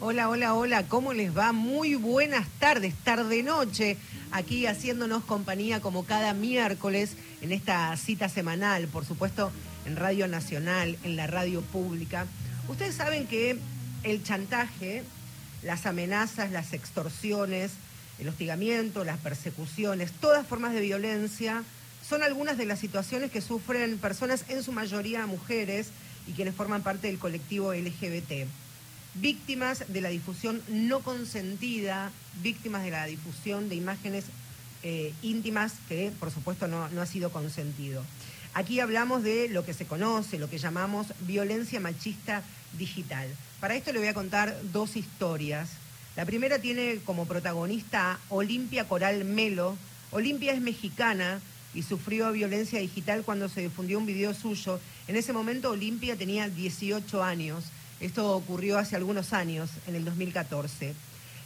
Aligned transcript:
Hola, 0.00 0.28
hola, 0.28 0.54
hola, 0.54 0.88
¿cómo 0.88 1.12
les 1.12 1.34
va? 1.34 1.52
Muy 1.52 1.94
buenas 1.94 2.46
tardes, 2.58 2.92
tarde-noche, 3.04 3.96
aquí 4.32 4.66
haciéndonos 4.66 5.24
compañía 5.24 5.80
como 5.80 6.04
cada 6.04 6.34
miércoles 6.34 7.12
en 7.40 7.52
esta 7.52 7.96
cita 7.96 8.28
semanal, 8.28 8.88
por 8.88 9.04
supuesto 9.04 9.52
en 9.86 9.96
Radio 9.96 10.28
Nacional, 10.28 10.98
en 11.04 11.14
la 11.16 11.26
radio 11.26 11.62
pública. 11.62 12.26
Ustedes 12.68 12.96
saben 12.96 13.26
que 13.28 13.58
el 14.02 14.24
chantaje, 14.24 15.04
las 15.62 15.86
amenazas, 15.86 16.50
las 16.50 16.72
extorsiones, 16.72 17.72
el 18.18 18.28
hostigamiento, 18.28 19.04
las 19.04 19.20
persecuciones, 19.20 20.10
todas 20.12 20.46
formas 20.46 20.74
de 20.74 20.80
violencia, 20.80 21.62
son 22.06 22.22
algunas 22.22 22.58
de 22.58 22.66
las 22.66 22.80
situaciones 22.80 23.30
que 23.30 23.40
sufren 23.40 23.98
personas, 23.98 24.44
en 24.48 24.62
su 24.62 24.72
mayoría 24.72 25.26
mujeres, 25.26 25.88
y 26.26 26.32
quienes 26.32 26.54
forman 26.54 26.82
parte 26.82 27.06
del 27.06 27.18
colectivo 27.18 27.72
LGBT. 27.72 28.48
Víctimas 29.14 29.84
de 29.88 30.00
la 30.00 30.08
difusión 30.08 30.62
no 30.68 31.00
consentida, 31.00 32.10
víctimas 32.42 32.82
de 32.82 32.90
la 32.90 33.06
difusión 33.06 33.68
de 33.68 33.76
imágenes 33.76 34.24
eh, 34.82 35.12
íntimas 35.22 35.74
que, 35.88 36.12
por 36.18 36.30
supuesto, 36.30 36.66
no, 36.68 36.88
no 36.88 37.00
ha 37.00 37.06
sido 37.06 37.30
consentido. 37.30 38.02
Aquí 38.54 38.80
hablamos 38.80 39.22
de 39.22 39.48
lo 39.48 39.64
que 39.64 39.74
se 39.74 39.86
conoce, 39.86 40.38
lo 40.38 40.50
que 40.50 40.58
llamamos 40.58 41.08
violencia 41.20 41.80
machista 41.80 42.42
digital. 42.78 43.28
Para 43.60 43.74
esto 43.74 43.92
le 43.92 43.98
voy 44.00 44.08
a 44.08 44.14
contar 44.14 44.56
dos 44.72 44.96
historias. 44.96 45.70
La 46.16 46.24
primera 46.24 46.58
tiene 46.58 46.98
como 47.04 47.26
protagonista 47.26 48.18
Olimpia 48.28 48.86
Coral 48.86 49.24
Melo. 49.24 49.76
Olimpia 50.12 50.52
es 50.52 50.60
mexicana, 50.60 51.40
y 51.74 51.82
sufrió 51.82 52.32
violencia 52.32 52.78
digital 52.78 53.22
cuando 53.24 53.48
se 53.48 53.62
difundió 53.62 53.98
un 53.98 54.06
video 54.06 54.32
suyo. 54.32 54.80
En 55.08 55.16
ese 55.16 55.32
momento 55.32 55.70
Olimpia 55.70 56.16
tenía 56.16 56.48
18 56.48 57.22
años. 57.22 57.64
Esto 58.00 58.34
ocurrió 58.34 58.78
hace 58.78 58.96
algunos 58.96 59.32
años, 59.32 59.70
en 59.86 59.94
el 59.94 60.04
2014. 60.04 60.94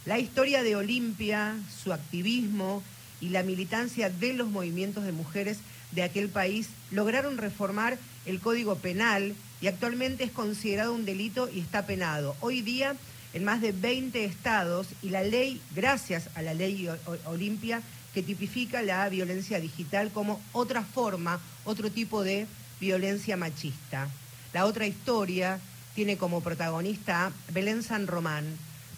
La 0.05 0.19
historia 0.19 0.63
de 0.63 0.75
Olimpia, 0.75 1.55
su 1.83 1.93
activismo 1.93 2.83
y 3.21 3.29
la 3.29 3.43
militancia 3.43 4.09
de 4.09 4.33
los 4.33 4.49
movimientos 4.49 5.03
de 5.03 5.11
mujeres 5.11 5.59
de 5.91 6.03
aquel 6.03 6.29
país 6.29 6.69
lograron 6.91 7.37
reformar 7.37 7.97
el 8.25 8.39
Código 8.39 8.75
Penal 8.75 9.35
y 9.61 9.67
actualmente 9.67 10.23
es 10.23 10.31
considerado 10.31 10.93
un 10.93 11.05
delito 11.05 11.49
y 11.53 11.59
está 11.59 11.85
penado. 11.85 12.35
Hoy 12.41 12.61
día 12.61 12.95
en 13.33 13.43
más 13.43 13.61
de 13.61 13.71
20 13.71 14.25
estados 14.25 14.87
y 15.03 15.09
la 15.09 15.23
ley, 15.23 15.61
gracias 15.75 16.29
a 16.35 16.41
la 16.41 16.53
ley 16.53 16.89
Olimpia, 17.25 17.81
que 18.13 18.23
tipifica 18.23 18.81
la 18.81 19.07
violencia 19.09 19.59
digital 19.59 20.11
como 20.11 20.41
otra 20.51 20.83
forma, 20.83 21.39
otro 21.63 21.91
tipo 21.91 22.23
de 22.23 22.47
violencia 22.79 23.37
machista. 23.37 24.09
La 24.53 24.65
otra 24.65 24.87
historia 24.87 25.59
tiene 25.95 26.17
como 26.17 26.41
protagonista 26.41 27.31
Belén 27.51 27.83
San 27.83 28.07
Román. 28.07 28.45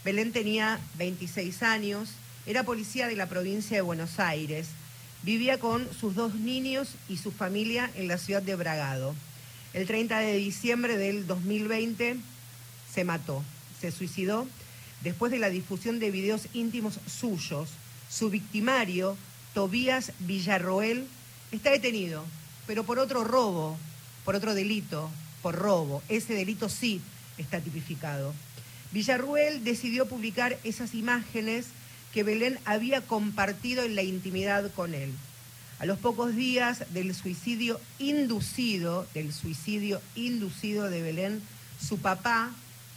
Belén 0.03 0.31
tenía 0.31 0.79
26 0.97 1.63
años, 1.63 2.09
era 2.45 2.63
policía 2.63 3.07
de 3.07 3.15
la 3.15 3.27
provincia 3.27 3.77
de 3.77 3.81
Buenos 3.81 4.19
Aires, 4.19 4.67
vivía 5.23 5.59
con 5.59 5.87
sus 5.93 6.15
dos 6.15 6.35
niños 6.35 6.95
y 7.07 7.17
su 7.17 7.31
familia 7.31 7.89
en 7.95 8.07
la 8.07 8.17
ciudad 8.17 8.41
de 8.41 8.55
Bragado. 8.55 9.15
El 9.73 9.87
30 9.87 10.19
de 10.19 10.35
diciembre 10.35 10.97
del 10.97 11.27
2020 11.27 12.17
se 12.93 13.03
mató, 13.03 13.43
se 13.79 13.91
suicidó 13.91 14.47
después 15.03 15.31
de 15.31 15.39
la 15.39 15.49
difusión 15.49 15.99
de 15.99 16.11
videos 16.11 16.47
íntimos 16.53 16.99
suyos 17.07 17.69
su 18.09 18.29
victimario, 18.29 19.15
Tobías 19.53 20.11
Villarroel, 20.19 21.07
está 21.51 21.71
detenido, 21.71 22.25
pero 22.67 22.83
por 22.83 22.99
otro 22.99 23.23
robo, 23.23 23.77
por 24.25 24.35
otro 24.35 24.53
delito, 24.53 25.09
por 25.41 25.55
robo. 25.55 26.01
Ese 26.09 26.33
delito 26.33 26.69
sí 26.69 27.01
está 27.37 27.59
tipificado. 27.59 28.33
Villarruel 28.91 29.63
decidió 29.63 30.07
publicar 30.07 30.57
esas 30.63 30.93
imágenes 30.93 31.67
que 32.13 32.23
Belén 32.23 32.59
había 32.65 33.01
compartido 33.01 33.83
en 33.83 33.95
la 33.95 34.03
intimidad 34.03 34.71
con 34.73 34.93
él. 34.93 35.11
A 35.79 35.85
los 35.85 35.97
pocos 35.97 36.35
días 36.35 36.83
del 36.93 37.15
suicidio 37.15 37.79
inducido, 37.99 39.07
del 39.13 39.33
suicidio 39.33 40.01
inducido 40.15 40.89
de 40.89 41.01
Belén, 41.01 41.41
su 41.81 41.97
papá, 41.97 42.51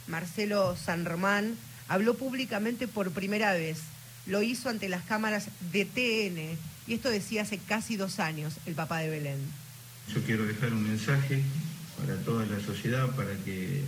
Marcelo 0.07 0.75
San 0.75 1.05
Román, 1.05 1.57
habló 1.87 2.15
públicamente 2.15 2.87
por 2.87 3.11
primera 3.11 3.53
vez 3.53 3.79
lo 4.25 4.41
hizo 4.41 4.69
ante 4.69 4.89
las 4.89 5.03
cámaras 5.03 5.47
de 5.71 5.85
TN, 5.85 6.57
y 6.87 6.93
esto 6.93 7.09
decía 7.09 7.43
hace 7.43 7.57
casi 7.57 7.95
dos 7.95 8.19
años 8.19 8.55
el 8.65 8.73
papá 8.73 8.99
de 8.99 9.09
Belén. 9.09 9.39
Yo 10.13 10.21
quiero 10.23 10.45
dejar 10.45 10.73
un 10.73 10.83
mensaje 10.83 11.43
para 11.97 12.15
toda 12.21 12.45
la 12.45 12.59
sociedad, 12.59 13.15
para 13.15 13.33
que 13.43 13.83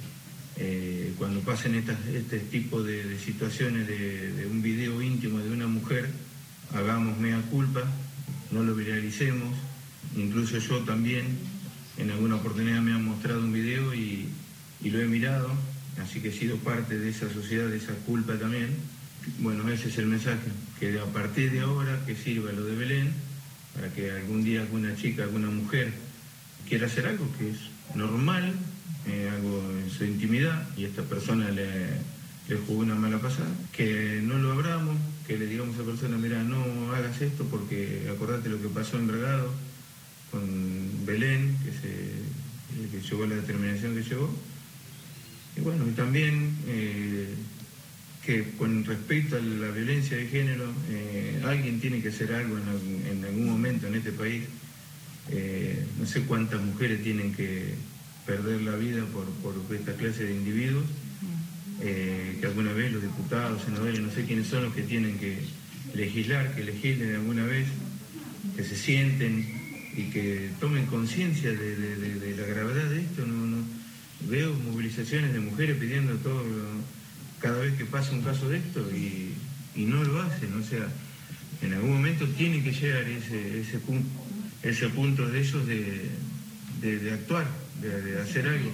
eh, 0.57 1.13
cuando 1.17 1.41
pasen 1.41 1.75
este 1.75 2.39
tipo 2.39 2.83
de, 2.83 3.17
situaciones 3.19 3.87
de, 3.87 4.47
un 4.49 4.61
video 4.61 5.01
íntimo 5.01 5.39
de 5.39 5.51
una 5.51 5.67
mujer, 5.67 6.09
hagamos 6.73 7.17
mea 7.17 7.41
culpa, 7.51 7.83
no 8.51 8.63
lo 8.63 8.75
viralicemos. 8.75 9.55
Incluso 10.15 10.57
yo 10.57 10.79
también 10.79 11.25
en 11.97 12.11
alguna 12.11 12.35
oportunidad 12.35 12.81
me 12.81 12.93
han 12.93 13.03
mostrado 13.03 13.41
un 13.41 13.53
video 13.53 13.93
y 13.93 14.29
lo 14.83 15.01
he 15.01 15.05
mirado, 15.05 15.49
así 16.01 16.21
que 16.21 16.29
he 16.29 16.31
sido 16.31 16.57
parte 16.57 16.97
de 16.97 17.09
esa 17.09 17.31
sociedad, 17.31 17.67
de 17.67 17.77
esa 17.77 17.93
culpa 18.05 18.37
también 18.37 18.75
bueno, 19.39 19.67
ese 19.69 19.89
es 19.89 19.97
el 19.97 20.07
mensaje, 20.07 20.49
que 20.79 20.99
a 20.99 21.05
partir 21.05 21.51
de 21.51 21.61
ahora 21.61 22.01
que 22.05 22.15
sirva 22.15 22.51
lo 22.51 22.63
de 22.63 22.75
Belén, 22.75 23.13
para 23.75 23.93
que 23.93 24.11
algún 24.11 24.43
día 24.43 24.61
alguna 24.61 24.95
chica, 24.95 25.23
alguna 25.23 25.49
mujer 25.49 25.91
quiera 26.67 26.87
hacer 26.87 27.07
algo 27.07 27.27
que 27.37 27.51
es 27.51 27.57
normal, 27.95 28.53
eh, 29.07 29.29
algo 29.31 29.63
en 29.83 29.89
su 29.89 30.05
intimidad, 30.05 30.67
y 30.77 30.85
esta 30.85 31.03
persona 31.03 31.49
le, 31.49 31.67
le 32.47 32.57
jugó 32.65 32.81
una 32.81 32.95
mala 32.95 33.19
pasada, 33.19 33.49
que 33.71 34.21
no 34.23 34.37
lo 34.37 34.51
abramos, 34.53 34.97
que 35.25 35.37
le 35.37 35.47
digamos 35.47 35.77
a 35.77 35.81
esa 35.81 35.91
persona, 35.91 36.17
mira, 36.17 36.43
no 36.43 36.93
hagas 36.93 37.21
esto 37.21 37.45
porque 37.45 38.09
acordate 38.13 38.49
lo 38.49 38.61
que 38.61 38.69
pasó 38.69 38.97
en 38.97 39.07
Bragado 39.07 39.51
con 40.31 41.05
Belén, 41.05 41.57
que, 41.63 41.71
se, 41.71 42.91
que 42.91 43.01
llegó 43.01 43.23
a 43.23 43.27
la 43.27 43.35
determinación 43.35 43.95
que 43.95 44.03
llegó. 44.03 44.33
Y 45.55 45.61
bueno, 45.61 45.85
y 45.87 45.91
también 45.91 46.55
eh, 46.67 47.33
que 48.25 48.43
con 48.57 48.83
respecto 48.85 49.37
a 49.37 49.39
la 49.39 49.69
violencia 49.69 50.17
de 50.17 50.27
género, 50.27 50.65
eh, 50.89 51.41
alguien 51.45 51.79
tiene 51.79 52.01
que 52.01 52.09
hacer 52.09 52.33
algo 52.33 52.57
en, 52.57 53.23
algún 53.23 53.49
momento 53.49 53.87
en 53.87 53.95
este 53.95 54.11
país. 54.11 54.43
Eh, 55.31 55.85
no 55.99 56.05
sé 56.05 56.21
cuántas 56.21 56.61
mujeres 56.61 57.03
tienen 57.03 57.33
que 57.33 57.73
perder 58.25 58.61
la 58.61 58.75
vida 58.75 59.03
por, 59.05 59.25
esta 59.75 59.93
clase 59.93 60.25
de 60.25 60.33
individuos, 60.33 60.85
eh, 61.81 62.37
que 62.39 62.45
alguna 62.47 62.73
vez 62.73 62.91
los 62.91 63.01
diputados, 63.01 63.63
senadores, 63.63 63.99
no 63.99 64.11
sé 64.11 64.25
quiénes 64.25 64.47
son 64.47 64.63
los 64.63 64.73
que 64.73 64.83
tienen 64.83 65.17
que 65.17 65.39
legislar, 65.93 66.55
que 66.55 66.63
legislen 66.63 67.15
alguna 67.15 67.45
vez, 67.45 67.67
que 68.55 68.63
se 68.63 68.75
sienten 68.75 69.45
y 69.95 70.03
que 70.11 70.49
tomen 70.59 70.85
conciencia 70.85 71.51
de, 71.51 72.35
la 72.37 72.45
gravedad 72.45 72.89
de 72.89 73.01
esto. 73.01 73.25
No, 73.25 73.63
veo 74.29 74.53
movilizaciones 74.53 75.33
de 75.33 75.39
mujeres 75.39 75.77
pidiendo 75.77 76.15
todo 76.15 76.43
cada 77.39 77.59
vez 77.59 77.77
que 77.77 77.85
pasa 77.85 78.13
un 78.13 78.21
caso 78.21 78.49
de 78.49 78.57
esto 78.57 78.81
y, 78.91 79.33
no 79.75 80.03
lo 80.03 80.21
hacen. 80.23 80.53
O 80.59 80.63
sea, 80.63 80.87
en 81.61 81.73
algún 81.73 81.93
momento 81.93 82.25
tiene 82.29 82.63
que 82.63 82.71
llegar 82.71 83.03
ese, 83.03 83.61
ese, 83.61 83.77
punto, 83.77 84.09
ese 84.69 84.89
punto 84.89 85.27
de 85.27 85.39
ellos 85.39 85.65
de, 85.65 87.11
actuar, 87.13 87.47
de, 87.81 88.21
hacer 88.21 88.47
algo. 88.47 88.71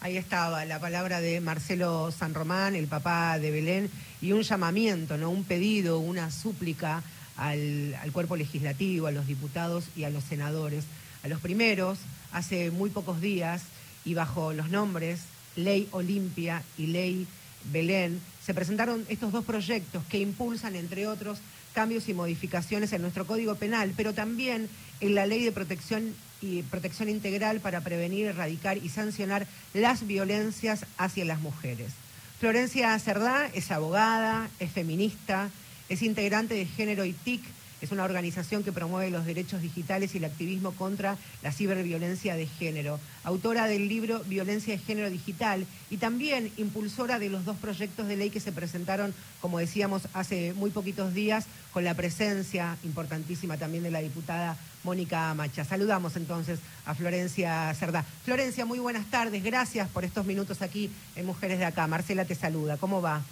Ahí 0.00 0.16
estaba 0.16 0.64
la 0.64 0.80
palabra 0.80 1.20
de 1.20 1.40
Marcelo 1.40 2.10
San 2.10 2.34
Román, 2.34 2.74
el 2.74 2.88
papá 2.88 3.38
de 3.38 3.50
Belén, 3.50 3.90
y 4.20 4.32
un 4.32 4.42
llamamiento, 4.42 5.16
¿no? 5.16 5.30
un 5.30 5.44
pedido, 5.44 5.98
una 5.98 6.30
súplica 6.30 7.02
al, 7.36 7.94
al, 8.00 8.12
cuerpo 8.12 8.36
legislativo, 8.36 9.06
a 9.06 9.12
los 9.12 9.26
diputados 9.26 9.84
y 9.96 10.04
a 10.04 10.10
los 10.10 10.24
senadores. 10.24 10.84
A 11.22 11.28
los 11.28 11.40
primeros, 11.40 11.98
hace 12.32 12.70
muy 12.72 12.90
pocos 12.90 13.20
días, 13.20 13.62
y 14.04 14.14
bajo 14.14 14.52
los 14.52 14.70
nombres 14.70 15.20
Ley 15.56 15.88
Olimpia 15.92 16.62
y 16.76 16.86
Ley 16.88 17.26
Belén, 17.70 18.20
se 18.44 18.54
presentaron 18.54 19.04
estos 19.08 19.30
dos 19.30 19.44
proyectos 19.44 20.02
que 20.08 20.18
impulsan, 20.18 20.74
entre 20.74 21.06
otros, 21.06 21.38
cambios 21.72 22.08
y 22.08 22.14
modificaciones 22.14 22.92
en 22.92 23.02
nuestro 23.02 23.26
Código 23.26 23.54
Penal, 23.54 23.92
pero 23.96 24.12
también 24.12 24.68
en 25.02 25.14
la 25.14 25.26
Ley 25.26 25.44
de 25.44 25.52
Protección 25.52 26.14
y 26.40 26.62
Protección 26.62 27.08
Integral 27.08 27.60
para 27.60 27.82
prevenir, 27.82 28.26
erradicar 28.26 28.78
y 28.78 28.88
sancionar 28.88 29.46
las 29.74 30.06
violencias 30.06 30.86
hacia 30.96 31.24
las 31.24 31.40
mujeres. 31.40 31.92
Florencia 32.40 32.98
Cerdá 32.98 33.48
es 33.52 33.70
abogada, 33.70 34.48
es 34.58 34.70
feminista, 34.70 35.50
es 35.88 36.02
integrante 36.02 36.54
de 36.54 36.66
Género 36.66 37.04
y 37.04 37.12
TIC, 37.12 37.42
Es 37.82 37.90
una 37.90 38.04
organización 38.04 38.62
que 38.62 38.70
promueve 38.70 39.10
los 39.10 39.26
derechos 39.26 39.60
digitales 39.60 40.14
y 40.14 40.18
el 40.18 40.24
activismo 40.24 40.70
contra 40.70 41.18
la 41.42 41.50
ciberviolencia 41.50 42.36
de 42.36 42.46
género. 42.46 43.00
Autora 43.24 43.66
del 43.66 43.88
libro 43.88 44.20
Violencia 44.20 44.72
de 44.72 44.78
Género 44.78 45.10
Digital 45.10 45.66
y 45.90 45.96
también 45.96 46.52
impulsora 46.56 47.18
de 47.18 47.28
los 47.28 47.44
dos 47.44 47.56
proyectos 47.56 48.06
de 48.06 48.16
ley 48.16 48.30
que 48.30 48.38
se 48.38 48.52
presentaron, 48.52 49.12
como 49.40 49.58
decíamos, 49.58 50.02
hace 50.14 50.54
muy 50.54 50.70
poquitos 50.70 51.12
días, 51.12 51.46
con 51.72 51.82
la 51.82 51.94
presencia 51.94 52.76
importantísima 52.84 53.56
también 53.56 53.82
de 53.82 53.90
la 53.90 54.00
diputada 54.00 54.56
Mónica 54.84 55.34
Macha. 55.34 55.64
Saludamos 55.64 56.14
entonces 56.14 56.60
a 56.86 56.94
Florencia 56.94 57.74
Cerdá. 57.74 58.04
Florencia, 58.24 58.64
muy 58.64 58.78
buenas 58.78 59.10
tardes. 59.10 59.42
Gracias 59.42 59.88
por 59.88 60.04
estos 60.04 60.24
minutos 60.24 60.62
aquí 60.62 60.88
en 61.16 61.26
Mujeres 61.26 61.58
de 61.58 61.64
Acá. 61.64 61.88
Marcela 61.88 62.24
te 62.24 62.36
saluda. 62.36 62.76
¿Cómo 62.76 63.02
va? 63.02 63.22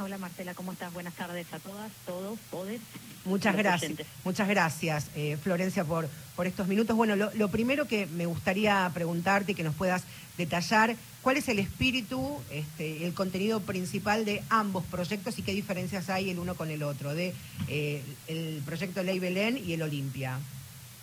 Hola 0.00 0.16
Marcela, 0.16 0.54
¿cómo 0.54 0.72
estás? 0.72 0.92
Buenas 0.92 1.14
tardes 1.14 1.52
a 1.52 1.58
todas, 1.58 1.90
todos, 2.06 2.38
todes. 2.52 2.80
Muchas 3.24 3.56
gracias. 3.56 3.92
Muchas 4.22 4.46
gracias, 4.46 5.06
eh, 5.16 5.36
Florencia, 5.42 5.84
por, 5.84 6.08
por 6.36 6.46
estos 6.46 6.68
minutos. 6.68 6.96
Bueno, 6.96 7.16
lo, 7.16 7.48
primero 7.48 7.88
que 7.88 8.06
me 8.06 8.24
gustaría 8.24 8.88
preguntarte 8.94 9.52
y 9.52 9.54
que 9.56 9.64
nos 9.64 9.74
puedas 9.74 10.04
detallar, 10.36 10.94
¿cuál 11.20 11.36
es 11.36 11.48
el 11.48 11.58
espíritu, 11.58 12.38
este, 12.52 13.06
el 13.06 13.12
contenido 13.12 13.58
principal 13.58 14.24
de 14.24 14.44
ambos 14.50 14.84
proyectos 14.84 15.36
y 15.40 15.42
qué 15.42 15.52
diferencias 15.52 16.10
hay 16.10 16.30
el 16.30 16.38
uno 16.38 16.54
con 16.54 16.70
el 16.70 16.84
otro, 16.84 17.12
de 17.12 17.34
eh, 17.66 18.00
el 18.28 18.62
proyecto 18.64 19.02
Ley 19.02 19.18
Belén 19.18 19.58
y 19.58 19.72
el 19.72 19.82
Olimpia? 19.82 20.38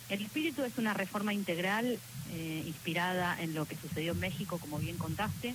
El 0.08 0.22
espíritu 0.22 0.64
es 0.64 0.78
una 0.78 0.94
reforma 0.94 1.34
integral 1.34 1.98
eh, 2.32 2.62
inspirada 2.66 3.36
en 3.42 3.54
lo 3.54 3.66
que 3.66 3.76
sucedió 3.76 4.12
en 4.12 4.20
México, 4.20 4.56
como 4.56 4.78
bien 4.78 4.96
contaste. 4.96 5.54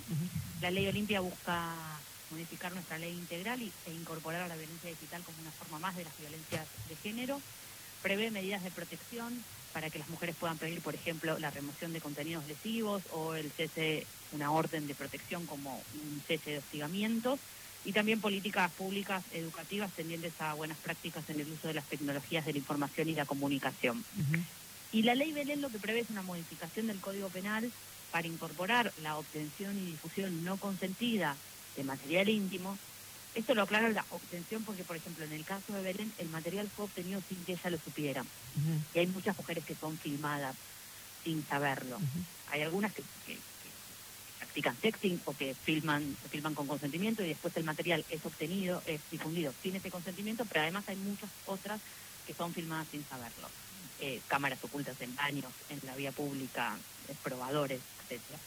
La 0.61 0.69
ley 0.69 0.85
Olimpia 0.87 1.21
busca 1.21 1.73
modificar 2.31 2.71
nuestra 2.73 2.97
ley 2.97 3.11
integral 3.13 3.61
y, 3.61 3.71
e 3.85 3.93
incorporar 3.93 4.41
a 4.41 4.47
la 4.47 4.55
violencia 4.55 4.89
digital 4.89 5.21
como 5.23 5.39
una 5.41 5.51
forma 5.51 5.79
más 5.79 5.95
de 5.95 6.05
las 6.05 6.17
violencias 6.17 6.65
de 6.89 6.95
género. 6.95 7.41
Prevé 8.01 8.31
medidas 8.31 8.63
de 8.63 8.71
protección 8.71 9.43
para 9.73 9.89
que 9.89 9.99
las 9.99 10.09
mujeres 10.09 10.35
puedan 10.39 10.57
pedir, 10.57 10.81
por 10.81 10.95
ejemplo, 10.95 11.37
la 11.39 11.51
remoción 11.51 11.93
de 11.93 12.01
contenidos 12.01 12.47
lesivos 12.47 13.03
o 13.11 13.35
el 13.35 13.51
cese, 13.51 14.05
una 14.31 14.51
orden 14.51 14.87
de 14.87 14.95
protección 14.95 15.45
como 15.45 15.75
un 15.75 16.21
cese 16.27 16.51
de 16.51 16.57
hostigamientos 16.57 17.39
y 17.83 17.93
también 17.93 18.21
políticas 18.21 18.71
públicas 18.71 19.23
educativas 19.31 19.91
tendientes 19.91 20.33
a 20.39 20.53
buenas 20.53 20.77
prácticas 20.77 21.27
en 21.29 21.39
el 21.39 21.51
uso 21.51 21.67
de 21.67 21.73
las 21.73 21.85
tecnologías 21.85 22.45
de 22.45 22.53
la 22.53 22.59
información 22.59 23.09
y 23.09 23.15
la 23.15 23.25
comunicación. 23.25 24.03
Y 24.91 25.03
la 25.03 25.15
ley 25.15 25.31
Belén 25.31 25.61
lo 25.61 25.69
que 25.69 25.79
prevé 25.79 26.01
es 26.01 26.09
una 26.09 26.21
modificación 26.21 26.87
del 26.87 26.99
Código 26.99 27.29
Penal 27.29 27.71
para 28.11 28.27
incorporar 28.27 28.91
la 29.01 29.17
obtención 29.17 29.77
y 29.77 29.85
difusión 29.85 30.43
no 30.43 30.57
consentida 30.57 31.37
de 31.75 31.83
material 31.83 32.29
íntimo. 32.29 32.77
Esto 33.33 33.55
lo 33.55 33.63
aclara 33.63 33.89
la 33.89 34.05
obtención 34.09 34.63
porque, 34.63 34.83
por 34.83 34.97
ejemplo, 34.97 35.23
en 35.23 35.31
el 35.31 35.45
caso 35.45 35.73
de 35.73 35.81
Belén, 35.81 36.11
el 36.17 36.29
material 36.29 36.69
fue 36.69 36.85
obtenido 36.85 37.21
sin 37.29 37.43
que 37.45 37.53
ella 37.53 37.69
lo 37.69 37.77
supiera. 37.77 38.25
Y 38.93 38.99
hay 38.99 39.07
muchas 39.07 39.37
mujeres 39.37 39.63
que 39.63 39.75
son 39.75 39.97
filmadas 39.97 40.55
sin 41.23 41.45
saberlo. 41.45 41.97
Hay 42.51 42.61
algunas 42.61 42.93
que, 42.93 43.03
practican 44.39 44.75
sexting 44.81 45.21
o 45.25 45.33
que 45.33 45.55
filman, 45.55 46.17
filman 46.29 46.53
con 46.53 46.67
consentimiento 46.67 47.23
y 47.23 47.29
después 47.29 47.55
el 47.55 47.63
material 47.63 48.03
es 48.09 48.25
obtenido, 48.25 48.81
es 48.85 48.99
difundido 49.09 49.53
sin 49.63 49.75
ese 49.77 49.89
consentimiento, 49.89 50.43
pero 50.45 50.61
además 50.61 50.83
hay 50.87 50.97
muchas 50.97 51.29
otras 51.45 51.79
que 52.27 52.33
son 52.33 52.53
filmadas 52.53 52.87
sin 52.91 53.05
saberlo. 53.05 53.47
Eh, 54.01 54.19
cámaras 54.27 54.61
ocultas 54.63 54.99
en 54.99 55.15
baños, 55.15 55.53
en 55.69 55.79
la 55.85 55.95
vía 55.95 56.11
pública, 56.11 56.77
probadores, 57.23 57.79
etcétera. 58.03 58.39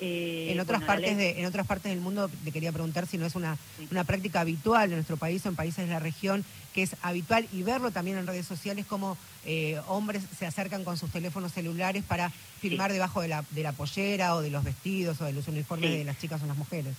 Eh, 0.00 0.48
en 0.50 0.58
otras 0.58 0.82
partes 0.82 1.16
de, 1.16 1.38
en 1.38 1.46
otras 1.46 1.66
partes 1.66 1.90
del 1.90 2.00
mundo 2.00 2.28
te 2.44 2.50
quería 2.50 2.72
preguntar 2.72 3.06
si 3.06 3.16
no 3.16 3.26
es 3.26 3.36
una, 3.36 3.56
una 3.92 4.02
práctica 4.02 4.40
habitual 4.40 4.90
en 4.90 4.96
nuestro 4.96 5.16
país 5.16 5.46
o 5.46 5.48
en 5.48 5.54
países 5.54 5.86
de 5.86 5.92
la 5.92 6.00
región 6.00 6.44
que 6.74 6.82
es 6.82 6.96
habitual 7.02 7.46
y 7.52 7.62
verlo 7.62 7.92
también 7.92 8.18
en 8.18 8.26
redes 8.26 8.44
sociales 8.44 8.86
como 8.86 9.16
eh, 9.44 9.80
hombres 9.86 10.24
se 10.36 10.46
acercan 10.46 10.82
con 10.82 10.98
sus 10.98 11.12
teléfonos 11.12 11.52
celulares 11.52 12.02
para 12.02 12.30
filmar 12.60 12.92
debajo 12.92 13.20
de 13.20 13.28
la, 13.28 13.44
de 13.50 13.62
la 13.62 13.70
pollera 13.70 14.34
o 14.34 14.42
de 14.42 14.50
los 14.50 14.64
vestidos 14.64 15.20
o 15.20 15.26
de 15.26 15.32
los 15.32 15.46
uniformes 15.46 15.90
de 15.90 16.04
las 16.04 16.18
chicas 16.18 16.42
o 16.42 16.46
las 16.46 16.56
mujeres. 16.56 16.94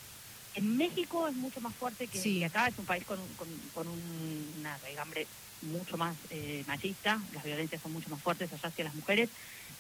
En 0.56 0.78
México 0.78 1.28
es 1.28 1.36
mucho 1.36 1.60
más 1.60 1.76
fuerte 1.76 2.08
que, 2.08 2.46
acá, 2.46 2.70
es 2.70 2.80
un 2.80 2.86
país 2.86 3.04
con, 3.04 3.20
con, 3.36 3.50
con 3.74 3.88
una 4.58 4.78
regambre 4.78 5.28
mucho 5.66 5.98
más 5.98 6.18
eh, 6.30 6.64
machista, 6.68 7.22
las 7.32 7.44
violencias 7.44 7.82
son 7.82 7.92
mucho 7.92 8.10
más 8.10 8.22
fuertes 8.22 8.52
allá 8.52 8.70
hacia 8.70 8.84
las 8.86 8.96
mujeres 8.96 9.30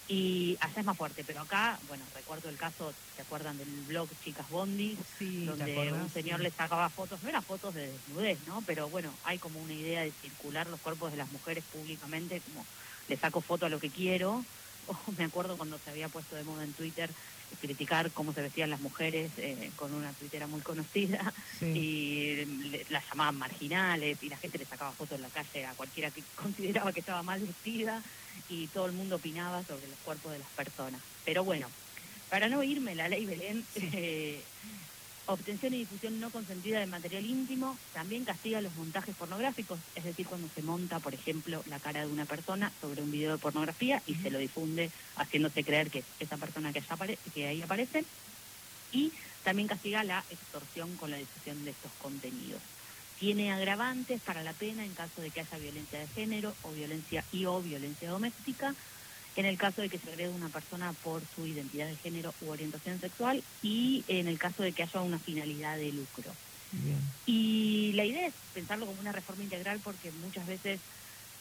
y 0.08 0.58
allá 0.60 0.80
es 0.82 0.86
más 0.86 0.98
fuerte, 0.98 1.24
pero 1.24 1.42
acá, 1.42 1.80
bueno, 1.84 2.06
recuerdo 2.14 2.50
el 2.50 2.58
caso, 2.58 2.94
¿se 3.16 3.22
acuerdan 3.22 3.58
del 3.58 3.84
blog 3.84 4.10
Chicas 4.20 4.48
Bondi? 4.50 4.98
Sí, 5.18 5.46
donde 5.46 5.92
un 5.94 6.10
señor 6.10 6.40
le 6.42 6.52
sacaba 6.52 6.90
fotos, 6.90 7.22
no 7.22 7.30
eran 7.30 7.44
fotos 7.44 7.74
de 7.74 7.88
desnudez, 7.92 8.42
¿no? 8.46 8.62
Pero 8.66 8.90
bueno, 8.90 9.20
hay 9.24 9.40
como 9.40 9.60
una 9.60 9.74
idea 9.74 10.02
de 10.02 10.14
circular 10.14 10.68
los 10.68 10.82
cuerpos 10.82 11.12
de 11.12 11.18
las 11.18 11.32
mujeres 11.32 11.66
públicamente, 11.66 12.42
como 12.42 12.68
le 13.08 13.18
saco 13.18 13.42
foto 13.42 13.66
a 13.66 13.70
lo 13.70 13.80
que 13.80 13.92
quiero. 13.92 14.46
O 14.88 15.12
me 15.14 15.24
acuerdo 15.24 15.58
cuando 15.58 15.80
se 15.80 15.90
había 15.90 16.10
puesto 16.10 16.36
de 16.36 16.44
moda 16.44 16.64
en 16.64 16.76
Twitter 16.76 17.12
criticar 17.60 18.12
cómo 18.12 18.34
se 18.34 18.42
vestían 18.42 18.70
las 18.70 18.82
mujeres 18.82 19.32
eh, 19.38 19.72
con 19.76 19.94
una 19.94 20.12
tuitera 20.14 20.48
muy 20.48 20.62
conocida 20.62 21.34
y 21.62 22.46
las 22.90 23.04
llamaban 23.10 23.38
marginales 23.38 24.22
y 24.22 24.30
la 24.30 24.38
gente 24.38 24.58
le 24.58 24.66
sacaba 24.66 24.92
fotos 24.92 25.18
en 25.18 25.24
la 25.24 25.30
calle 25.30 25.66
a 25.66 25.74
cualquiera 25.74 26.12
que 26.12 26.22
consideraba 26.36 26.94
que 26.94 27.00
estaba 27.00 27.24
mal 27.24 27.40
vestida 27.40 28.02
y 28.50 28.68
todo 28.68 28.86
el 28.86 28.92
mundo 28.92 29.16
opinaba 29.16 29.64
sobre 29.64 29.88
los 29.88 29.98
cuerpos 30.04 30.32
de 30.32 30.40
las 30.40 30.50
personas. 30.50 31.02
Pero 31.24 31.44
bueno, 31.44 31.68
para 32.30 32.50
no 32.50 32.64
irme 32.64 32.96
la 32.96 33.08
ley 33.08 33.26
Belén, 33.26 33.66
eh, 33.76 34.42
Obtención 35.28 35.74
y 35.74 35.80
difusión 35.80 36.20
no 36.20 36.30
consentida 36.30 36.80
de 36.80 36.86
material 36.86 37.26
íntimo 37.26 37.80
también 37.94 38.26
castiga 38.26 38.62
los 38.62 38.76
montajes 38.76 39.16
pornográficos, 39.16 39.80
es 39.96 40.04
decir, 40.04 40.28
cuando 40.28 40.48
se 40.54 40.62
monta, 40.62 41.00
por 41.00 41.16
ejemplo, 41.16 41.64
la 41.66 41.80
cara 41.80 42.02
de 42.02 42.12
una 42.12 42.26
persona 42.26 42.72
sobre 42.80 43.02
un 43.02 43.10
video 43.10 43.32
de 43.32 43.38
pornografía 43.40 44.04
y 44.06 44.14
se 44.14 44.30
lo 44.30 44.38
difunde 44.38 44.92
haciéndose 45.16 45.64
creer 45.64 45.90
que 45.90 46.00
es 46.00 46.06
esa 46.20 46.38
persona 46.38 46.72
que, 46.72 46.84
que 47.34 47.48
ahí 47.48 47.62
aparece. 47.64 48.06
Y 48.92 49.12
también 49.44 49.68
castiga 49.68 50.04
la 50.04 50.24
extorsión 50.30 50.96
con 50.96 51.10
la 51.10 51.18
difusión 51.18 51.64
de 51.66 51.72
estos 51.72 51.92
contenidos. 51.94 52.62
Tiene 53.20 53.52
agravantes 53.52 54.22
para 54.22 54.44
la 54.44 54.54
pena 54.54 54.86
en 54.86 54.94
caso 54.94 55.22
de 55.22 55.32
que 55.32 55.40
haya 55.40 55.58
violencia 55.58 56.00
de 56.00 56.08
género 56.08 56.54
o 56.62 56.72
violencia 56.72 57.24
y 57.32 57.46
o 57.46 57.62
violencia 57.62 58.12
doméstica 58.12 58.76
en 59.36 59.46
el 59.46 59.58
caso 59.58 59.82
de 59.82 59.90
que 59.90 60.00
se 60.00 60.10
agrede 60.10 60.30
una 60.30 60.50
persona 60.50 60.94
por 61.04 61.22
su 61.36 61.46
identidad 61.46 61.88
de 61.88 61.96
género 61.98 62.34
u 62.42 62.50
orientación 62.50 63.00
sexual 63.00 63.44
y 63.62 64.04
en 64.08 64.28
el 64.28 64.40
caso 64.40 64.64
de 64.64 64.72
que 64.72 64.84
haya 64.84 65.02
una 65.02 65.20
finalidad 65.20 65.78
de 65.78 65.92
lucro. 65.92 66.32
Y 67.26 67.94
la 67.94 68.04
idea 68.04 68.28
es 68.28 68.34
pensarlo 68.54 68.86
como 68.86 69.00
una 69.00 69.14
reforma 69.14 69.44
integral 69.44 69.80
porque 69.84 70.12
muchas 70.24 70.46
veces 70.46 70.80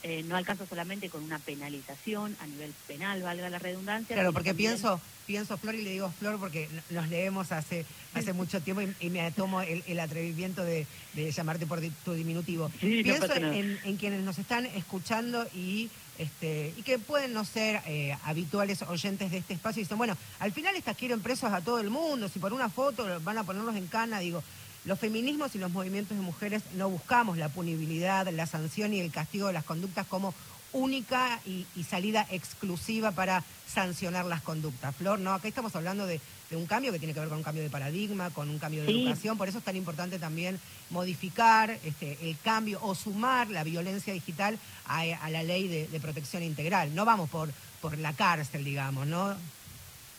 eh, 0.04 0.22
no 0.28 0.36
alcanza 0.36 0.66
solamente 0.66 1.08
con 1.08 1.24
una 1.24 1.38
penalización 1.38 2.36
a 2.40 2.46
nivel 2.46 2.74
penal, 2.86 3.22
valga 3.22 3.48
la 3.48 3.58
redundancia. 3.58 4.14
Claro, 4.14 4.34
porque 4.34 4.54
pienso, 4.54 5.00
pienso 5.26 5.56
Flor 5.56 5.74
y 5.74 5.82
le 5.82 5.90
digo 5.90 6.12
Flor 6.18 6.38
porque 6.38 6.68
nos 6.90 7.08
leemos 7.08 7.52
hace, 7.52 7.86
hace 8.12 8.32
mucho 8.34 8.60
tiempo 8.60 8.82
y, 9.00 9.08
me 9.08 9.32
tomo 9.32 9.62
el, 9.62 9.98
atrevimiento 9.98 10.62
de, 10.62 10.86
llamarte 11.14 11.66
por 11.66 11.80
tu 12.04 12.12
diminutivo. 12.12 12.70
pienso 12.80 13.34
en, 13.34 13.78
en, 13.82 13.96
quienes 13.96 14.22
nos 14.22 14.38
están 14.38 14.66
escuchando 14.66 15.46
y 15.54 15.88
este, 16.18 16.72
y 16.76 16.82
que 16.82 16.98
pueden 16.98 17.32
no 17.32 17.44
ser 17.44 17.82
eh, 17.86 18.16
habituales 18.24 18.82
oyentes 18.82 19.30
de 19.30 19.38
este 19.38 19.54
espacio 19.54 19.80
y 19.80 19.84
dicen, 19.84 19.98
bueno, 19.98 20.16
al 20.38 20.52
final 20.52 20.76
estas 20.76 20.96
quieren 20.96 21.20
presos 21.20 21.52
a 21.52 21.60
todo 21.60 21.80
el 21.80 21.90
mundo, 21.90 22.28
si 22.28 22.38
por 22.38 22.52
una 22.52 22.68
foto 22.68 23.06
van 23.22 23.38
a 23.38 23.44
ponerlos 23.44 23.76
en 23.76 23.86
cana, 23.86 24.20
digo, 24.20 24.42
los 24.84 24.98
feminismos 24.98 25.54
y 25.54 25.58
los 25.58 25.72
movimientos 25.72 26.16
de 26.16 26.22
mujeres 26.22 26.62
no 26.74 26.90
buscamos 26.90 27.38
la 27.38 27.48
punibilidad, 27.48 28.28
la 28.28 28.46
sanción 28.46 28.92
y 28.92 29.00
el 29.00 29.10
castigo 29.10 29.46
de 29.46 29.54
las 29.54 29.64
conductas 29.64 30.06
como 30.06 30.34
única 30.74 31.40
y, 31.46 31.64
salida 31.88 32.26
exclusiva 32.30 33.12
para 33.12 33.42
sancionar 33.72 34.26
las 34.26 34.42
conductas. 34.42 34.94
Flor, 34.94 35.18
no, 35.18 35.32
acá 35.32 35.48
estamos 35.48 35.74
hablando 35.74 36.06
de, 36.06 36.20
un 36.50 36.66
cambio 36.66 36.92
que 36.92 36.98
tiene 36.98 37.14
que 37.14 37.20
ver 37.20 37.28
con 37.28 37.38
un 37.38 37.44
cambio 37.44 37.62
de 37.62 37.70
paradigma, 37.70 38.30
con 38.30 38.48
un 38.48 38.58
cambio 38.58 38.84
de 38.84 38.90
educación, 38.90 39.36
por 39.36 39.48
eso 39.48 39.58
es 39.58 39.64
tan 39.64 39.74
importante 39.74 40.20
también 40.20 40.60
modificar 40.90 41.70
este, 41.84 42.16
el 42.22 42.36
cambio 42.38 42.78
o 42.82 42.94
sumar 42.94 43.50
la 43.50 43.64
violencia 43.64 44.12
digital 44.12 44.58
a, 44.86 45.30
la 45.30 45.42
ley 45.42 45.66
de, 45.66 46.00
protección 46.00 46.42
integral. 46.42 46.94
No 46.94 47.04
vamos 47.04 47.28
por, 47.28 47.50
por 47.80 47.98
la 47.98 48.12
cárcel, 48.12 48.62
digamos, 48.64 49.06
¿no? 49.06 49.34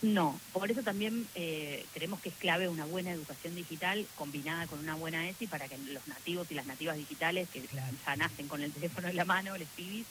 No, 0.01 0.39
por 0.51 0.69
eso 0.69 0.83
también 0.83 1.25
eh, 1.35 1.85
creemos 1.93 2.19
que 2.19 2.29
es 2.29 2.35
clave 2.35 2.67
una 2.67 2.85
buena 2.85 3.11
educación 3.11 3.55
digital 3.55 4.05
combinada 4.15 4.67
con 4.67 4.79
una 4.79 4.95
buena 4.95 5.27
ESI 5.27 5.47
para 5.47 5.67
que 5.67 5.77
los 5.77 6.05
nativos 6.07 6.47
y 6.51 6.53
las 6.53 6.65
nativas 6.65 6.97
digitales 6.97 7.47
que 7.49 7.63
ya 7.73 8.15
nacen 8.15 8.47
con 8.47 8.61
el 8.61 8.71
teléfono 8.71 9.07
en 9.07 9.15
la 9.15 9.25
mano, 9.25 9.57
les 9.57 9.69
pibis, 9.69 10.05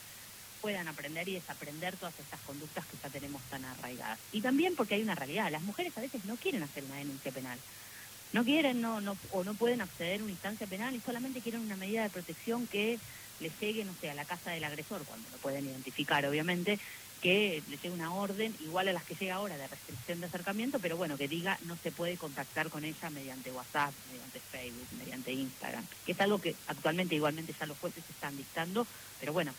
puedan 0.65 0.87
aprender 0.87 1.29
y 1.29 1.35
desaprender 1.35 1.95
todas 1.95 2.19
estas 2.19 2.39
conductas 2.39 2.83
que 2.87 2.97
ya 2.97 3.07
tenemos 3.11 3.39
tan 3.51 3.63
arraigadas. 3.65 4.17
Y 4.31 4.41
también 4.41 4.75
porque 4.75 4.95
hay 4.95 5.03
una 5.03 5.13
realidad, 5.13 5.51
las 5.51 5.61
mujeres 5.61 5.95
a 5.95 6.01
veces 6.01 6.25
no 6.25 6.37
quieren 6.37 6.63
hacer 6.63 6.83
una 6.85 6.95
denuncia 6.95 7.31
penal. 7.31 7.59
No 8.33 8.43
quieren 8.43 8.81
no, 8.81 8.99
no, 8.99 9.15
o 9.31 9.43
no 9.43 9.53
pueden 9.53 9.81
acceder 9.81 10.21
a 10.21 10.23
una 10.23 10.31
instancia 10.31 10.65
penal 10.65 10.95
y 10.95 11.01
solamente 11.01 11.41
quieren 11.41 11.61
una 11.61 11.75
medida 11.75 12.01
de 12.01 12.09
protección 12.09 12.65
que 12.65 12.97
les 13.41 13.51
llegue, 13.59 13.85
no 13.85 13.93
sé, 14.01 14.09
a 14.09 14.15
la 14.15 14.25
casa 14.25 14.49
del 14.49 14.63
agresor, 14.63 15.03
cuando 15.03 15.29
lo 15.29 15.37
pueden 15.37 15.67
identificar, 15.67 16.25
obviamente, 16.25 16.79
que 17.21 17.61
le 17.69 17.77
llegue 17.77 17.91
una 17.91 18.15
orden 18.15 18.55
igual 18.61 18.87
a 18.87 18.93
las 18.93 19.03
que 19.03 19.13
llega 19.13 19.35
ahora 19.35 19.57
de 19.57 19.67
restricción 19.67 20.19
de 20.19 20.25
acercamiento, 20.25 20.79
pero 20.79 20.97
bueno, 20.97 21.15
que 21.15 21.27
diga 21.27 21.59
no 21.65 21.77
se 21.77 21.91
puede 21.91 22.17
contactar 22.17 22.71
con 22.71 22.83
ella 22.83 23.11
mediante 23.11 23.51
WhatsApp, 23.51 23.93
mediante 24.11 24.39
Facebook, 24.39 24.87
mediante 24.97 25.31
Instagram, 25.31 25.85
que 26.07 26.13
es 26.13 26.19
algo 26.21 26.41
que 26.41 26.55
actualmente 26.65 27.13
igualmente 27.13 27.53
ya 27.53 27.67
los 27.67 27.77
jueces 27.77 28.03
están 28.09 28.35
dictando, 28.35 28.87
pero 29.19 29.31
bueno, 29.31 29.53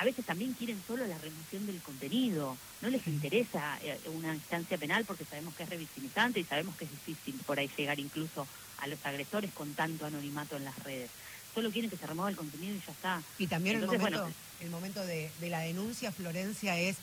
a 0.00 0.04
veces 0.04 0.24
también 0.24 0.54
quieren 0.54 0.82
solo 0.86 1.06
la 1.06 1.18
remoción 1.18 1.66
del 1.66 1.78
contenido, 1.82 2.56
no 2.80 2.88
les 2.88 3.06
interesa 3.06 3.78
eh, 3.82 3.98
una 4.14 4.34
instancia 4.34 4.78
penal 4.78 5.04
porque 5.04 5.26
sabemos 5.26 5.54
que 5.54 5.64
es 5.64 5.68
revictimizante 5.68 6.40
y 6.40 6.44
sabemos 6.44 6.74
que 6.76 6.86
es 6.86 6.90
difícil 6.90 7.38
por 7.44 7.58
ahí 7.58 7.70
llegar 7.76 8.00
incluso 8.00 8.46
a 8.78 8.86
los 8.86 9.04
agresores 9.04 9.52
con 9.52 9.74
tanto 9.74 10.06
anonimato 10.06 10.56
en 10.56 10.64
las 10.64 10.78
redes. 10.84 11.10
Solo 11.54 11.70
quieren 11.70 11.90
que 11.90 11.98
se 11.98 12.06
remueva 12.06 12.30
el 12.30 12.36
contenido 12.36 12.74
y 12.74 12.80
ya 12.80 12.92
está. 12.92 13.22
Y 13.38 13.46
también 13.46 13.76
el 13.76 13.86
momento, 13.86 14.30
el 14.60 14.70
momento 14.70 15.04
de, 15.04 15.30
de 15.38 15.50
la 15.50 15.60
denuncia, 15.60 16.12
Florencia, 16.12 16.78
es 16.78 16.96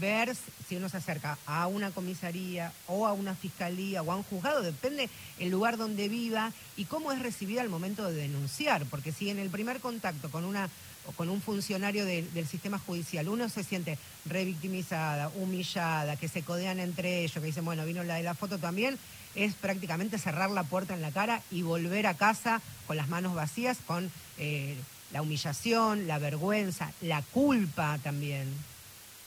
ver 0.00 0.34
si 0.68 0.74
uno 0.74 0.88
se 0.88 0.96
acerca 0.96 1.38
a 1.46 1.68
una 1.68 1.92
comisaría 1.92 2.72
o 2.88 3.06
a 3.06 3.12
una 3.12 3.36
fiscalía 3.36 4.02
o 4.02 4.10
a 4.10 4.16
un 4.16 4.24
juzgado, 4.24 4.60
depende 4.60 5.08
el 5.38 5.50
lugar 5.50 5.76
donde 5.76 6.08
viva 6.08 6.52
y 6.76 6.86
cómo 6.86 7.12
es 7.12 7.20
recibida 7.20 7.60
al 7.60 7.68
momento 7.68 8.08
de 8.08 8.14
denunciar, 8.14 8.86
porque 8.86 9.12
si 9.12 9.30
en 9.30 9.38
el 9.38 9.50
primer 9.50 9.80
contacto 9.80 10.30
con 10.30 10.44
una 10.44 10.68
o 11.06 11.12
con 11.12 11.28
un 11.28 11.40
funcionario 11.40 12.04
del 12.04 12.46
sistema 12.46 12.78
judicial 12.78 13.28
uno 13.28 13.48
se 13.48 13.64
siente 13.64 13.98
revictimizada, 14.26 15.30
humillada, 15.36 16.16
que 16.16 16.28
se 16.28 16.42
codean 16.42 16.78
entre 16.78 17.20
ellos, 17.20 17.34
que 17.34 17.46
dicen, 17.46 17.64
bueno, 17.64 17.84
vino 17.84 18.04
la 18.04 18.16
de 18.16 18.22
la 18.22 18.34
foto 18.34 18.58
también, 18.58 18.98
es 19.34 19.54
prácticamente 19.54 20.18
cerrar 20.18 20.50
la 20.50 20.64
puerta 20.64 20.94
en 20.94 21.02
la 21.02 21.10
cara 21.10 21.42
y 21.50 21.62
volver 21.62 22.06
a 22.06 22.14
casa 22.14 22.60
con 22.86 22.96
las 22.96 23.08
manos 23.08 23.34
vacías, 23.34 23.78
con 23.86 24.10
eh, 24.38 24.76
la 25.12 25.22
humillación, 25.22 26.06
la 26.06 26.18
vergüenza, 26.18 26.92
la 27.00 27.22
culpa 27.22 27.98
también. 28.02 28.48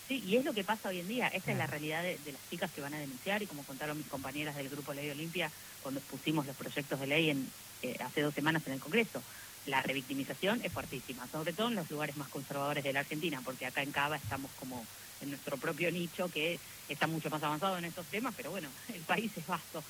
Sí, 0.08 0.22
y 0.26 0.36
es 0.36 0.46
lo 0.46 0.54
que 0.54 0.64
pasa 0.64 0.90
hoy 0.90 1.00
en 1.00 1.08
día. 1.08 1.28
Esta 1.30 1.52
es 1.52 1.58
la 1.58 1.68
realidad 1.68 2.04
de, 2.04 2.20
las 2.26 2.50
chicas 2.50 2.72
que 2.72 2.82
van 2.82 2.94
a 2.94 3.00
denunciar 3.00 3.42
y 3.42 3.48
como 3.48 3.64
contaron 3.64 3.98
mis 3.98 4.08
compañeras 4.08 4.56
del 4.56 4.70
Grupo 4.70 4.94
Ley 4.94 5.10
Olimpia 5.10 5.50
cuando 5.82 6.02
pusimos 6.02 6.46
los 6.46 6.56
proyectos 6.56 7.00
de 7.00 7.08
ley 7.08 7.30
en, 7.30 7.50
eh, 7.82 7.98
hace 8.04 8.22
dos 8.22 8.34
semanas 8.34 8.64
en 8.68 8.74
el 8.74 8.80
Congreso. 8.80 9.22
La 9.66 9.82
revictimización 9.82 10.62
es 10.64 10.72
fuertísima, 10.72 11.28
sobre 11.28 11.54
todo 11.54 11.70
en 11.70 11.76
los 11.76 11.90
lugares 11.90 12.18
más 12.18 12.28
conservadores 12.28 12.84
de 12.84 12.94
la 12.94 13.02
Argentina, 13.02 13.42
porque 13.44 13.66
acá 13.66 13.82
en 13.82 13.92
Cava 13.92 14.18
estamos 14.18 14.52
como 14.60 14.86
en 15.22 15.30
nuestro 15.30 15.58
propio 15.58 15.92
nicho 15.92 16.30
que 16.30 16.60
está 16.90 17.08
mucho 17.08 17.30
más 17.30 17.42
avanzado 17.44 17.78
en 17.78 17.86
estos 17.86 18.06
temas, 18.08 18.34
pero 18.36 18.52
bueno, 18.52 18.68
el 18.94 19.02
país 19.02 19.32
es 19.38 19.48
vasto. 19.48 19.84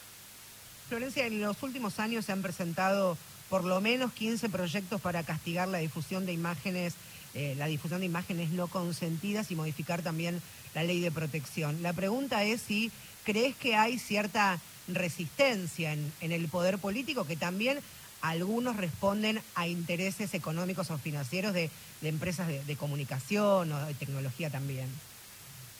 Florencia, 0.89 1.25
en 1.25 1.41
los 1.41 1.61
últimos 1.63 1.99
años 1.99 2.25
se 2.25 2.31
han 2.31 2.41
presentado 2.41 3.17
por 3.49 3.63
lo 3.63 3.81
menos 3.81 4.13
15 4.13 4.49
proyectos 4.49 5.01
para 5.01 5.23
castigar 5.23 5.67
la 5.67 5.79
difusión 5.79 6.25
de 6.25 6.33
imágenes 6.33 6.95
eh, 7.35 7.55
la 7.57 7.65
difusión 7.65 7.99
de 7.99 8.05
imágenes 8.05 8.51
no 8.51 8.67
consentidas 8.67 9.49
y 9.49 9.55
modificar 9.55 10.03
también 10.03 10.39
la 10.75 10.83
ley 10.83 10.99
de 10.99 11.09
protección. 11.09 11.81
La 11.81 11.91
pregunta 11.91 12.43
es 12.43 12.61
si 12.61 12.91
crees 13.23 13.55
que 13.55 13.75
hay 13.75 13.97
cierta 13.97 14.59
resistencia 14.87 15.93
en, 15.93 16.31
el 16.31 16.47
poder 16.47 16.77
político, 16.77 17.25
que 17.25 17.35
también 17.35 17.79
algunos 18.23 18.77
responden 18.77 19.41
a 19.53 19.67
intereses 19.67 20.33
económicos 20.33 20.89
o 20.89 20.97
financieros 20.97 21.53
de, 21.53 21.69
empresas 22.01 22.47
de, 22.47 22.75
comunicación 22.77 23.71
o 23.71 23.85
de 23.85 23.93
tecnología 23.95 24.49
también. 24.49 24.87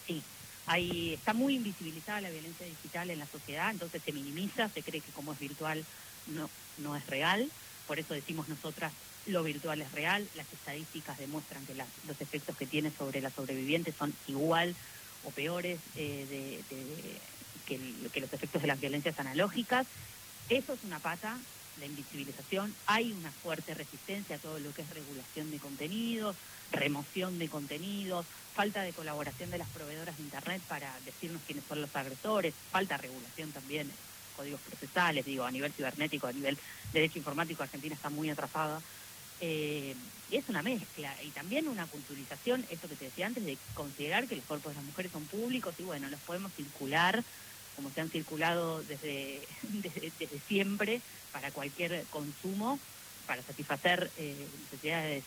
Sí, 0.05 0.21
ahí 0.67 1.13
está 1.13 1.33
muy 1.33 1.55
invisibilizada 1.55 2.19
la 2.19 2.29
violencia 2.29 2.65
digital 2.65 3.09
en 3.09 3.19
la 3.19 3.27
sociedad, 3.27 3.71
entonces 3.71 4.01
se 4.03 4.12
minimiza, 4.12 4.67
se 4.67 4.83
cree 4.83 5.00
que 5.00 5.12
como 5.13 5.31
es 5.31 5.39
virtual 5.39 5.85
no, 6.27 6.50
no 6.79 6.97
es 6.97 7.07
real, 7.07 7.50
por 7.88 7.97
eso 7.97 8.13
decimos 8.13 8.50
nosotras 8.50 8.91
lo 9.25 9.41
virtual 9.41 9.81
es 9.81 9.91
real, 9.93 10.27
las 10.35 10.51
estadísticas 10.51 11.17
demuestran 11.17 11.65
que 11.65 11.75
los 11.75 12.19
efectos 12.19 12.57
que 12.57 12.65
tiene 12.65 12.91
sobre 12.91 13.21
las 13.21 13.31
sobrevivientes 13.31 13.95
son 13.95 14.13
igual 14.27 14.75
o 15.23 15.31
peores 15.31 15.79
eh, 15.95 16.62
que, 17.65 17.79
los 18.19 18.33
efectos 18.33 18.62
de 18.62 18.67
las 18.67 18.81
violencias 18.81 19.17
analógicas. 19.17 19.88
Eso 20.50 20.73
es 20.73 20.83
una 20.83 21.00
pata, 21.00 21.38
la 21.80 21.86
invisibilización. 21.86 22.74
Hay 22.86 23.12
una 23.12 23.32
fuerte 23.32 23.74
resistencia 23.74 24.36
a 24.36 24.39
todo 24.39 24.60
lo 24.60 24.74
que 24.74 24.82
es 24.82 24.89
regulación 24.89 25.51
de 25.51 25.60
contenidos, 25.60 26.36
remoción 26.72 27.39
de 27.39 27.50
contenidos, 27.50 28.25
falta 28.56 28.82
de 28.82 28.94
colaboración 28.94 29.51
de 29.51 29.58
las 29.58 29.70
proveedoras 29.70 30.18
de 30.18 30.24
Internet 30.24 30.62
para 30.68 30.94
decirnos 31.06 31.42
quiénes 31.46 31.63
son 31.68 31.82
los 31.82 31.96
agresores, 31.96 32.53
falta 32.72 32.98
regulación 32.98 33.51
también 33.51 33.92
códigos 34.36 34.62
procesales, 34.62 35.25
digo, 35.25 35.46
a 35.46 35.51
nivel 35.51 35.72
cibernético, 35.72 36.25
a 36.25 36.34
nivel 36.34 36.58
derecho 36.92 37.20
informático, 37.20 37.62
Argentina 37.62 37.94
está 37.94 38.10
muy 38.10 38.32
atrasada 38.32 38.82
eh, 39.46 39.94
es 40.32 40.48
una 40.48 40.63
mezcla 40.63 41.13
y 41.22 41.30
también 41.30 41.68
una 41.68 41.86
culturización, 41.86 42.65
esto 42.72 42.88
que 42.88 42.96
te 42.96 43.06
decía 43.06 43.27
antes, 43.27 43.44
de 43.46 43.58
considerar 43.74 44.25
que 44.25 44.38
los 44.38 44.46
cuerpos 44.46 44.72
de 44.72 44.77
las 44.77 44.86
mujeres 44.86 45.12
son 45.12 45.25
públicos 45.25 45.75
y 45.77 45.84
bueno, 45.84 46.08
los 46.08 46.20
podemos 46.22 46.53
circular 46.53 47.22
como 47.75 47.89
se 47.92 48.01
han 48.01 48.10
circulado 48.10 48.84
desde, 48.88 49.42
desde, 49.72 50.39
siempre 50.48 51.01
para 51.32 51.51
cualquier 51.51 52.03
consumo, 52.12 52.80
para 53.27 53.42
satisfacer 53.42 54.12
eh, 54.18 54.36
necesidades 54.63 55.24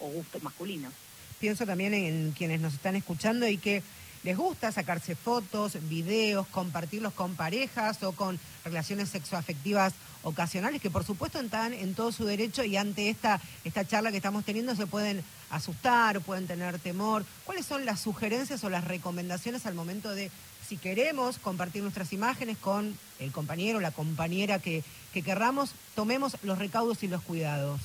o 0.00 0.08
gustos 0.08 0.42
masculinos. 0.42 0.92
Pienso 1.40 1.64
también 1.64 1.94
en 1.94 2.32
quienes 2.32 2.60
nos 2.60 2.74
están 2.74 2.96
escuchando 2.96 3.46
y 3.48 3.58
que 3.58 3.82
les 4.24 4.36
gusta 4.36 4.72
sacarse 4.72 5.14
fotos, 5.14 5.78
videos, 5.88 6.46
compartirlos 6.48 7.12
con 7.12 7.36
parejas 7.36 8.02
o 8.02 8.12
con 8.12 8.38
relaciones 8.64 9.10
sexoafectivas 9.10 9.94
ocasionales, 10.22 10.82
que 10.82 10.90
por 10.90 11.04
supuesto 11.04 11.40
están 11.40 11.72
en 11.72 11.94
todo 11.94 12.10
su 12.10 12.24
derecho 12.24 12.64
y 12.64 12.76
ante 12.76 13.08
esta, 13.08 13.40
esta 13.64 13.86
charla 13.86 14.10
que 14.10 14.16
estamos 14.16 14.44
teniendo 14.44 14.74
se 14.74 14.86
pueden 14.86 15.22
asustar, 15.50 16.20
pueden 16.20 16.46
tener 16.46 16.78
temor. 16.80 17.24
¿Cuáles 17.44 17.66
son 17.66 17.84
las 17.84 18.00
sugerencias 18.00 18.64
o 18.64 18.70
las 18.70 18.84
recomendaciones 18.84 19.66
al 19.66 19.74
momento 19.74 20.10
de 20.10 20.30
si 20.68 20.76
queremos 20.76 21.38
compartir 21.38 21.82
nuestras 21.82 22.12
imágenes 22.12 22.58
con 22.58 22.96
el 23.18 23.32
compañero 23.32 23.78
o 23.78 23.80
la 23.80 23.90
compañera 23.90 24.58
que, 24.58 24.84
que 25.12 25.22
querramos, 25.22 25.70
tomemos 25.94 26.36
los 26.42 26.58
recaudos 26.58 27.02
y 27.02 27.08
los 27.08 27.22
cuidados? 27.22 27.80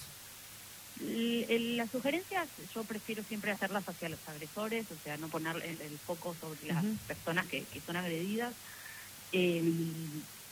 las 1.00 1.90
sugerencias 1.92 2.48
yo 2.74 2.84
prefiero 2.84 3.24
siempre 3.24 3.52
hacerlas 3.52 3.88
hacia 3.88 4.10
los 4.10 4.20
agresores, 4.28 4.86
o 4.92 5.04
sea, 5.04 5.18
no 5.18 5.28
poner 5.28 5.56
el, 5.58 5.98
foco 5.98 6.36
sobre 6.40 6.68
las 6.68 6.84
personas 7.08 7.46
que, 7.48 7.66
son 7.86 7.96
agredidas. 7.96 8.54
Em, 9.32 9.92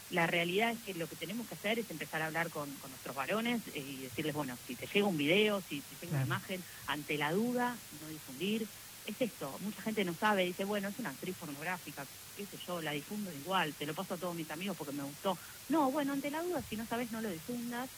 la 0.10 0.28
realidad 0.28 0.72
es 0.72 0.80
que 0.80 0.94
lo 0.96 1.08
que 1.08 1.16
tenemos 1.16 1.48
que 1.48 1.54
hacer 1.54 1.80
es 1.80 1.90
empezar 1.90 2.22
a 2.22 2.26
hablar 2.26 2.50
con, 2.50 2.70
nuestros 2.90 3.16
varones 3.16 3.62
eh, 3.74 3.80
y 3.80 4.02
decirles, 4.02 4.34
bueno, 4.34 4.58
si 4.68 4.76
te 4.76 4.88
llega 4.88 5.08
un 5.08 5.18
video, 5.18 5.62
si 5.70 5.82
te 5.82 6.06
llega 6.06 6.18
una 6.18 6.26
imagen, 6.26 6.62
ante 6.88 7.18
la 7.18 7.32
duda, 7.32 7.76
no 8.02 8.10
difundir. 8.10 8.68
Es 9.04 9.20
esto, 9.20 9.58
mucha 9.60 9.82
gente 9.82 10.06
no 10.06 10.14
sabe, 10.16 10.46
dice, 10.46 10.64
bueno, 10.64 10.88
es 10.88 11.00
una 11.00 11.10
actriz 11.10 11.36
pornográfica, 11.38 12.06
qué 12.38 12.46
sé 12.46 12.58
yo, 12.68 12.82
la 12.82 12.92
difundo 12.92 13.32
igual, 13.32 13.74
te 13.74 13.86
lo 13.86 13.96
paso 13.96 14.14
a 14.14 14.18
todos 14.18 14.36
mis 14.36 14.50
amigos 14.52 14.78
porque 14.78 14.94
me 14.96 15.04
gustó. 15.04 15.38
No, 15.70 15.92
bueno, 15.92 16.14
ante 16.14 16.30
la 16.30 16.44
duda, 16.44 16.62
si 16.70 16.76
no 16.76 16.86
sabes, 16.86 17.12
no 17.12 17.20
lo 17.20 17.30
difundas, 17.30 17.90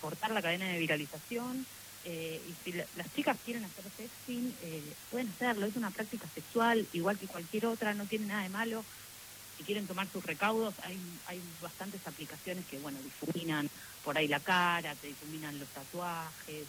cortar 0.00 0.30
la 0.30 0.40
cadena 0.40 0.68
de 0.68 0.78
viralización, 0.78 1.66
eh, 2.04 2.40
y 2.46 2.54
si 2.64 2.72
las 2.72 3.12
chicas 3.14 3.36
quieren 3.44 3.64
hacer 3.64 3.84
sexting, 3.96 4.54
eh, 4.62 4.94
pueden 5.10 5.28
hacerlo, 5.28 5.66
es 5.66 5.76
una 5.76 5.90
práctica 5.90 6.28
sexual 6.34 6.86
igual 6.92 7.18
que 7.18 7.26
cualquier 7.26 7.66
otra, 7.66 7.94
no 7.94 8.06
tiene 8.06 8.26
nada 8.26 8.44
de 8.44 8.48
malo. 8.48 8.84
Si 9.56 9.64
quieren 9.64 9.86
tomar 9.86 10.08
sus 10.12 10.24
recaudos, 10.24 10.74
hay, 10.82 10.98
hay 11.26 11.40
bastantes 11.60 12.06
aplicaciones 12.06 12.64
que, 12.66 12.78
bueno, 12.78 12.98
difuminan 13.02 13.68
por 14.04 14.16
ahí 14.16 14.28
la 14.28 14.40
cara, 14.40 14.94
te 14.94 15.08
difuminan 15.08 15.58
los 15.58 15.68
tatuajes, 15.70 16.68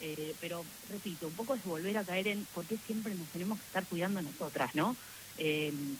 eh, 0.00 0.34
pero 0.40 0.64
repito, 0.90 1.26
un 1.26 1.34
poco 1.34 1.54
es 1.54 1.64
volver 1.64 1.96
a 1.98 2.04
caer 2.04 2.28
en 2.28 2.46
por 2.54 2.64
qué 2.64 2.76
siempre 2.86 3.14
nos 3.14 3.28
tenemos 3.28 3.58
que 3.58 3.66
estar 3.66 3.84
cuidando 3.86 4.22
nosotras, 4.22 4.74
¿no? 4.74 4.96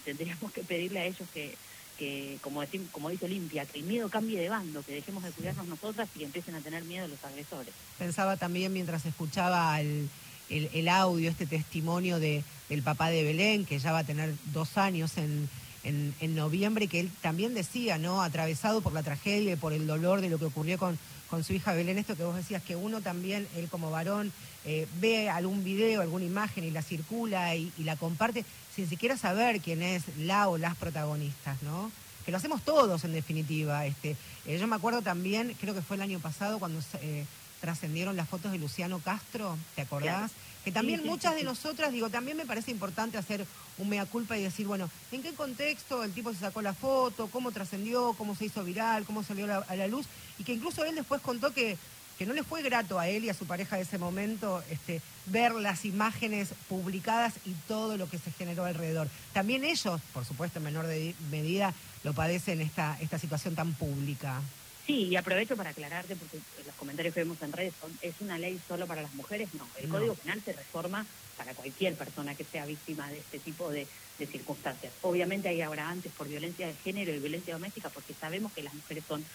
tendríamos 0.04 0.50
que 0.50 0.64
pedirle 0.64 0.98
a 0.98 1.04
ellos 1.04 1.28
que, 1.32 1.54
que, 1.98 2.38
como, 2.40 2.62
como 2.92 3.10
dice 3.10 3.26
Olimpia, 3.26 3.66
que 3.66 3.80
el 3.80 3.84
miedo 3.84 4.08
cambie 4.08 4.40
de 4.40 4.48
bando, 4.48 4.82
que 4.82 4.92
dejemos 4.92 5.24
de 5.24 5.32
cuidarnos 5.32 5.66
nosotras 5.66 6.08
y 6.16 6.24
empiecen 6.24 6.54
a 6.54 6.60
tener 6.60 6.84
miedo 6.84 7.08
los 7.08 7.22
agresores. 7.24 7.74
Pensaba 7.98 8.36
también 8.36 8.72
mientras 8.72 9.04
escuchaba 9.04 9.80
el, 9.80 10.08
el, 10.48 10.88
audio, 10.88 11.28
este 11.28 11.46
testimonio 11.46 12.20
de, 12.20 12.44
del 12.68 12.82
papá 12.82 13.10
de 13.10 13.24
Belén, 13.24 13.66
que 13.66 13.78
ya 13.78 13.92
va 13.92 13.98
a 13.98 14.04
tener 14.04 14.32
dos 14.52 14.78
años 14.78 15.18
en, 15.18 15.48
en, 15.82 16.14
en, 16.20 16.34
noviembre, 16.36 16.86
que 16.86 17.00
él 17.00 17.10
también 17.20 17.52
decía, 17.52 17.98
¿no? 17.98 18.22
Atravesado 18.22 18.80
por 18.80 18.92
la 18.92 19.02
tragedia 19.02 19.52
y 19.52 19.56
por 19.56 19.72
el 19.72 19.86
dolor 19.86 20.20
de 20.20 20.30
lo 20.30 20.38
que 20.38 20.46
ocurrió 20.46 20.78
con, 20.78 20.98
con 21.28 21.44
su 21.44 21.52
hija 21.52 21.72
Belén, 21.72 21.98
esto 21.98 22.16
que 22.16 22.24
vos 22.24 22.36
decías, 22.36 22.62
que 22.62 22.76
uno 22.76 23.00
también, 23.00 23.46
él 23.56 23.68
como 23.68 23.90
varón, 23.90 24.32
eh, 24.64 24.86
ve 25.00 25.28
algún 25.28 25.62
video, 25.62 26.00
alguna 26.00 26.24
imagen 26.24 26.64
y 26.64 26.70
la 26.70 26.82
circula 26.82 27.54
y, 27.54 27.72
la 27.78 27.96
comparte 27.96 28.44
sin 28.74 28.88
siquiera 28.88 29.16
saber 29.16 29.60
quién 29.60 29.82
es 29.82 30.04
la 30.18 30.48
o 30.48 30.58
las 30.58 30.76
protagonistas, 30.76 31.62
¿no? 31.62 31.90
Que 32.24 32.32
lo 32.32 32.38
hacemos 32.38 32.62
todos 32.62 33.04
en 33.04 33.12
definitiva. 33.12 33.86
Este, 33.86 34.16
eh, 34.46 34.58
yo 34.58 34.66
me 34.66 34.76
acuerdo 34.76 35.02
también, 35.02 35.54
creo 35.60 35.74
que 35.74 35.82
fue 35.82 35.96
el 35.96 36.02
año 36.02 36.18
pasado 36.20 36.58
cuando 36.58 36.80
eh, 37.00 37.24
trascendieron 37.60 38.16
las 38.16 38.28
fotos 38.28 38.52
de 38.52 38.58
Luciano 38.58 38.98
Castro, 38.98 39.56
¿te 39.74 39.82
acordás? 39.82 40.32
Que 40.64 40.72
también 40.72 41.04
muchas 41.04 41.34
de 41.34 41.44
nosotras, 41.44 41.92
digo, 41.92 42.10
también 42.10 42.36
me 42.36 42.46
parece 42.46 42.70
importante 42.70 43.16
hacer 43.16 43.46
un 43.78 43.88
mea 43.88 44.04
culpa 44.06 44.36
y 44.36 44.42
decir, 44.42 44.66
bueno, 44.66 44.90
¿en 45.12 45.22
qué 45.22 45.32
contexto 45.32 46.04
el 46.04 46.12
tipo 46.12 46.32
se 46.32 46.40
sacó 46.40 46.60
la 46.62 46.74
foto? 46.74 47.28
¿Cómo 47.28 47.52
trascendió? 47.52 48.12
¿Cómo 48.18 48.34
se 48.34 48.46
hizo 48.46 48.64
viral? 48.64 49.04
¿Cómo 49.04 49.22
salió 49.22 49.64
a 49.66 49.76
la 49.76 49.86
luz? 49.86 50.06
Y 50.38 50.44
que 50.44 50.52
incluso 50.52 50.84
él 50.84 50.94
después 50.94 51.22
contó 51.22 51.54
que 51.54 51.78
que 52.18 52.26
no 52.26 52.34
le 52.34 52.42
fue 52.42 52.62
grato 52.62 52.98
a 52.98 53.08
él 53.08 53.24
y 53.24 53.30
a 53.30 53.34
su 53.34 53.46
pareja 53.46 53.76
de 53.76 53.82
ese 53.82 53.96
momento 53.96 54.62
este, 54.70 55.00
ver 55.26 55.52
las 55.54 55.84
imágenes 55.84 56.50
publicadas 56.68 57.34
y 57.46 57.52
todo 57.68 57.96
lo 57.96 58.10
que 58.10 58.18
se 58.18 58.32
generó 58.32 58.64
alrededor. 58.64 59.08
También 59.32 59.62
ellos, 59.62 60.00
por 60.12 60.24
supuesto 60.24 60.58
en 60.58 60.64
menor 60.64 60.86
medida, 61.30 61.72
lo 62.02 62.12
padecen 62.14 62.60
esta, 62.60 62.98
esta 63.00 63.20
situación 63.20 63.54
tan 63.54 63.72
pública. 63.72 64.42
Sí, 64.88 65.08
y 65.08 65.16
aprovecho 65.16 65.54
para 65.54 65.68
aclararte, 65.68 66.16
porque 66.16 66.40
los 66.64 66.74
comentarios 66.76 67.14
que 67.14 67.20
vemos 67.20 67.36
en 67.42 67.52
redes 67.52 67.74
son, 67.78 67.98
¿es 68.00 68.18
una 68.22 68.38
ley 68.38 68.58
solo 68.66 68.86
para 68.86 69.02
las 69.02 69.12
mujeres? 69.12 69.52
No, 69.52 69.70
el 69.76 69.86
Código 69.86 70.14
Penal 70.14 70.42
se 70.42 70.54
reforma 70.54 71.06
para 71.36 71.54
cualquier 71.54 71.94
persona 71.94 72.34
que 72.34 72.46
sea 72.46 72.64
víctima 72.64 73.10
de 73.10 73.18
este 73.18 73.38
tipo 73.38 73.70
de, 73.70 73.86
circunstancias. 74.16 74.94
Obviamente 75.02 75.50
hay 75.50 75.60
antes 75.60 76.10
por 76.14 76.26
violencia 76.26 76.66
de 76.66 76.74
género 76.76 77.14
y 77.14 77.18
violencia 77.18 77.52
doméstica, 77.52 77.90
porque 77.90 78.14
sabemos 78.14 78.50
que 78.54 78.62
las 78.62 78.72
mujeres 78.72 79.04
son 79.06 79.26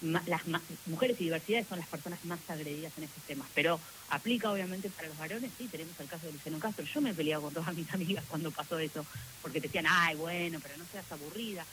las 0.00 0.42
mujeres 0.86 1.16
y 1.20 1.24
diversidades 1.24 1.68
son 1.68 1.78
las 1.78 1.88
personas 1.88 2.24
más 2.24 2.40
agredidas 2.48 2.92
en 2.96 3.04
estos 3.04 3.22
temas, 3.24 3.50
pero 3.54 3.80
aplica 4.08 4.50
obviamente 4.50 4.90
para 4.90 5.08
los 5.08 5.16
varones, 5.16 5.52
sí, 5.58 5.68
tenemos 5.68 5.98
el 5.98 6.08
caso 6.08 6.26
de 6.26 6.32
Luciano 6.32 6.58
Castro, 6.60 6.84
yo 6.84 7.00
me 7.00 7.10
he 7.10 7.14
peleado 7.14 7.42
con 7.42 7.54
todas 7.54 7.74
mis 7.74 7.88
amigas 7.94 8.24
cuando 8.28 8.50
pasó 8.52 8.78
eso, 8.78 9.06
porque 9.42 9.60
te 9.60 9.68
decían, 9.68 9.86
ay, 9.88 10.14
bueno, 10.16 10.58
pero 10.60 10.76
no 10.76 10.86
seas 10.86 11.10
aburrida, 11.10 11.66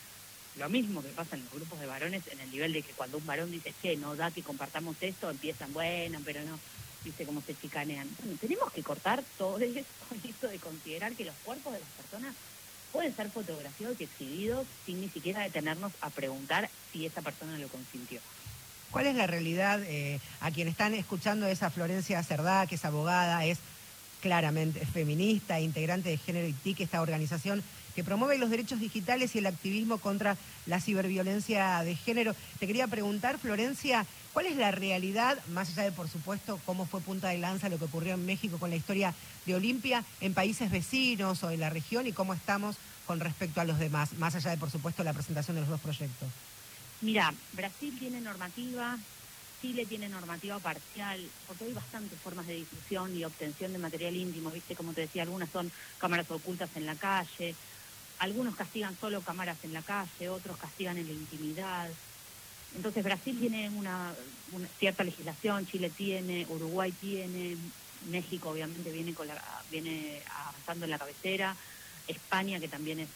lo 0.58 0.70
mismo 0.70 1.02
que 1.02 1.10
pasa 1.10 1.36
en 1.36 1.44
los 1.44 1.54
grupos 1.54 1.80
de 1.80 1.86
varones, 1.86 2.24
en 2.32 2.40
el 2.40 2.52
nivel 2.52 2.74
de 2.74 2.82
que 2.82 2.94
cuando 2.94 3.18
un 3.18 3.26
varón 3.26 3.52
dice, 3.52 3.74
che, 3.82 3.98
no 3.98 4.16
da 4.16 4.32
que 4.32 4.42
compartamos 4.42 4.96
esto, 5.02 5.30
empiezan, 5.30 5.74
bueno, 5.74 6.20
pero 6.24 6.42
no, 6.44 6.58
dice 7.04 7.26
cómo 7.26 7.42
se 7.42 7.56
chicanean. 7.60 8.08
Tenemos 8.40 8.72
que 8.72 8.84
cortar 8.84 9.24
todo 9.38 9.58
eso, 9.58 9.80
esto 10.24 10.48
de 10.48 10.60
considerar 10.60 11.14
que 11.14 11.26
los 11.26 11.36
cuerpos 11.44 11.74
de 11.74 11.80
las 11.80 11.90
personas 11.90 12.36
pueden 12.92 13.14
ser 13.14 13.30
fotografiados 13.30 14.00
y 14.00 14.06
exhibidos 14.06 14.66
sin 14.86 15.02
ni 15.02 15.10
siquiera 15.10 15.42
detenernos 15.42 15.92
a 16.00 16.10
preguntar 16.10 16.70
si 16.94 17.06
esa 17.06 17.22
persona 17.22 17.58
lo 17.58 17.68
consintió. 17.68 18.22
¿Cuál 18.92 19.08
es 19.08 19.16
la 19.16 19.28
realidad? 19.28 19.82
Eh, 19.84 20.22
a 20.40 20.52
quien 20.52 20.70
están 20.70 20.94
escuchando 20.94 21.48
esa 21.48 21.70
Florencia 21.70 22.24
Cerdá, 22.24 22.66
que 22.66 22.76
es 22.76 22.86
abogada, 22.86 23.44
es 23.44 23.58
claramente 24.22 24.86
feminista, 24.86 25.60
integrante 25.60 26.10
de 26.10 26.18
Género 26.18 26.56
TIC, 26.64 26.80
esta 26.80 27.02
organización 27.02 27.62
que 27.96 28.04
promueve 28.04 28.38
los 28.38 28.50
derechos 28.50 28.80
digitales 28.80 29.34
y 29.34 29.40
el 29.40 29.46
activismo 29.48 29.98
contra 29.98 30.38
la 30.66 30.82
ciberviolencia 30.82 31.82
de 31.82 31.96
género. 31.96 32.36
Te 32.60 32.68
quería 32.68 32.88
preguntar, 32.88 33.40
Florencia, 33.40 34.06
¿cuál 34.34 34.48
es 34.48 34.58
la 34.58 34.72
realidad, 34.72 35.40
más 35.48 35.70
allá 35.70 35.84
de, 35.84 35.94
por 35.94 36.10
supuesto, 36.10 36.60
cómo 36.66 36.86
fue 36.86 37.00
punta 37.00 37.30
de 37.30 37.38
lanza 37.38 37.70
lo 37.70 37.80
que 37.80 37.86
ocurrió 37.86 38.16
en 38.16 38.26
México 38.26 38.58
con 38.58 38.70
la 38.70 38.76
historia 38.76 39.14
de 39.46 39.56
Olimpia, 39.56 40.04
en 40.20 40.34
países 40.34 40.70
vecinos 40.70 41.42
o 41.44 41.52
en 41.52 41.62
la 41.62 41.70
región 41.70 42.06
y 42.06 42.12
cómo 42.12 42.34
estamos 42.34 42.76
con 43.08 43.20
respecto 43.20 43.62
a 43.62 43.66
los 43.66 43.80
demás, 43.80 44.14
más 44.14 44.36
allá 44.36 44.52
de, 44.52 44.58
por 44.58 44.72
supuesto, 44.72 45.04
la 45.04 45.14
presentación 45.14 45.56
de 45.56 45.62
los 45.62 45.70
dos 45.70 45.80
proyectos? 45.80 46.28
Mira, 47.02 47.34
Brasil 47.54 47.96
tiene 47.98 48.20
normativa, 48.20 48.98
Chile 49.62 49.86
tiene 49.86 50.10
normativa 50.10 50.60
parcial, 50.60 51.22
porque 51.48 51.66
hay 51.66 51.74
bastantes 51.74 52.20
formas 52.20 52.48
de 52.48 52.56
difusión 52.56 53.16
y 53.16 53.24
obtención 53.24 53.72
de 53.72 53.80
material 53.80 54.16
íntimo, 54.16 54.52
viste, 54.52 54.76
como 54.76 54.94
te 54.94 55.02
decía, 55.02 55.24
algunas 55.24 55.50
son 55.50 55.72
cámaras 55.98 56.30
ocultas 56.32 56.70
en 56.76 56.86
la 56.86 56.96
calle, 56.96 57.56
algunos 58.20 58.56
castigan 58.56 58.96
solo 59.00 59.22
cámaras 59.22 59.58
en 59.64 59.74
la 59.74 59.82
calle, 59.82 60.30
otros 60.30 60.58
castigan 60.58 60.98
en 60.98 61.08
la 61.08 61.14
intimidad. 61.14 61.90
Entonces 62.76 63.04
Brasil 63.04 63.38
tiene 63.40 63.70
una, 63.70 64.14
cierta 64.80 65.04
legislación, 65.04 65.66
Chile 65.66 65.90
tiene, 65.90 66.46
Uruguay 66.50 66.92
tiene, 66.92 67.58
México 68.10 68.50
obviamente 68.50 68.92
viene 68.92 69.14
con 69.14 69.28
la, 69.28 69.42
viene 69.72 70.22
avanzando 70.48 70.86
en 70.86 70.92
la 70.92 71.00
cabecera, 71.00 71.56
España 72.08 72.60
que 72.60 72.68
también 72.68 73.00
es, 73.00 73.10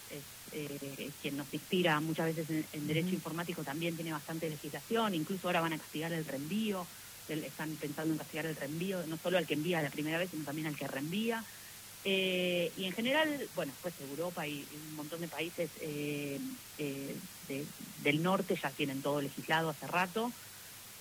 eh, 0.51 1.12
quien 1.22 1.38
nos 1.38 1.53
inspira 1.53 2.00
muchas 2.00 2.34
veces 2.36 2.65
en, 2.74 2.88
derecho 2.88 3.10
informático 3.10 3.63
también 3.63 3.96
tiene 3.96 4.13
bastante 4.13 4.50
legislación, 4.50 5.13
incluso 5.13 5.48
ahora 5.48 5.62
van 5.62 5.74
a 5.74 5.77
castigar 5.77 6.12
el 6.13 6.25
reenvío, 6.25 6.88
están 7.27 7.75
pensando 7.75 8.13
en 8.13 8.18
castigar 8.18 8.48
el 8.48 8.56
reenvío, 8.56 9.06
no 9.06 9.18
solo 9.18 9.38
al 9.38 9.46
que 9.46 9.53
envía 9.53 9.82
la 9.82 9.91
primera 9.91 10.18
vez, 10.18 10.32
sino 10.32 10.44
también 10.46 10.68
al 10.68 10.75
que 10.75 10.88
reenvía. 10.88 11.44
Eh, 12.06 12.72
y 12.77 12.86
en 12.86 12.94
general, 12.94 13.48
bueno, 13.56 13.74
pues 13.82 13.94
Europa 14.10 14.48
y, 14.48 14.65
un 14.89 14.96
montón 14.96 15.20
de 15.22 15.27
países 15.27 15.70
eh, 15.82 16.39
eh, 16.77 17.15
del 18.03 18.24
norte 18.24 18.58
ya 18.62 18.70
tienen 18.70 19.01
todo 19.01 19.22
legislado 19.22 19.70
hace 19.70 19.88
rato. 19.88 20.32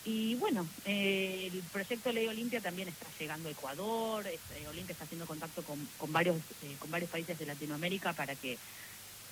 Y 0.04 0.36
bueno, 0.36 0.66
el 0.86 1.62
proyecto 1.70 2.12
Ley 2.12 2.26
Olimpia 2.28 2.60
también 2.60 2.88
está 2.88 3.06
llegando 3.18 3.48
a 3.48 3.52
Ecuador. 3.52 4.24
Olimpia 4.70 4.92
está 4.92 5.04
haciendo 5.04 5.26
contacto 5.26 5.62
con, 5.62 5.86
con 5.98 6.10
varios, 6.12 6.36
con 6.78 6.90
varios 6.90 7.10
países 7.10 7.38
de 7.38 7.44
Latinoamérica 7.44 8.14
para 8.14 8.34
que 8.34 8.56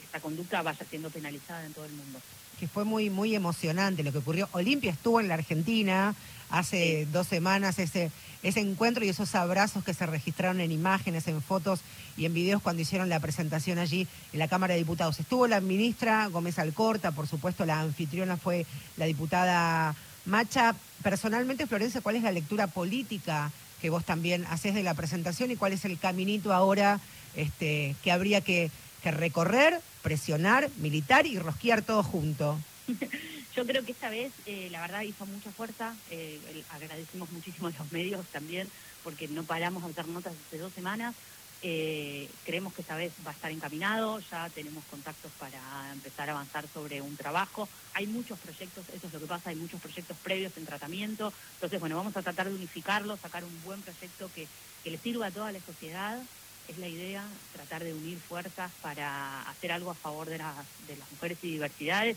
esta 0.04 0.20
conducta 0.20 0.62
vaya 0.62 0.84
siendo 0.88 1.08
penalizada 1.08 1.64
en 1.64 1.72
todo 1.72 1.86
el 1.86 1.92
mundo. 1.92 2.20
Que 2.60 2.68
fue 2.68 2.84
muy, 2.84 3.08
muy 3.08 3.34
emocionante 3.34 4.02
lo 4.02 4.12
que 4.12 4.18
ocurrió. 4.18 4.48
Olimpia 4.52 4.90
estuvo 4.90 5.20
en 5.20 5.28
la 5.28 5.34
Argentina 5.34 6.14
hace 6.50 7.06
dos 7.12 7.26
semanas, 7.26 7.78
ese, 7.78 8.10
ese 8.42 8.60
encuentro 8.60 9.04
y 9.04 9.08
esos 9.08 9.34
abrazos 9.34 9.84
que 9.84 9.94
se 9.94 10.06
registraron 10.06 10.60
en 10.60 10.72
imágenes, 10.72 11.28
en 11.28 11.42
fotos 11.42 11.80
y 12.16 12.24
en 12.24 12.34
videos 12.34 12.62
cuando 12.62 12.82
hicieron 12.82 13.08
la 13.08 13.20
presentación 13.20 13.78
allí 13.78 14.06
en 14.32 14.38
la 14.38 14.48
Cámara 14.48 14.74
de 14.74 14.80
Diputados. 14.80 15.20
Estuvo 15.20 15.46
la 15.46 15.60
ministra 15.60 16.26
Gómez 16.28 16.58
Alcorta, 16.58 17.12
por 17.12 17.26
supuesto 17.26 17.64
la 17.66 17.80
anfitriona 17.80 18.36
fue 18.36 18.66
la 18.96 19.06
diputada 19.06 19.94
Macha. 20.24 20.74
Personalmente, 21.02 21.66
Florencia, 21.66 22.00
¿cuál 22.00 22.16
es 22.16 22.22
la 22.22 22.32
lectura 22.32 22.66
política 22.66 23.52
que 23.80 23.90
vos 23.90 24.04
también 24.04 24.44
haces 24.46 24.74
de 24.74 24.82
la 24.82 24.94
presentación 24.94 25.50
y 25.50 25.56
cuál 25.56 25.72
es 25.72 25.84
el 25.84 25.98
caminito 25.98 26.52
ahora 26.52 27.00
este, 27.34 27.94
que 28.02 28.10
habría 28.10 28.40
que 28.40 28.70
que 29.06 29.12
recorrer, 29.12 29.80
presionar, 30.02 30.68
militar 30.78 31.26
y 31.26 31.38
rosquear 31.38 31.80
todo 31.82 32.02
junto. 32.02 32.58
Yo 33.56 33.64
creo 33.64 33.82
que 33.86 33.92
esta 33.92 34.10
vez, 34.10 34.34
eh, 34.44 34.68
la 34.70 34.82
verdad, 34.82 35.00
hizo 35.00 35.24
mucha 35.24 35.50
fuerza. 35.50 35.96
Eh, 36.10 36.62
agradecemos 36.68 37.30
muchísimo 37.32 37.68
a 37.68 37.70
los 37.70 37.90
medios 37.90 38.26
también, 38.26 38.68
porque 39.02 39.28
no 39.28 39.44
paramos 39.44 39.82
a 39.82 39.86
hacer 39.86 40.06
notas 40.08 40.34
hace 40.46 40.58
dos 40.58 40.74
semanas. 40.74 41.14
Eh, 41.62 42.28
creemos 42.44 42.74
que 42.74 42.82
esta 42.82 42.96
vez 42.96 43.14
va 43.26 43.30
a 43.30 43.34
estar 43.34 43.50
encaminado, 43.50 44.20
ya 44.20 44.50
tenemos 44.50 44.84
contactos 44.90 45.32
para 45.38 45.90
empezar 45.90 46.28
a 46.28 46.32
avanzar 46.32 46.66
sobre 46.68 47.00
un 47.00 47.16
trabajo. 47.16 47.66
Hay 47.94 48.06
muchos 48.06 48.38
proyectos, 48.38 48.84
eso 48.90 49.06
es 49.06 49.12
lo 49.14 49.20
que 49.20 49.26
pasa, 49.26 49.48
hay 49.48 49.56
muchos 49.56 49.80
proyectos 49.80 50.18
previos 50.22 50.52
en 50.58 50.66
tratamiento. 50.66 51.32
Entonces, 51.54 51.80
bueno, 51.80 51.96
vamos 51.96 52.14
a 52.14 52.22
tratar 52.22 52.48
de 52.48 52.54
unificarlos, 52.54 53.20
sacar 53.20 53.42
un 53.42 53.62
buen 53.64 53.80
proyecto 53.80 54.30
que, 54.34 54.46
que 54.84 54.90
le 54.90 54.98
sirva 54.98 55.28
a 55.28 55.30
toda 55.30 55.50
la 55.50 55.60
sociedad 55.60 56.22
es 56.68 56.78
la 56.78 56.88
idea, 56.88 57.24
tratar 57.52 57.84
de 57.84 57.94
unir 57.94 58.18
fuerzas 58.18 58.72
para 58.82 59.42
hacer 59.42 59.70
algo 59.70 59.92
a 59.92 59.94
favor 59.94 60.28
de 60.28 60.38
las 60.38 61.12
mujeres 61.12 61.38
y 61.42 61.52
diversidades 61.52 62.16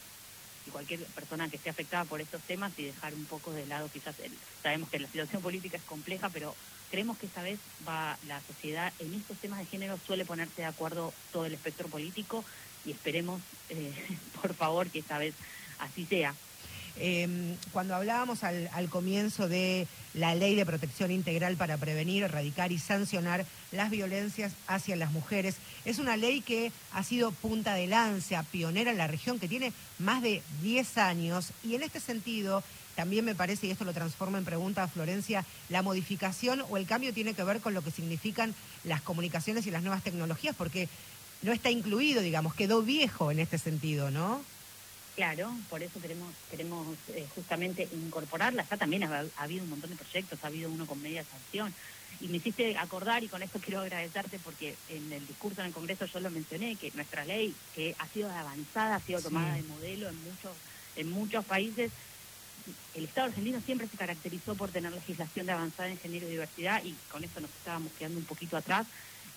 cualquier 0.70 1.04
persona 1.06 1.50
que 1.50 1.58
esté 1.58 1.70
afectada 1.70 2.06
por 2.06 2.22
estos 2.22 2.42
temas 2.42 2.72
y 2.78 2.84
dejar 2.84 3.14
un 3.14 3.26
poco 3.26 3.52
de 3.52 3.66
lado 3.66 3.90
quizás, 3.92 4.16
sabemos 4.64 4.90
que 4.90 5.00
la 5.00 5.08
situación 5.08 5.42
política 5.42 5.78
es 5.78 5.84
compleja, 5.84 6.30
pero 6.30 6.56
creemos 6.90 7.18
que 7.18 7.28
esta 7.28 7.44
vez 7.44 7.60
va 7.88 8.18
la 8.28 8.42
sociedad 8.42 8.92
en 9.00 9.14
estos 9.14 9.38
temas 9.38 9.60
de 9.60 9.66
género 9.66 10.00
suele 10.06 10.26
ponerse 10.26 10.62
de 10.62 10.68
acuerdo 10.68 11.14
todo 11.32 11.46
el 11.46 11.54
espectro 11.54 11.88
político 11.88 12.44
y 12.86 12.92
esperemos, 12.92 13.42
eh, 13.70 13.94
por 14.42 14.54
favor, 14.54 14.90
que 14.90 15.00
esta 15.00 15.18
vez 15.18 15.36
así 15.80 16.06
sea. 16.06 16.34
Em, 16.98 17.56
cuando 17.72 17.96
hablábamos 17.96 18.44
al, 18.44 18.90
comienzo 18.90 19.48
de 19.48 19.88
la 20.14 20.36
ley 20.36 20.56
de 20.56 20.66
protección 20.66 21.12
integral 21.12 21.56
para 21.56 21.78
prevenir, 21.78 22.24
erradicar 22.24 22.72
y 22.72 22.80
sancionar 22.80 23.46
las 23.72 23.90
violencias 23.90 24.54
hacia 24.68 24.96
las 24.96 25.12
mujeres, 25.12 25.56
es 25.86 26.00
una 26.00 26.18
ley 26.18 26.42
que 26.42 26.72
ha 26.94 27.04
sido 27.04 27.32
punta 27.32 27.74
de 27.74 27.88
lanza, 27.88 28.44
pionera 28.44 28.92
en 28.92 28.98
la 28.98 29.08
región, 29.08 29.40
que 29.40 29.48
tiene 29.48 29.74
más 30.00 30.22
de 30.22 30.42
10 30.64 30.98
años 30.98 31.52
y 31.64 31.76
en 31.76 31.84
este 31.84 32.00
sentido 32.00 32.64
también 32.96 33.24
me 33.24 33.36
parece, 33.36 33.68
y 33.68 33.72
esto 33.72 33.86
lo 33.86 33.94
transforma 33.94 34.40
en 34.40 34.44
pregunta 34.44 34.84
a 34.84 34.90
Florencia, 34.90 35.46
la 35.70 35.82
modificación 35.82 36.66
o 36.70 36.76
el 36.76 36.86
cambio 36.86 37.14
tiene 37.14 37.34
que 37.34 37.46
ver 37.46 37.62
con 37.62 37.74
lo 37.74 37.82
que 37.82 37.92
significan 37.92 38.54
las 38.84 39.02
comunicaciones 39.02 39.66
y 39.66 39.72
las 39.72 39.84
nuevas 39.84 40.04
tecnologías, 40.04 40.54
porque 40.54 40.90
no 41.42 41.54
está 41.54 41.72
incluido, 41.72 42.22
digamos, 42.22 42.54
quedó 42.56 42.82
viejo 42.82 43.32
en 43.32 43.40
este 43.40 43.58
sentido, 43.58 44.12
¿no? 44.12 44.42
Claro, 45.20 45.54
por 45.70 45.84
eso 45.84 46.00
queremos 46.00 46.34
queremos 46.50 46.98
eh, 47.10 47.28
justamente 47.36 47.90
incorporarla. 47.92 48.66
Ya 48.70 48.78
también 48.78 49.04
ha, 49.04 49.26
habido 49.36 49.66
un 49.66 49.70
montón 49.70 49.90
de 49.90 49.98
proyectos, 49.98 50.40
ha 50.42 50.48
habido 50.48 50.70
uno 50.70 50.88
con 50.88 51.02
media 51.02 51.26
sanción. 51.26 51.74
Y 52.22 52.30
me 52.30 52.38
hiciste 52.38 52.78
acordar, 52.78 53.22
y 53.22 53.28
con 53.28 53.44
esto 53.44 53.60
quiero 53.60 53.82
agradecerte, 53.82 54.40
porque 54.40 54.78
en 54.88 55.12
el 55.12 55.28
discurso 55.28 55.60
en 55.60 55.68
el 55.68 55.74
Congreso 55.74 56.06
yo 56.06 56.22
lo 56.22 56.32
mencioné, 56.32 56.78
que 56.78 56.94
nuestra 56.96 57.26
ley, 57.26 57.54
que 57.76 57.98
ha 58.00 58.08
sido 58.08 58.32
avanzada, 58.32 58.96
ha 58.96 59.02
sido 59.02 59.22
tomada 59.22 59.56
de 59.56 59.64
modelo 59.64 60.08
en 60.08 60.24
muchos, 60.24 60.56
en 60.96 61.12
muchos 61.12 61.44
países, 61.44 61.92
el 62.96 63.04
Estado 63.04 63.28
argentino 63.28 63.60
siempre 63.60 63.90
se 63.90 63.98
caracterizó 63.98 64.56
por 64.56 64.70
tener 64.70 64.94
legislación 64.94 65.48
de 65.48 65.52
avanzada 65.52 65.90
en 65.90 66.00
género 66.00 66.28
y 66.28 66.32
diversidad, 66.32 66.82
y 66.86 66.96
con 67.12 67.26
eso 67.26 67.42
nos 67.42 67.50
estábamos 67.50 67.92
quedando 68.00 68.20
un 68.20 68.26
poquito 68.26 68.56
atrás. 68.56 68.88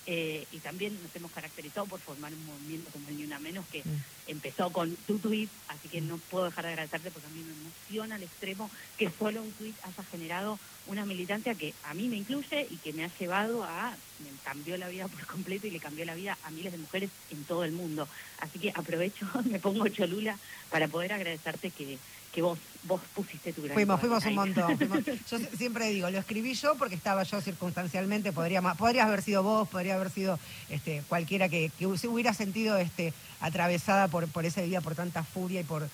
Eh, 0.05 0.45
y 0.51 0.59
también 0.59 0.97
nos 1.01 1.15
hemos 1.15 1.31
caracterizado 1.31 1.85
por 1.85 1.99
formar 1.99 2.33
un 2.33 2.45
movimiento 2.45 2.91
como 2.91 3.07
el 3.07 3.17
Ni 3.17 3.23
Una 3.23 3.39
Menos 3.39 3.65
que 3.67 3.79
mm. 3.79 4.03
empezó 4.27 4.69
con 4.71 4.93
tu 5.07 5.17
tweet, 5.17 5.47
así 5.69 5.87
que 5.87 6.01
no 6.01 6.17
puedo 6.29 6.45
dejar 6.45 6.65
de 6.65 6.71
agradecerte 6.71 7.09
porque 7.09 7.27
a 7.27 7.31
mí 7.31 7.41
me 7.41 7.53
emociona 7.53 8.15
al 8.15 8.23
extremo 8.23 8.69
que 8.97 9.09
solo 9.17 9.41
un 9.41 9.51
tweet 9.53 9.73
haya 9.83 10.03
generado 10.11 10.59
una 10.87 11.05
militancia 11.05 11.55
que 11.55 11.73
a 11.85 11.93
mí 11.93 12.09
me 12.09 12.17
incluye 12.17 12.67
y 12.69 12.75
que 12.77 12.91
me 12.91 13.05
ha 13.05 13.17
llevado 13.17 13.63
a, 13.63 13.95
me 14.19 14.29
cambió 14.43 14.77
la 14.77 14.89
vida 14.89 15.07
por 15.09 15.25
completo 15.25 15.67
y 15.67 15.71
le 15.71 15.79
cambió 15.79 16.03
la 16.03 16.15
vida 16.15 16.37
a 16.43 16.51
miles 16.51 16.73
de 16.73 16.79
mujeres 16.79 17.09
en 17.31 17.43
todo 17.45 17.63
el 17.63 17.71
mundo. 17.71 18.07
Así 18.39 18.59
que 18.59 18.71
aprovecho, 18.75 19.25
me 19.45 19.59
pongo 19.59 19.87
cholula 19.87 20.37
para 20.69 20.87
poder 20.87 21.13
agradecerte 21.13 21.71
que 21.71 21.97
que 22.33 22.41
vos, 22.41 22.57
vos 22.83 22.99
pusiste 23.13 23.53
tu 23.53 23.61
gran 23.61 23.75
Fuimos, 23.75 23.99
fuimos 23.99 24.25
un 24.25 24.35
montón. 24.35 24.77
yo 25.29 25.37
siempre 25.55 25.89
digo, 25.89 26.09
lo 26.09 26.17
escribí 26.17 26.53
yo 26.55 26.75
porque 26.75 26.95
estaba 26.95 27.23
yo 27.23 27.39
circunstancialmente, 27.41 28.33
podría 28.33 28.61
podrías 28.73 29.07
haber 29.07 29.21
sido 29.21 29.43
vos, 29.43 29.69
podría 29.69 29.95
haber 29.95 30.09
sido 30.09 30.39
este, 30.69 31.03
cualquiera 31.07 31.47
que, 31.47 31.71
que 31.77 31.85
hubiera 31.85 32.33
sentido 32.33 32.77
este, 32.77 33.13
atravesada 33.39 34.07
por, 34.07 34.27
por 34.27 34.45
ese 34.45 34.63
día, 34.63 34.81
por 34.81 34.95
tanta 34.95 35.23
furia 35.23 35.61
y 35.61 35.63
por, 35.63 35.87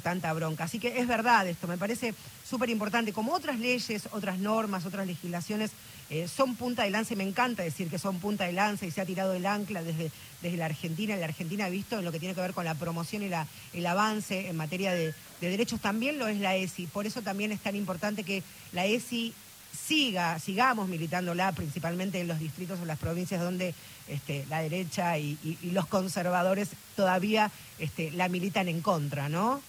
tanta 0.00 0.32
bronca. 0.32 0.64
Así 0.64 0.78
que 0.78 0.98
es 0.98 1.06
verdad 1.06 1.46
esto, 1.46 1.68
me 1.68 1.78
parece 1.78 2.14
súper 2.48 2.70
importante. 2.70 3.12
Como 3.12 3.32
otras 3.32 3.58
leyes, 3.58 4.08
otras 4.12 4.38
normas, 4.38 4.86
otras 4.86 5.06
legislaciones 5.06 5.70
eh, 6.10 6.28
son 6.28 6.56
punta 6.56 6.84
de 6.84 6.90
lanza, 6.90 7.14
y 7.14 7.16
me 7.16 7.24
encanta 7.24 7.62
decir 7.62 7.88
que 7.88 7.98
son 7.98 8.18
punta 8.18 8.44
de 8.44 8.52
lanza 8.52 8.86
y 8.86 8.90
se 8.90 9.00
ha 9.00 9.06
tirado 9.06 9.34
el 9.34 9.46
ancla 9.46 9.82
desde, 9.82 10.10
desde 10.42 10.56
la 10.56 10.66
Argentina. 10.66 11.16
La 11.16 11.26
Argentina 11.26 11.66
ha 11.66 11.70
visto 11.70 11.98
en 11.98 12.04
lo 12.04 12.12
que 12.12 12.18
tiene 12.18 12.34
que 12.34 12.40
ver 12.40 12.52
con 12.52 12.64
la 12.64 12.74
promoción 12.74 13.22
y 13.22 13.28
la, 13.28 13.46
el 13.72 13.86
avance 13.86 14.48
en 14.48 14.56
materia 14.56 14.92
de, 14.92 15.14
de 15.40 15.50
derechos, 15.50 15.80
también 15.80 16.18
lo 16.18 16.28
es 16.28 16.38
la 16.38 16.56
ESI. 16.56 16.86
Por 16.86 17.06
eso 17.06 17.22
también 17.22 17.52
es 17.52 17.60
tan 17.60 17.76
importante 17.76 18.24
que 18.24 18.42
la 18.72 18.86
ESI 18.86 19.34
siga, 19.72 20.38
sigamos 20.38 20.88
militándola, 20.88 21.52
principalmente 21.52 22.20
en 22.20 22.28
los 22.28 22.38
distritos 22.38 22.78
o 22.80 22.84
las 22.84 22.98
provincias 22.98 23.40
donde 23.40 23.74
este, 24.08 24.44
la 24.48 24.60
derecha 24.60 25.18
y, 25.18 25.38
los 25.72 25.86
conservadores 25.86 26.70
todavía 26.96 27.50
este, 27.78 28.10
la 28.10 28.28
militan 28.28 28.68
en 28.68 28.80
contra, 28.80 29.28
¿no? 29.28 29.62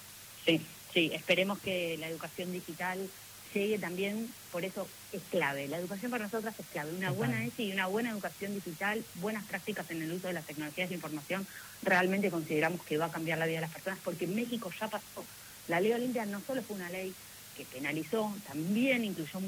Sí, 0.46 0.62
sí, 0.94 1.12
esperemos 1.14 1.60
que 1.60 1.98
la 1.98 2.10
educación 2.10 2.52
digital 2.52 3.10
llegue 3.54 3.78
también, 3.78 4.30
por 4.52 4.66
eso 4.66 4.88
es 5.12 5.22
clave. 5.30 5.68
La 5.68 5.78
educación 5.78 6.12
para 6.12 6.26
nosotras 6.26 6.56
es 6.60 6.66
clave. 6.68 6.92
Una 6.92 7.12
buena 7.12 7.46
ESI 7.46 7.66
y 7.66 7.72
una 7.72 7.88
buena 7.88 8.10
educación 8.12 8.54
digital, 8.56 9.04
buenas 9.16 9.46
prácticas 9.46 9.90
en 9.92 10.02
el 10.02 10.12
uso 10.12 10.28
de 10.28 10.34
las 10.34 10.46
tecnologías 10.46 10.90
de 10.90 10.96
información, 10.96 11.48
realmente 11.84 12.32
consideramos 12.32 12.84
que 12.86 12.98
va 12.98 13.06
a 13.06 13.12
cambiar 13.12 13.38
la 13.38 13.46
vida 13.46 13.58
de 13.58 13.62
las 13.62 13.74
personas, 13.74 14.00
porque 14.04 14.26
en 14.26 14.36
México 14.36 14.72
ya 14.80 14.88
pasó. 14.88 15.26
La 15.68 15.80
ley 15.80 15.94
Olimpia 15.94 16.26
no 16.26 16.42
solo 16.42 16.62
fue 16.64 16.76
una 16.76 16.90
ley 16.90 17.14
que 17.56 17.66
penalizó, 17.66 18.36
también 18.48 19.06
incluyó 19.06 19.40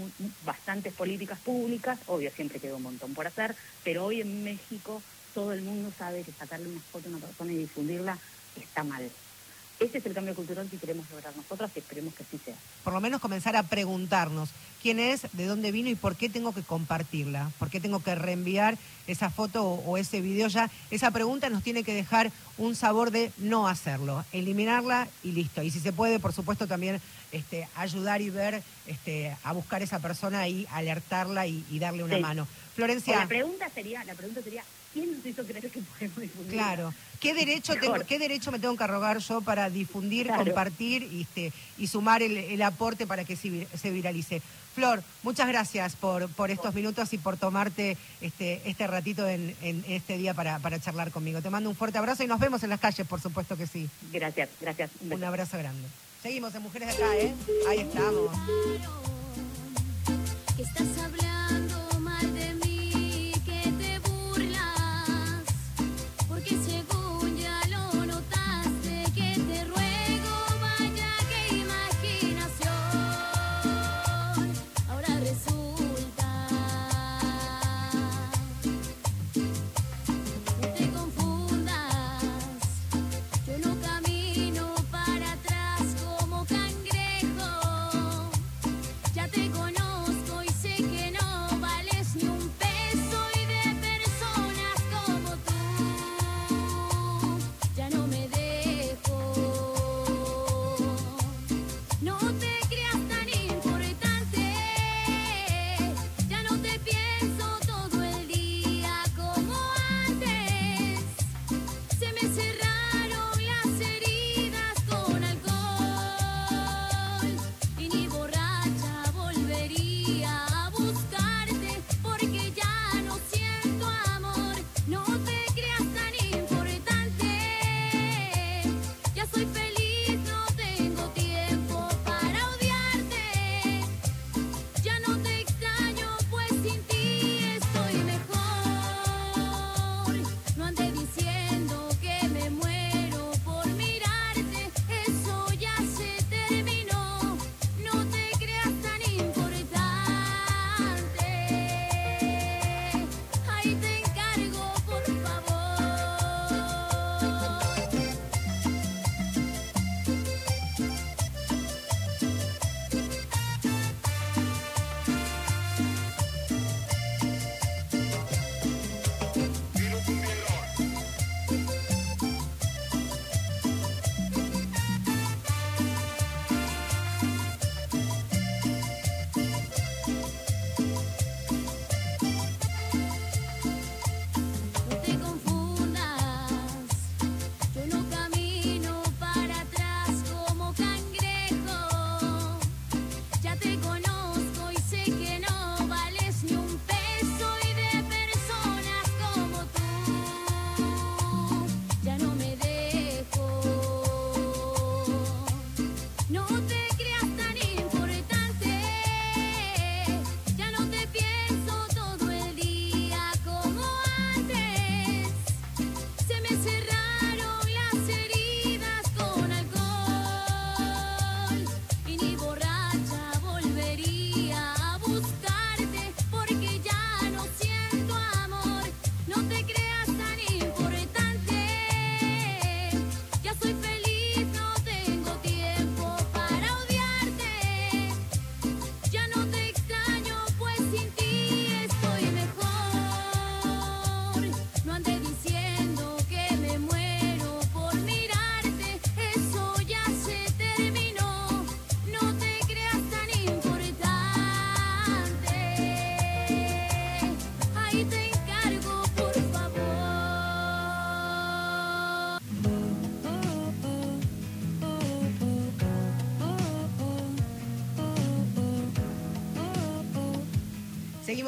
bastantes 0.46 0.94
políticas 0.94 1.40
públicas, 1.40 2.00
obvio 2.06 2.32
siempre 2.32 2.60
quedó 2.60 2.78
un 2.78 2.84
montón 2.84 3.14
por 3.14 3.26
hacer, 3.26 3.56
pero 3.84 4.06
hoy 4.06 4.22
en 4.22 4.44
México 4.44 5.02
todo 5.34 5.52
el 5.52 5.64
mundo 5.64 5.92
sabe 5.98 6.24
que 6.24 6.32
sacarle 6.32 6.70
una 6.70 6.82
foto 6.82 7.08
a 7.08 7.12
una 7.12 7.26
persona 7.26 7.52
y 7.52 7.58
difundirla 7.58 8.20
está 8.56 8.84
mal. 8.84 9.12
Ese 9.80 9.98
es 9.98 10.06
el 10.06 10.14
cambio 10.14 10.34
cultural 10.36 10.68
que 10.70 10.78
queremos 10.78 11.10
lograr 11.12 11.36
nosotras 11.36 11.70
y 11.76 11.80
esperemos 11.80 12.14
que 12.14 12.24
así 12.24 12.38
sea. 12.44 12.56
Por 12.84 12.94
lo 12.94 13.02
menos 13.02 13.20
comenzar 13.20 13.58
a 13.58 13.64
preguntarnos 13.64 14.50
quién 14.82 15.00
es, 15.00 15.28
de 15.34 15.46
dónde 15.46 15.72
vino 15.72 15.90
y 15.90 15.96
por 15.96 16.16
qué 16.16 16.30
tengo 16.30 16.54
que 16.54 16.62
compartirla, 16.62 17.52
por 17.60 17.70
qué 17.70 17.82
tengo 17.82 18.02
que 18.02 18.16
reenviar 18.16 18.78
esa 19.08 19.30
foto 19.30 19.64
o, 19.66 19.98
ese 19.98 20.22
video 20.22 20.48
ya. 20.48 20.70
Esa 20.92 21.12
pregunta 21.12 21.50
nos 21.50 21.62
tiene 21.62 21.84
que 21.84 21.94
dejar 21.94 22.32
un 22.58 22.76
sabor 22.76 23.12
de 23.12 23.32
no 23.38 23.68
hacerlo, 23.68 24.24
eliminarla 24.32 25.10
y 25.24 25.32
listo. 25.32 25.62
Y 25.62 25.72
si 25.72 25.80
se 25.80 25.92
puede, 25.92 26.20
por 26.20 26.32
supuesto, 26.32 26.68
también 26.68 27.02
este, 27.34 27.68
ayudar 27.76 28.22
y 28.22 28.30
ver 28.30 28.64
este, 28.88 29.36
a 29.44 29.52
buscar 29.52 29.82
esa 29.82 30.00
persona 30.00 30.48
y 30.48 30.66
alertarla 30.72 31.48
y, 31.48 31.64
darle 31.80 32.04
una 32.04 32.20
mano. 32.20 32.48
Florencia. 32.76 33.20
la 33.20 33.28
pregunta 33.28 33.70
sería, 33.70 34.04
la 34.04 34.14
pregunta 34.14 34.42
sería, 34.42 34.64
¿quién 34.96 35.12
nos 35.12 35.26
hizo 35.26 35.46
creer 35.46 35.70
que 35.70 35.82
podemos 35.82 36.22
difundir? 36.22 36.54
Claro. 36.54 36.94
¿Qué 37.20 37.34
derecho, 37.34 37.74
tengo, 37.76 38.00
¿Qué 38.08 38.18
derecho 38.18 38.52
me 38.52 38.60
tengo 38.60 38.76
que 38.78 38.84
arrogar 38.84 39.18
yo 39.20 39.42
para 39.42 39.70
difundir, 39.70 40.28
compartir 40.28 41.04
y, 41.04 41.22
este, 41.24 41.52
y 41.78 41.88
sumar 41.88 42.24
el, 42.24 42.62
aporte 42.62 43.06
para 43.06 43.26
que 43.26 43.36
se, 43.36 43.90
viralice? 43.92 44.42
Flor, 44.74 45.04
muchas 45.24 45.48
gracias 45.48 45.96
por, 45.96 46.30
por 46.30 46.52
estos 46.52 46.74
minutos 46.74 47.12
y 47.14 47.18
por 47.18 47.38
tomarte 47.38 47.98
este, 48.22 48.62
este 48.66 48.88
ratito 48.88 49.28
en, 49.28 49.56
este 49.88 50.18
día 50.18 50.34
para, 50.34 50.60
para 50.60 50.80
charlar 50.80 51.12
conmigo. 51.12 51.42
Te 51.42 51.50
mando 51.50 51.70
un 51.70 51.76
fuerte 51.76 51.98
abrazo 51.98 52.24
y 52.24 52.28
nos 52.28 52.40
vemos 52.40 52.64
en 52.64 52.70
las 52.70 52.80
calles, 52.80 53.06
por 53.08 53.22
supuesto 53.22 53.58
que 53.58 53.68
sí. 53.68 53.90
Gracias, 54.14 54.50
gracias. 54.62 54.92
Un, 55.10 55.24
abrazo 55.24 55.58
grande. 55.58 55.88
Seguimos 56.22 56.56
en 56.56 56.62
Mujeres 56.62 56.90
de 56.90 56.94
Acá, 57.04 57.18
¿eh? 57.18 57.34
Ahí 57.68 57.80
estamos. 57.80 58.32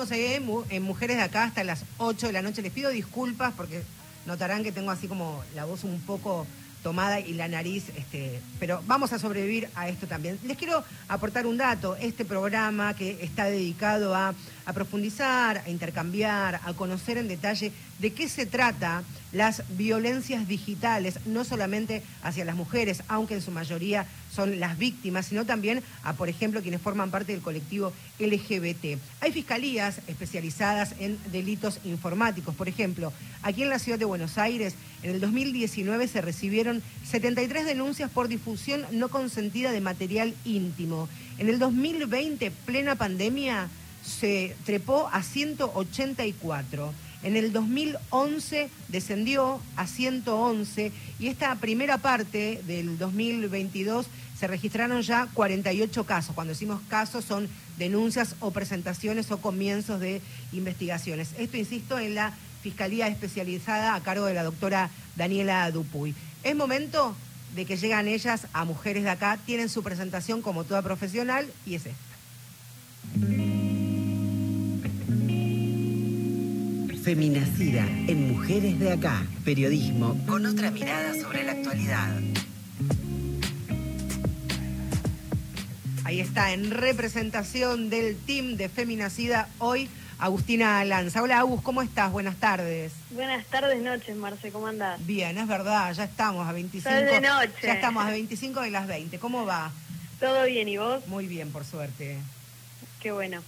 En 0.10 0.84
Mujeres 0.84 1.18
de 1.18 1.24
Acá 1.24 1.44
hasta 1.44 1.66
las 1.66 1.84
8 1.98 2.28
de 2.28 2.34
la 2.34 2.42
noche. 2.42 2.62
Les 2.62 2.72
pido 2.72 2.90
disculpas 2.90 3.54
porque 3.58 3.82
notarán 4.26 4.64
que 4.64 4.72
tengo 4.72 4.90
así 4.90 5.06
como 5.08 5.44
la 5.54 5.66
voz 5.66 5.84
un 5.84 6.00
poco 6.00 6.48
tomada 6.82 7.20
y 7.20 7.34
la 7.34 7.50
nariz, 7.50 7.90
este, 7.98 8.40
pero 8.58 8.82
vamos 8.88 9.12
a 9.12 9.20
sobrevivir 9.20 9.68
a 9.76 9.90
esto 9.90 10.08
también. 10.08 10.40
Les 10.44 10.56
quiero 10.56 10.82
aportar 11.10 11.46
un 11.46 11.58
dato, 11.58 11.98
este 11.98 12.24
programa 12.24 12.96
que 12.96 13.22
está 13.22 13.46
dedicado 13.46 14.16
a 14.16 14.34
profundizar, 14.74 15.58
a 15.66 15.70
intercambiar, 15.70 16.62
a 16.64 16.74
conocer 16.74 17.18
en 17.18 17.28
detalle 17.28 17.74
de 18.00 18.14
qué 18.14 18.30
se 18.30 18.46
trata 18.46 19.04
las 19.32 19.64
violencias 19.78 20.48
digitales, 20.48 21.20
no 21.26 21.44
solamente 21.44 22.04
hacia 22.24 22.46
las 22.46 22.56
mujeres, 22.56 23.04
aunque 23.08 23.36
en 23.36 23.42
su 23.42 23.52
mayoría 23.52 24.06
son 24.34 24.60
las 24.60 24.78
víctimas, 24.78 25.28
sino 25.28 25.46
también 25.46 25.84
a, 26.04 26.14
por 26.14 26.30
ejemplo, 26.30 26.62
quienes 26.62 26.82
forman 26.82 27.12
parte 27.12 27.32
del 27.32 27.42
colectivo 27.42 27.92
LGBT. 28.20 29.00
Hay 29.22 29.32
fiscalías 29.32 30.00
especializadas 30.08 30.96
en 31.00 31.18
delitos 31.32 31.80
informáticos. 31.84 32.56
Por 32.56 32.68
ejemplo, 32.68 33.12
aquí 33.42 33.64
en 33.64 33.70
la 33.70 33.80
ciudad 33.80 34.00
de 34.00 34.06
Buenos 34.06 34.38
Aires, 34.38 34.76
en 35.04 35.12
el 35.12 35.20
2019 35.20 36.08
se 36.08 36.22
recibieron 36.22 36.82
73 37.06 37.66
denuncias 37.66 38.10
por 38.10 38.28
difusión 38.28 38.86
no 38.92 39.10
consentida 39.10 39.72
de 39.72 39.82
material 39.82 40.34
íntimo. 40.46 41.10
En 41.38 41.50
el 41.50 41.60
2020, 41.60 42.52
plena 42.66 42.96
pandemia, 42.96 43.70
se 44.04 44.56
trepó 44.66 45.10
a 45.12 45.22
184. 45.22 46.94
En 47.28 47.36
el 47.36 47.52
2011 47.52 48.70
descendió 48.88 49.60
a 49.76 49.86
111 49.86 50.94
y 51.20 51.28
esta 51.28 51.54
primera 51.56 51.98
parte 51.98 52.64
del 52.66 52.98
2022 52.98 54.08
se 54.40 54.48
registraron 54.48 55.02
ya 55.02 55.28
48 55.34 56.06
casos. 56.06 56.34
Cuando 56.34 56.54
decimos 56.54 56.80
casos 56.88 57.26
son 57.26 57.50
denuncias 57.78 58.38
o 58.40 58.52
presentaciones 58.52 59.30
o 59.30 59.42
comienzos 59.42 60.00
de 60.00 60.22
investigaciones. 60.54 61.32
Esto, 61.38 61.58
insisto, 61.58 62.00
en 62.00 62.16
la 62.16 62.34
Fiscalía 62.64 63.10
Especializada 63.10 63.96
a 63.96 64.02
cargo 64.02 64.26
de 64.28 64.34
la 64.34 64.44
doctora 64.44 64.90
Daniela 65.18 65.70
Dupuy. 65.70 66.16
Es 66.46 66.56
momento 66.56 67.14
de 67.58 67.66
que 67.66 67.76
llegan 67.76 68.08
ellas 68.08 68.48
a 68.54 68.64
mujeres 68.64 69.04
de 69.04 69.10
acá, 69.10 69.38
tienen 69.46 69.68
su 69.68 69.84
presentación 69.84 70.42
como 70.42 70.64
toda 70.64 70.82
profesional 70.82 71.46
y 71.66 71.76
es 71.76 71.88
esta. 71.88 73.47
Feminacida 77.08 77.88
en 78.08 78.34
Mujeres 78.34 78.78
de 78.82 78.92
Acá. 78.92 79.26
Periodismo 79.46 80.20
con 80.28 80.46
otra 80.46 80.72
mirada 80.72 81.14
sobre 81.14 81.46
la 81.46 81.54
actualidad. 81.54 82.10
Ahí 86.04 86.20
está, 86.20 86.52
en 86.52 86.70
representación 86.70 87.90
del 87.90 88.18
team 88.18 88.58
de 88.58 88.68
Feminacida 88.68 89.48
hoy, 89.60 89.88
Agustina 90.20 90.84
Lanza. 90.84 91.24
Hola 91.24 91.40
Agus, 91.40 91.62
¿cómo 91.62 91.82
estás? 91.82 92.12
Buenas 92.12 92.36
tardes. 92.36 92.92
Buenas 93.12 93.46
tardes, 93.46 93.82
noches, 93.82 94.14
Marce, 94.18 94.52
¿cómo 94.52 94.68
andás? 94.68 95.00
Bien, 95.08 95.38
es 95.38 95.48
verdad, 95.48 95.94
ya 95.94 96.04
estamos 96.04 96.46
a 96.46 96.52
25. 96.52 96.94
de 96.94 97.22
noche. 97.22 97.54
Ya 97.64 97.76
estamos 97.76 98.06
a 98.06 98.10
25 98.10 98.60
de 98.60 98.72
las 98.72 98.86
20. 98.86 99.18
¿Cómo 99.18 99.46
va? 99.46 99.72
Todo 100.20 100.44
bien, 100.44 100.68
¿y 100.68 100.76
vos? 100.76 101.08
Muy 101.08 101.28
bien, 101.28 101.52
por 101.54 101.64
suerte. 101.64 102.18
Qué 103.00 103.14
bueno 103.14 103.42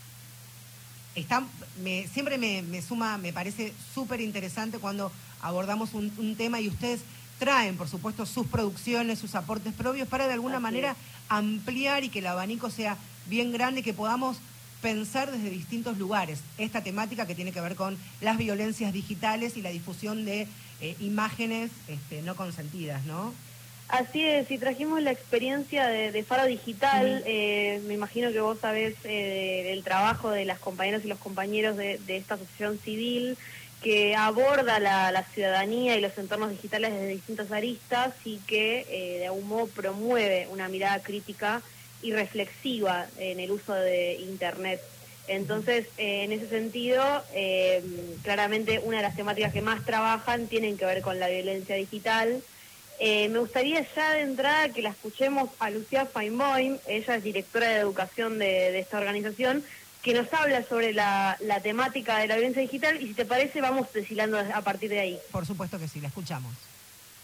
me, 1.84 2.08
siempre 2.08 2.38
me, 2.38 2.82
suma, 2.82 3.18
me 3.18 3.34
parece 3.34 3.74
súper 3.94 4.22
interesante 4.22 4.80
cuando 4.80 5.12
abordamos 5.42 5.94
un, 5.94 6.36
tema 6.36 6.60
y 6.60 6.68
ustedes 6.68 7.02
traen, 7.38 7.78
por 7.78 7.88
supuesto, 7.88 8.26
sus 8.26 8.48
producciones, 8.48 9.20
sus 9.20 9.36
aportes 9.36 9.74
propios 9.74 10.08
para 10.08 10.28
de 10.28 10.34
alguna 10.34 10.60
manera 10.60 10.96
ampliar 11.30 12.04
y 12.04 12.10
que 12.10 12.20
el 12.20 12.28
abanico 12.28 12.70
sea 12.70 12.98
bien 13.28 13.52
grande 13.52 13.82
y 13.82 13.84
que 13.84 13.94
podamos 13.94 14.38
pensar 14.82 15.32
desde 15.32 15.50
distintos 15.50 15.98
lugares 15.98 16.40
esta 16.58 16.82
temática 16.82 17.26
que 17.26 17.36
tiene 17.36 17.52
que 17.52 17.62
ver 17.62 17.76
con 17.76 17.98
las 18.22 18.38
violencias 18.38 18.94
digitales 18.94 19.58
y 19.58 19.62
la 19.62 19.70
difusión 19.70 20.26
de 20.26 20.48
eh, 20.82 20.96
imágenes 21.00 21.72
este, 21.88 22.22
no 22.22 22.36
consentidas, 22.36 23.06
¿no? 23.06 23.34
Así 23.90 24.24
es, 24.24 24.52
y 24.52 24.60
trajimos 24.60 25.02
la 25.02 25.12
experiencia 25.12 25.88
de, 25.88 26.24
Faro 26.24 26.46
Digital. 26.46 27.24
Eh, 27.26 27.82
me 27.88 27.96
imagino 27.96 28.32
que 28.32 28.40
vos 28.40 28.60
sabés 28.60 28.94
eh, 29.04 29.72
el 29.74 29.84
trabajo 29.84 30.30
de 30.30 30.46
las 30.46 30.60
compañeras 30.60 31.04
y 31.04 31.08
los 31.08 31.18
compañeros 31.18 31.76
de, 31.76 32.00
esta 32.08 32.36
asociación 32.36 32.78
civil 32.78 33.36
que 33.82 34.16
aborda 34.16 34.80
la, 34.80 35.26
ciudadanía 35.34 35.96
y 35.96 36.02
los 36.02 36.16
entornos 36.20 36.52
digitales 36.52 36.94
desde 36.94 37.08
distintas 37.08 37.52
aristas 37.52 38.14
y 38.26 38.38
que 38.40 38.86
eh, 38.90 39.20
de 39.20 39.28
algún 39.28 39.48
modo 39.48 39.66
promueve 39.66 40.48
una 40.52 40.70
mirada 40.70 41.02
crítica 41.02 41.64
y 42.04 42.12
reflexiva 42.12 43.08
en 43.18 43.40
el 43.40 43.50
uso 43.50 43.74
de 43.74 44.20
Internet. 44.20 44.82
Entonces, 45.28 45.88
en 45.98 46.32
ese 46.32 46.48
sentido, 46.48 47.04
claramente 48.24 48.80
una 48.84 48.98
de 48.98 49.04
las 49.04 49.16
temáticas 49.16 49.54
que 49.54 49.62
más 49.62 49.84
trabajan 49.86 50.48
tienen 50.48 50.78
que 50.78 50.86
ver 50.86 51.02
con 51.02 51.20
la 51.20 51.28
violencia 51.28 51.76
digital. 51.76 52.42
Eh, 53.00 53.30
me 53.30 53.40
gustaría 53.40 53.88
ya 53.96 54.14
de 54.14 54.22
entrada 54.22 54.70
que 54.70 54.82
la 54.82 54.90
escuchemos 54.90 55.50
a 55.60 55.70
Lucía 55.70 56.06
Feinboim, 56.06 56.78
ella 56.86 57.16
es 57.16 57.24
directora 57.24 57.70
de 57.70 57.78
educación 57.78 58.40
de, 58.40 58.78
esta 58.78 58.98
organización, 58.98 59.64
que 60.02 60.14
nos 60.14 60.32
habla 60.34 60.64
sobre 60.64 60.94
la, 60.94 61.38
temática 61.64 62.18
de 62.18 62.28
la 62.28 62.36
violencia 62.36 62.62
digital 62.62 63.02
y 63.02 63.08
si 63.08 63.14
te 63.14 63.26
parece 63.26 63.62
vamos 63.62 63.88
deshilando 63.94 64.38
a 64.38 64.62
partir 64.62 64.90
de 64.90 65.00
ahí. 65.00 65.20
Por 65.32 65.46
supuesto 65.46 65.80
que 65.80 65.88
sí, 65.88 66.02
la 66.02 66.10
escuchamos. 66.10 66.54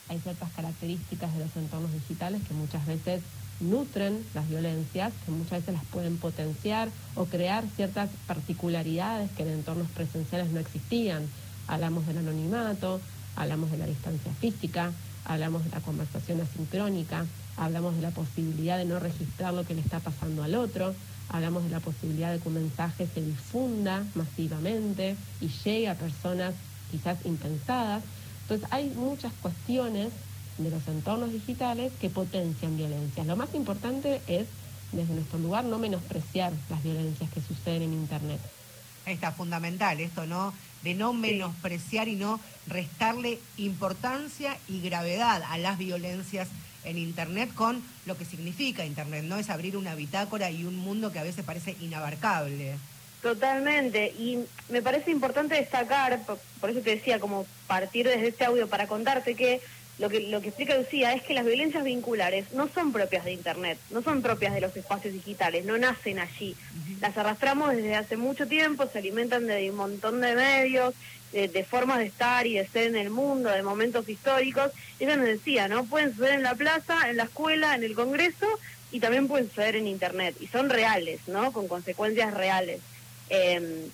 Hay 0.07 0.19
ciertas 0.19 0.49
características 0.53 1.33
de 1.33 1.43
los 1.43 1.55
entornos 1.57 1.91
digitales 1.91 2.41
que 2.47 2.53
muchas 2.53 2.85
veces 2.85 3.21
nutren 3.59 4.25
las 4.33 4.47
violencias, 4.47 5.11
que 5.25 5.31
muchas 5.31 5.59
veces 5.59 5.73
las 5.73 5.85
pueden 5.85 6.17
potenciar 6.17 6.87
o 7.15 7.25
crear 7.25 7.65
ciertas 7.75 8.09
particularidades 8.27 9.29
que 9.31 9.43
en 9.43 9.49
entornos 9.49 9.89
presenciales 9.89 10.51
no 10.51 10.61
existían. 10.61 11.27
Hablamos 11.67 12.07
del 12.07 12.19
anonimato, 12.19 13.01
hablamos 13.35 13.71
de 13.71 13.77
la 13.77 13.87
distancia 13.87 14.31
física, 14.39 14.91
hablamos 15.25 15.63
de 15.63 15.71
la 15.71 15.81
conversación 15.81 16.41
asincrónica, 16.41 17.25
hablamos 17.57 17.95
de 17.95 18.01
la 18.01 18.11
posibilidad 18.11 18.77
de 18.77 18.85
no 18.85 18.99
registrar 18.99 19.53
lo 19.53 19.65
que 19.65 19.73
le 19.73 19.81
está 19.81 19.99
pasando 19.99 20.43
al 20.43 20.55
otro, 20.55 20.95
hablamos 21.29 21.63
de 21.63 21.71
la 21.71 21.79
posibilidad 21.79 22.31
de 22.31 22.39
que 22.39 22.47
un 22.47 22.55
mensaje 22.55 23.07
se 23.13 23.21
difunda 23.21 24.03
masivamente 24.13 25.15
y 25.41 25.47
llegue 25.47 25.89
a 25.89 25.95
personas 25.95 26.53
quizás 26.91 27.17
impensadas. 27.25 28.03
Entonces 28.43 28.67
hay 28.71 28.89
muchas 28.91 29.33
cuestiones 29.41 30.09
de 30.57 30.69
los 30.69 30.87
entornos 30.87 31.31
digitales 31.31 31.91
que 31.99 32.09
potencian 32.09 32.77
violencias. 32.77 33.25
Lo 33.25 33.35
más 33.35 33.53
importante 33.55 34.21
es, 34.27 34.47
desde 34.91 35.13
nuestro 35.13 35.39
lugar, 35.39 35.65
no 35.65 35.79
menospreciar 35.79 36.53
las 36.69 36.83
violencias 36.83 37.29
que 37.31 37.41
suceden 37.41 37.81
en 37.83 37.93
Internet. 37.93 38.39
Está 39.05 39.31
fundamental 39.31 39.99
esto, 39.99 40.25
¿no? 40.25 40.53
De 40.85 40.93
no 40.93 41.11
menospreciar 41.13 42.07
y 42.07 42.15
no 42.15 42.39
restarle 42.67 43.39
importancia 43.57 44.55
y 44.69 44.81
gravedad 44.81 45.43
a 45.49 45.57
las 45.57 45.77
violencias 45.79 46.47
en 46.85 46.99
Internet 46.99 47.49
con 47.55 47.81
lo 48.05 48.15
que 48.15 48.23
significa 48.23 48.85
Internet, 48.85 49.25
¿no? 49.25 49.37
Es 49.37 49.49
abrir 49.49 49.75
una 49.75 49.95
bitácora 49.95 50.51
y 50.51 50.63
un 50.63 50.75
mundo 50.75 51.11
que 51.11 51.17
a 51.17 51.23
veces 51.23 51.43
parece 51.43 51.75
inabarcable. 51.81 52.75
Totalmente, 53.23 54.13
y 54.19 54.45
me 54.69 54.83
parece 54.83 55.09
importante 55.09 55.55
destacar, 55.55 56.21
por 56.61 56.69
eso 56.69 56.81
te 56.81 56.91
decía, 56.91 57.19
como 57.19 57.47
partir 57.65 58.07
desde 58.07 58.27
este 58.27 58.45
audio 58.45 58.67
para 58.67 58.85
contarte 58.85 59.33
que 59.33 59.61
lo 59.97 60.09
que, 60.09 60.19
lo 60.21 60.41
que 60.41 60.49
explica 60.49 60.77
Lucía 60.77 61.13
es 61.13 61.23
que 61.23 61.33
las 61.33 61.45
violencias 61.45 61.83
vinculares 61.83 62.51
no 62.51 62.67
son 62.67 62.91
propias 62.91 63.23
de 63.23 63.31
Internet, 63.31 63.77
no 63.91 64.01
son 64.01 64.21
propias 64.21 64.53
de 64.53 64.61
los 64.61 64.75
espacios 64.75 65.13
digitales, 65.13 65.63
no 65.65 65.77
nacen 65.77 66.19
allí. 66.19 66.55
Las 66.99 67.17
arrastramos 67.17 67.73
desde 67.75 67.95
hace 67.95 68.17
mucho 68.17 68.45
tiempo, 68.45 68.87
se 68.91 68.99
alimentan 68.99 69.47
de 69.47 69.71
un 69.71 69.77
montón 69.77 70.19
de 70.19 70.35
medios, 70.35 70.93
de, 71.31 71.63
formas 71.63 71.99
de 71.99 72.05
estar 72.05 72.45
y 72.47 72.55
de 72.55 72.67
ser 72.67 72.87
en 72.87 72.95
el 72.95 73.09
mundo, 73.09 73.49
de 73.49 73.63
momentos 73.63 74.07
históricos. 74.07 74.71
Ella 74.99 75.15
nos 75.17 75.27
decía, 75.27 75.67
¿no? 75.67 75.85
Pueden 75.85 76.11
suceder 76.11 76.35
en 76.35 76.43
la 76.43 76.55
plaza, 76.55 77.09
en 77.09 77.17
la 77.17 77.23
escuela, 77.23 77.75
en 77.75 77.83
el 77.83 77.95
Congreso 77.95 78.47
y 78.91 78.99
también 78.99 79.27
pueden 79.27 79.47
suceder 79.47 79.77
en 79.77 79.87
Internet. 79.87 80.35
Y 80.39 80.47
son 80.47 80.69
reales, 80.69 81.21
¿no? 81.27 81.51
Con 81.51 81.67
consecuencias 81.67 82.33
reales. 82.33 82.81
Eh, 83.29 83.87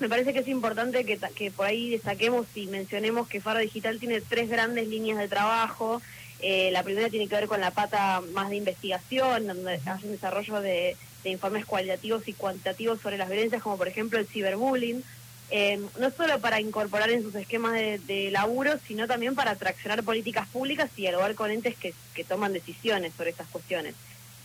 me 0.00 0.08
parece 0.08 0.32
que 0.32 0.40
es 0.40 0.48
importante 0.48 1.04
que, 1.04 1.18
que 1.34 1.50
por 1.50 1.66
ahí 1.66 1.90
destaquemos 1.90 2.46
y 2.54 2.66
mencionemos 2.66 3.28
que 3.28 3.40
Faro 3.40 3.58
Digital 3.58 3.98
tiene 3.98 4.20
tres 4.20 4.48
grandes 4.48 4.86
líneas 4.88 5.18
de 5.18 5.28
trabajo. 5.28 6.00
Eh, 6.40 6.70
la 6.72 6.84
primera 6.84 7.10
tiene 7.10 7.26
que 7.26 7.34
ver 7.34 7.48
con 7.48 7.60
la 7.60 7.72
pata 7.72 8.22
más 8.32 8.48
de 8.50 8.56
investigación, 8.56 9.46
donde 9.46 9.80
hacen 9.86 10.12
desarrollo 10.12 10.60
de, 10.60 10.96
informes 11.24 11.66
cualitativos 11.66 12.26
y 12.26 12.32
cuantitativos 12.32 13.00
sobre 13.00 13.18
las 13.18 13.28
violencias, 13.28 13.60
como 13.60 13.76
por 13.76 13.88
ejemplo 13.88 14.18
el 14.18 14.26
ciberbullying. 14.26 15.02
Eh, 15.50 15.80
no 15.98 16.10
solo 16.10 16.40
para 16.40 16.60
incorporar 16.60 17.10
en 17.10 17.22
sus 17.22 17.34
esquemas 17.34 17.72
de, 17.72 18.28
laburo, 18.30 18.78
sino 18.86 19.06
también 19.06 19.34
para 19.34 19.56
traccionar 19.56 20.04
políticas 20.04 20.46
públicas 20.48 20.90
y 20.96 21.02
dialogar 21.02 21.34
con 21.34 21.50
entes 21.50 21.76
que, 21.76 21.92
que 22.14 22.24
toman 22.24 22.52
decisiones 22.52 23.12
sobre 23.14 23.30
estas 23.30 23.48
cuestiones. 23.48 23.94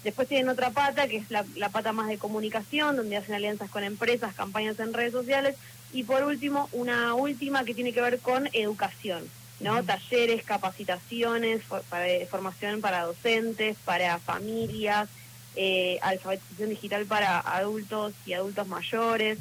Después 0.04 0.28
tienen 0.28 0.50
otra 0.50 0.72
pata, 0.72 1.08
que 1.08 1.18
es 1.18 1.32
la, 1.32 1.70
pata 1.70 1.94
más 1.94 2.08
de 2.08 2.18
comunicación, 2.18 2.98
donde 2.98 3.18
hacen 3.18 3.36
alianzas 3.36 3.70
con 3.70 3.84
empresas, 3.84 4.34
campañas 4.34 4.80
en 4.80 4.94
redes 4.94 5.14
sociales. 5.14 5.56
Y 5.94 6.04
por 6.04 6.24
último, 6.24 6.68
una 6.74 7.14
última 7.14 7.64
que 7.64 7.74
tiene 7.74 7.94
que 7.94 8.02
ver 8.02 8.20
con 8.20 8.50
educación, 8.52 9.24
¿no? 9.60 9.84
Talleres, 9.84 10.44
capacitaciones, 10.44 11.62
para, 11.90 12.06
formación 12.26 12.82
para 12.82 13.04
docentes, 13.04 13.78
para 13.86 14.20
familias, 14.20 15.08
eh, 15.56 16.00
alfabetización 16.02 16.70
digital 16.70 17.06
para 17.06 17.40
adultos 17.40 18.14
y 18.26 18.34
adultos 18.34 18.68
mayores. 18.68 19.38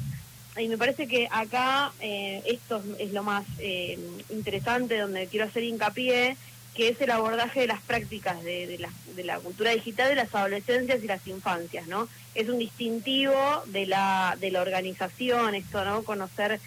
y 0.55 0.67
me 0.67 0.77
parece 0.77 1.07
que 1.07 1.27
acá 1.31 1.91
eh, 1.99 2.43
esto 2.45 2.83
es 2.99 3.11
lo 3.11 3.23
más 3.23 3.43
eh, 3.57 3.97
interesante, 4.29 4.99
donde 4.99 5.25
quiero 5.27 5.47
hacer 5.47 5.63
hincapié, 5.63 6.37
que 6.75 6.89
es 6.89 6.99
el 7.01 7.11
abordaje 7.11 7.61
de 7.61 7.67
las 7.67 7.81
prácticas 7.81 8.43
de, 8.43 8.79
la, 9.23 9.39
cultura 9.39 9.71
digital 9.71 10.09
de 10.09 10.15
las 10.15 10.33
adolescencias 10.33 11.03
y 11.03 11.07
las 11.07 11.25
infancias, 11.27 11.87
¿no? 11.87 12.07
Es 12.33 12.49
un 12.49 12.57
distintivo 12.57 13.63
de 13.67 13.85
la, 13.85 14.37
de 14.39 14.49
la 14.49 14.61
organización, 14.61 15.53
esto, 15.53 15.85
¿no? 15.85 16.03
Conocer 16.03 16.59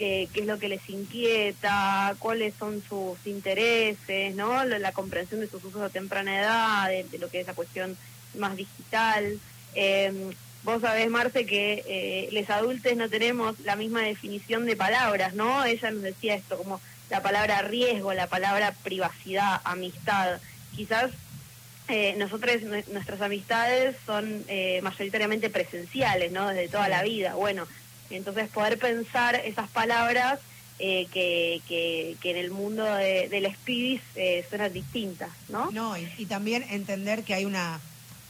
eh, 0.00 0.28
qué 0.32 0.40
es 0.40 0.46
lo 0.46 0.58
que 0.58 0.68
les 0.68 0.88
inquieta, 0.90 2.16
cuáles 2.18 2.54
son 2.58 2.82
sus 2.88 3.16
intereses, 3.26 4.34
¿no? 4.34 4.64
La, 4.64 4.90
comprensión 4.90 5.40
de 5.40 5.48
sus 5.48 5.62
usos 5.64 5.82
a 5.82 5.88
temprana 5.88 6.40
edad, 6.40 6.88
de, 6.88 7.18
lo 7.18 7.28
que 7.28 7.40
es 7.40 7.46
la 7.46 7.54
cuestión 7.54 7.96
más 8.36 8.56
digital. 8.56 9.38
Eh, 9.76 10.32
vos 10.64 10.80
sabés, 10.80 11.08
Marce, 11.08 11.46
que 11.46 11.84
eh, 11.86 12.28
los 12.32 12.50
adultos 12.50 12.96
no 12.96 13.08
tenemos 13.08 13.60
la 13.60 13.76
misma 13.76 14.02
definición 14.02 14.66
de 14.66 14.74
palabras, 14.74 15.34
¿no? 15.34 15.64
Ella 15.64 15.92
nos 15.92 16.02
decía 16.02 16.34
esto, 16.34 16.58
como 16.58 16.80
la 17.10 17.22
palabra 17.22 17.62
riesgo, 17.62 18.12
la 18.14 18.26
palabra 18.26 18.74
privacidad, 18.82 19.60
amistad. 19.64 20.40
Quizás 20.74 21.10
eh, 21.88 22.14
nosotros, 22.18 22.62
nuestras 22.92 23.20
amistades 23.20 23.96
son 24.06 24.44
eh, 24.48 24.80
mayoritariamente 24.82 25.50
presenciales, 25.50 26.32
¿no? 26.32 26.48
Desde 26.48 26.68
toda 26.68 26.88
la 26.88 27.02
vida. 27.02 27.34
Bueno, 27.34 27.66
entonces 28.10 28.48
poder 28.48 28.78
pensar 28.78 29.34
esas 29.36 29.68
palabras 29.68 30.40
eh, 30.80 31.06
que, 31.12 31.62
que, 31.68 32.30
en 32.30 32.36
el 32.36 32.50
mundo 32.50 32.84
de, 32.84 33.28
del 33.28 33.46
Spidis 33.54 34.00
eh, 34.16 34.44
suenan 34.48 34.72
distintas, 34.72 35.30
¿no? 35.48 35.70
No, 35.70 35.96
y, 35.96 36.26
también 36.26 36.64
entender 36.68 37.22
que 37.22 37.32
hay 37.32 37.44
una, 37.44 37.78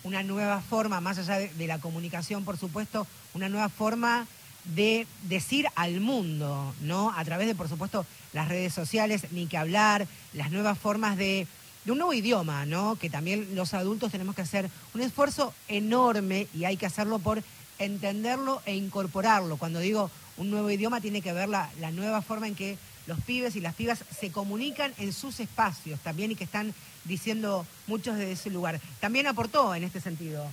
una 0.02 0.22
nueva 0.22 0.60
forma, 0.60 1.00
más 1.00 1.18
allá 1.18 1.38
de 1.38 1.66
la 1.66 1.78
comunicación, 1.78 2.44
por 2.44 2.58
supuesto, 2.58 3.06
una 3.32 3.48
nueva 3.48 3.70
forma 3.70 4.26
de 4.64 5.06
decir 5.22 5.66
al 5.74 6.00
mundo, 6.00 6.74
¿no? 6.80 7.12
A 7.16 7.24
través 7.24 7.46
de, 7.46 7.54
por 7.54 7.68
supuesto, 7.68 8.06
las 8.32 8.48
redes 8.48 8.72
sociales, 8.72 9.26
ni 9.30 9.46
que 9.46 9.58
hablar, 9.58 10.06
las 10.32 10.50
nuevas 10.50 10.78
formas 10.78 11.16
de, 11.16 11.46
de 11.84 11.92
un 11.92 11.98
nuevo 11.98 12.14
idioma, 12.14 12.66
¿no? 12.66 12.96
Que 12.96 13.10
también 13.10 13.54
los 13.54 13.74
adultos 13.74 14.10
tenemos 14.10 14.34
que 14.34 14.42
hacer 14.42 14.70
un 14.94 15.02
esfuerzo 15.02 15.52
enorme 15.68 16.48
y 16.54 16.64
hay 16.64 16.76
que 16.76 16.86
hacerlo 16.86 17.18
por 17.18 17.42
entenderlo 17.78 18.62
e 18.64 18.74
incorporarlo. 18.74 19.56
Cuando 19.56 19.80
digo 19.80 20.10
un 20.36 20.50
nuevo 20.50 20.70
idioma, 20.70 21.00
tiene 21.00 21.22
que 21.22 21.32
ver 21.32 21.48
la, 21.48 21.70
la 21.80 21.90
nueva 21.90 22.22
forma 22.22 22.48
en 22.48 22.54
que 22.54 22.78
los 23.06 23.20
pibes 23.20 23.54
y 23.56 23.60
las 23.60 23.74
pibas 23.74 24.02
se 24.18 24.30
comunican 24.30 24.94
en 24.98 25.12
sus 25.12 25.40
espacios 25.40 26.00
también 26.00 26.30
y 26.30 26.36
que 26.36 26.44
están 26.44 26.74
diciendo 27.04 27.66
muchos 27.86 28.16
de 28.16 28.32
ese 28.32 28.50
lugar. 28.50 28.80
También 29.00 29.26
aportó 29.26 29.74
en 29.74 29.84
este 29.84 30.00
sentido. 30.00 30.50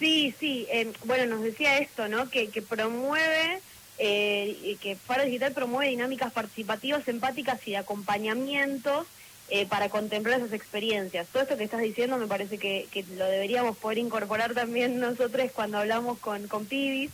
Sí, 0.00 0.34
sí. 0.40 0.66
Eh, 0.72 0.92
bueno, 1.04 1.36
nos 1.36 1.44
decía 1.44 1.78
esto, 1.78 2.08
¿no? 2.08 2.28
Que, 2.30 2.48
que 2.48 2.62
promueve, 2.62 3.60
eh, 3.98 4.76
que 4.80 4.96
Faro 4.96 5.24
Digital 5.24 5.52
promueve 5.52 5.90
dinámicas 5.90 6.32
participativas, 6.32 7.06
empáticas 7.06 7.60
y 7.68 7.72
de 7.72 7.76
acompañamientos 7.76 9.06
eh, 9.50 9.66
para 9.66 9.90
contemplar 9.90 10.40
esas 10.40 10.54
experiencias. 10.54 11.28
Todo 11.28 11.42
esto 11.42 11.58
que 11.58 11.64
estás 11.64 11.82
diciendo 11.82 12.16
me 12.16 12.26
parece 12.26 12.56
que, 12.56 12.88
que 12.90 13.04
lo 13.16 13.26
deberíamos 13.26 13.76
poder 13.76 13.98
incorporar 13.98 14.54
también 14.54 14.98
nosotros 15.00 15.50
cuando 15.52 15.78
hablamos 15.78 16.18
con, 16.18 16.48
con 16.48 16.64
Pibis. 16.64 17.10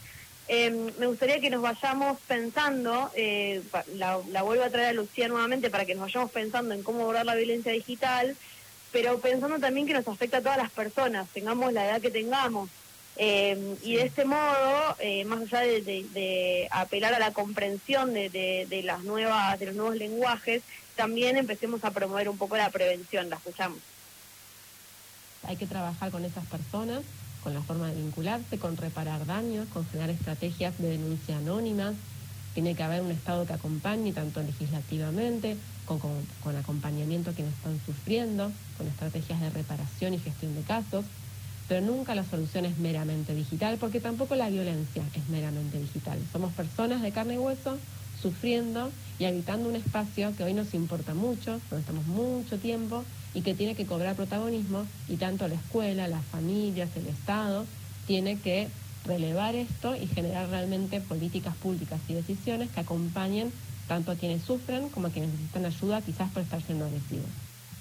Em, 0.48 0.92
me 1.00 1.06
gustaría 1.08 1.40
que 1.40 1.50
nos 1.50 1.60
vayamos 1.60 2.20
pensando, 2.28 3.10
eh, 3.16 3.62
la, 3.96 4.20
la, 4.30 4.42
vuelvo 4.42 4.62
a 4.62 4.70
traer 4.70 4.90
a 4.90 4.92
Lucía 4.92 5.26
nuevamente 5.26 5.70
para 5.70 5.84
que 5.84 5.96
nos 5.96 6.02
vayamos 6.02 6.30
pensando 6.30 6.72
en 6.72 6.84
cómo 6.84 7.00
abordar 7.02 7.26
la 7.26 7.34
violencia 7.34 7.72
digital, 7.72 8.36
pero 8.96 9.18
pensando 9.18 9.58
también 9.58 9.86
que 9.86 9.92
nos 9.92 10.08
afecta 10.08 10.38
a 10.38 10.40
todas 10.40 10.56
las 10.56 10.70
personas, 10.70 11.28
tengamos 11.28 11.70
la 11.70 11.84
edad 11.84 12.00
que 12.00 12.10
tengamos. 12.10 12.70
Eh, 13.18 13.76
y 13.82 13.96
de 13.96 14.04
este 14.04 14.24
modo, 14.24 14.96
eh, 15.00 15.22
más 15.26 15.42
allá 15.42 15.60
de, 15.60 16.66
apelar 16.70 17.12
a 17.12 17.18
la 17.18 17.34
comprensión 17.34 18.14
de, 18.14 18.82
las 18.86 19.04
nuevas, 19.04 19.60
de 19.60 19.66
los 19.66 19.74
nuevos 19.74 19.96
lenguajes, 19.96 20.62
también 20.94 21.36
empecemos 21.36 21.84
a 21.84 21.90
promover 21.90 22.30
un 22.30 22.38
poco 22.38 22.56
la 22.56 22.70
prevención, 22.70 23.28
la 23.28 23.36
escuchamos. 23.36 23.80
Hay 25.42 25.56
que 25.56 25.66
trabajar 25.66 26.10
con 26.10 26.24
esas 26.24 26.46
personas, 26.46 27.02
con 27.42 27.52
la 27.52 27.60
forma 27.60 27.88
de 27.88 27.96
vincularse, 27.96 28.58
con 28.58 28.78
reparar 28.78 29.26
daños, 29.26 29.68
con 29.74 29.86
generar 29.90 30.08
estrategias 30.08 30.78
de 30.78 30.88
denuncia 30.88 31.36
anónimas. 31.36 31.96
Tiene 32.54 32.74
que 32.74 32.82
haber 32.82 33.02
un 33.02 33.10
Estado 33.10 33.44
que 33.44 33.52
acompañe, 33.52 34.14
tanto 34.14 34.40
legislativamente, 34.40 35.58
con, 35.86 36.56
acompañamiento 36.56 37.30
a 37.30 37.32
quienes 37.32 37.54
están 37.54 37.78
sufriendo, 37.86 38.52
con 38.76 38.86
estrategias 38.86 39.40
de 39.40 39.50
reparación 39.50 40.14
y 40.14 40.18
gestión 40.18 40.54
de 40.54 40.62
casos, 40.62 41.04
pero 41.68 41.80
nunca 41.80 42.14
la 42.14 42.24
solución 42.24 42.64
es 42.64 42.78
meramente 42.78 43.34
digital, 43.34 43.76
porque 43.78 44.00
tampoco 44.00 44.34
la 44.34 44.48
violencia 44.48 45.02
es 45.14 45.28
meramente 45.28 45.78
digital. 45.80 46.18
Somos 46.32 46.52
personas 46.52 47.02
de 47.02 47.12
carne 47.12 47.34
y 47.34 47.38
hueso 47.38 47.78
sufriendo 48.20 48.90
y 49.18 49.24
habitando 49.24 49.68
un 49.68 49.76
espacio 49.76 50.34
que 50.36 50.44
hoy 50.44 50.54
nos 50.54 50.74
importa 50.74 51.14
mucho, 51.14 51.60
donde 51.70 51.80
estamos 51.80 52.06
mucho 52.06 52.58
tiempo 52.58 53.04
y 53.34 53.42
que 53.42 53.54
tiene 53.54 53.74
que 53.74 53.86
cobrar 53.86 54.16
protagonismo 54.16 54.86
y 55.08 55.16
tanto 55.16 55.46
la 55.48 55.54
escuela, 55.54 56.08
las 56.08 56.24
familias, 56.24 56.90
el 56.96 57.06
Estado, 57.06 57.66
tiene 58.06 58.38
que 58.38 58.68
relevar 59.04 59.54
esto 59.54 59.94
y 59.94 60.06
generar 60.06 60.48
realmente 60.48 61.00
políticas 61.00 61.54
públicas 61.56 62.00
y 62.08 62.14
decisiones 62.14 62.70
que 62.70 62.80
acompañen 62.80 63.52
tanto 63.86 64.10
a 64.10 64.16
quienes 64.16 64.42
sufren 64.42 64.88
como 64.88 65.08
a 65.08 65.10
quienes 65.10 65.30
necesitan 65.30 65.66
ayuda, 65.66 66.02
quizás 66.02 66.30
por 66.32 66.42
estar 66.42 66.62
siendo 66.62 66.86
agresivos. 66.86 67.26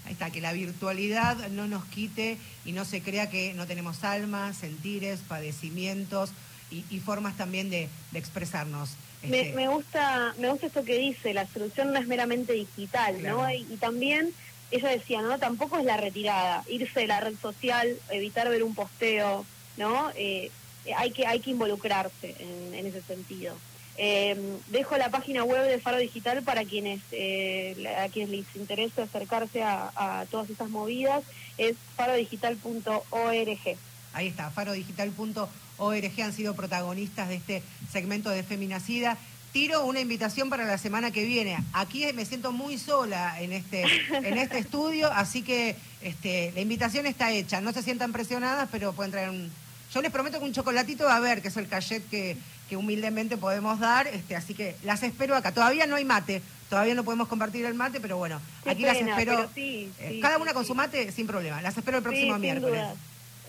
Ahí 0.06 0.14
está, 0.14 0.30
que 0.30 0.42
la 0.42 0.54
virtualidad 0.54 1.50
no 1.50 1.68
nos 1.68 1.84
quite 1.86 2.38
y 2.64 2.74
no 2.74 2.86
se 2.86 3.02
crea 3.02 3.30
que 3.30 3.54
no 3.56 3.66
tenemos 3.66 4.04
almas, 4.04 4.58
sentires, 4.58 5.20
padecimientos 5.28 6.30
y, 6.72 7.00
formas 7.00 7.38
también 7.38 7.70
de, 7.70 7.90
expresarnos. 8.14 8.90
Este, 9.24 9.54
me, 9.54 9.68
gusta, 9.68 10.36
me 10.40 10.50
gusta 10.50 10.68
esto 10.68 10.84
que 10.84 10.98
dice, 10.98 11.34
la 11.34 11.48
solución 11.48 11.94
no 11.94 12.00
es 12.00 12.08
meramente 12.08 12.54
digital, 12.54 13.24
¿no? 13.24 13.50
Y, 13.50 13.64
también 13.80 14.32
ella 14.72 14.90
decía, 14.90 15.22
¿no? 15.22 15.40
Tampoco 15.40 15.78
es 15.80 15.86
la 15.86 15.98
retirada, 15.98 16.64
irse 16.68 17.00
de 17.00 17.08
la 17.08 17.22
red 17.22 17.36
social, 17.42 17.98
evitar 18.10 18.50
ver 18.50 18.64
un 18.64 18.76
posteo, 18.76 19.46
¿no? 19.78 20.12
Eh, 20.16 20.52
hay, 20.98 21.12
que, 21.12 21.26
hay 21.26 21.40
que 21.40 21.52
involucrarse 21.52 22.36
en 22.40 22.86
ese 22.86 23.02
sentido. 23.02 23.56
Eh, 23.98 24.58
dejo 24.68 24.98
la 24.98 25.10
página 25.10 25.44
web 25.44 25.64
de 25.64 25.80
Faro 25.80 25.98
Digital 25.98 26.44
para 26.44 26.66
quienes 26.66 27.02
eh, 27.12 27.88
a 27.98 28.10
quienes 28.10 28.30
les 28.30 28.56
interese 28.56 29.02
acercarse 29.02 29.64
a, 29.64 30.26
todas 30.30 30.50
estas 30.50 30.70
movidas. 30.70 31.24
Es 31.58 31.76
farodigital.org. 31.96 33.78
Ahí 34.14 34.28
está, 34.28 34.50
farodigital.org 34.50 36.22
han 36.22 36.34
sido 36.34 36.56
protagonistas 36.56 37.30
de 37.30 37.36
este 37.36 37.64
segmento 37.92 38.30
de 38.30 38.44
Feminacida. 38.44 39.18
Tiro 39.52 39.86
una 39.86 40.02
invitación 40.02 40.50
para 40.50 40.66
la 40.66 40.78
semana 40.78 41.12
que 41.12 41.24
viene. 41.24 41.58
Aquí 41.72 42.06
me 42.14 42.26
siento 42.26 42.52
muy 42.52 42.78
sola 42.78 43.40
en 43.40 43.54
este, 43.54 43.84
en 44.12 44.38
este 44.38 44.58
estudio, 44.58 45.10
así 45.12 45.44
que 45.44 45.78
este, 46.02 46.52
la 46.54 46.62
invitación 46.62 47.06
está 47.06 47.32
hecha. 47.32 47.62
No 47.62 47.72
se 47.72 47.82
sientan 47.82 48.12
presionadas, 48.12 48.68
pero 48.72 48.92
pueden 48.92 49.12
traer 49.12 49.30
un... 49.30 49.50
Yo 49.96 50.02
les 50.02 50.12
prometo 50.12 50.40
que 50.40 50.46
un 50.46 50.52
chocolatito 50.52 51.06
va 51.06 51.14
a 51.14 51.18
haber, 51.18 51.42
que 51.42 51.48
es 51.48 51.56
el 51.56 51.70
cachet 51.70 52.06
que, 52.10 52.36
que 52.68 52.76
humildemente 52.76 53.38
podemos 53.38 53.80
dar, 53.80 54.08
este, 54.08 54.36
así 54.36 54.54
que 54.54 54.76
las 54.84 55.02
espero 55.04 55.38
acá. 55.38 55.54
Todavía 55.54 55.88
no 55.88 55.96
hay 55.96 56.04
mate, 56.04 56.42
todavía 56.70 56.94
no 56.96 57.06
podemos 57.06 57.30
compartir 57.30 57.64
el 57.64 57.76
mate, 57.76 58.02
pero 58.02 58.18
bueno, 58.18 58.42
aquí 58.66 58.82
las 58.82 58.98
espero. 58.98 59.50
Eh, 59.56 60.20
cada 60.22 60.38
una 60.38 60.54
con 60.54 60.66
su 60.66 60.76
mate 60.76 61.14
sin 61.14 61.28
problema. 61.28 61.62
Las 61.62 61.78
espero 61.78 62.00
el 62.00 62.04
próximo 62.04 62.38
miércoles. 62.38 62.84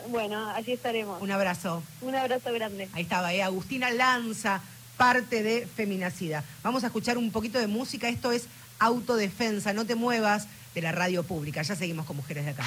Bueno, 0.06 0.48
allí 0.50 0.74
estaremos. 0.74 1.20
Un 1.20 1.32
abrazo. 1.32 1.82
Un 2.00 2.14
abrazo 2.14 2.52
grande. 2.52 2.88
Ahí 2.92 3.02
estaba, 3.02 3.34
eh, 3.34 3.42
Agustina 3.42 3.90
Lanza, 3.90 4.60
parte 4.96 5.42
de 5.42 5.66
Feminacida. 5.66 6.44
Vamos 6.62 6.84
a 6.84 6.86
escuchar 6.86 7.18
un 7.18 7.32
poquito 7.32 7.58
de 7.58 7.66
música. 7.66 8.08
Esto 8.08 8.30
es 8.30 8.44
Autodefensa. 8.78 9.72
No 9.72 9.84
te 9.84 9.96
muevas 9.96 10.46
de 10.76 10.82
la 10.82 10.92
radio 10.92 11.24
pública. 11.24 11.62
Ya 11.62 11.74
seguimos 11.74 12.06
con 12.06 12.14
Mujeres 12.14 12.44
de 12.44 12.52
Acá. 12.52 12.64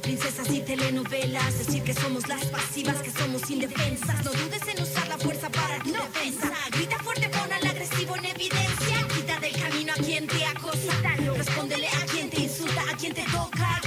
Princesas 0.00 0.50
y 0.50 0.60
telenovelas. 0.60 1.58
Decir 1.58 1.82
que 1.82 1.94
somos 1.94 2.26
las 2.28 2.44
pasivas, 2.46 2.96
que 3.02 3.10
somos 3.10 3.48
indefensas. 3.50 4.24
No 4.24 4.32
dudes 4.32 4.62
en 4.68 4.82
usar 4.82 5.08
la 5.08 5.18
fuerza 5.18 5.50
para 5.50 5.78
tu 5.82 5.92
defensa. 5.92 6.52
Grita 6.72 6.98
fuerte, 6.98 7.28
pon 7.28 7.52
al 7.52 7.66
agresivo 7.66 8.16
en 8.16 8.26
evidencia. 8.26 9.08
Quita 9.14 9.38
del 9.40 9.52
camino 9.60 9.92
a 9.92 10.02
quien 10.02 10.26
te 10.26 10.44
acosa. 10.44 10.92
Respóndele 11.36 11.88
a 11.88 12.06
quien 12.06 12.30
te 12.30 12.42
insulta, 12.42 12.82
a 12.90 12.96
quien 12.96 13.14
te 13.14 13.24
toca, 13.24 13.80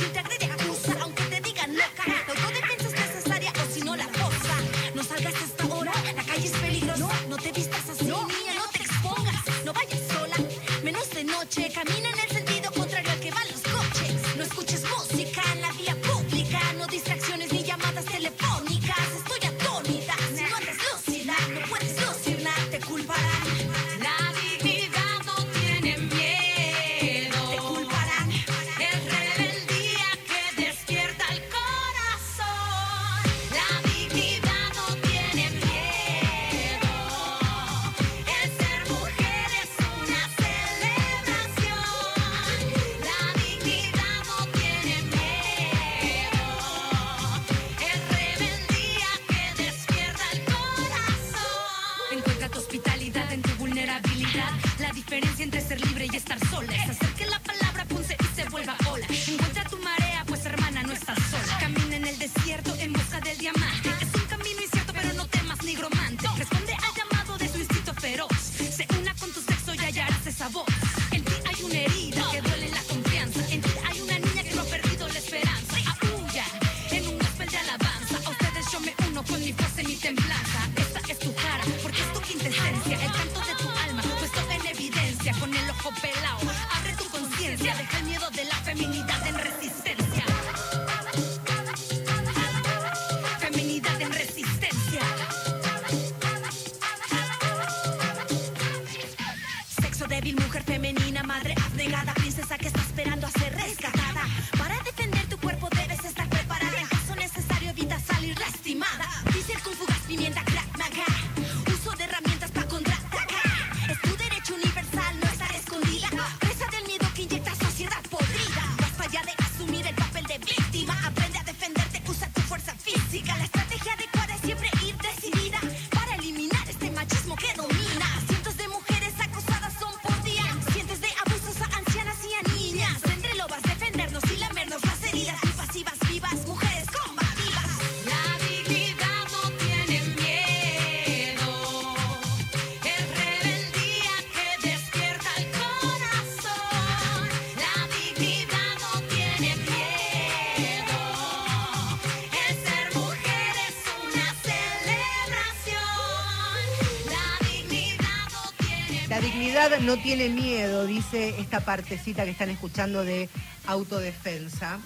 no 159.87 159.95
tiene 159.95 160.27
miedo, 160.27 160.85
dice 160.85 161.39
esta 161.39 161.61
partecita 161.61 162.25
que 162.25 162.31
están 162.31 162.49
escuchando 162.49 163.05
de 163.05 163.29
autodefensa. 163.67 164.79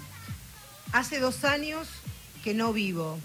Hace 0.91 1.19
dos 1.19 1.43
años 1.43 1.87
que 2.43 2.53
no 2.53 2.71
vivo, 2.71 3.17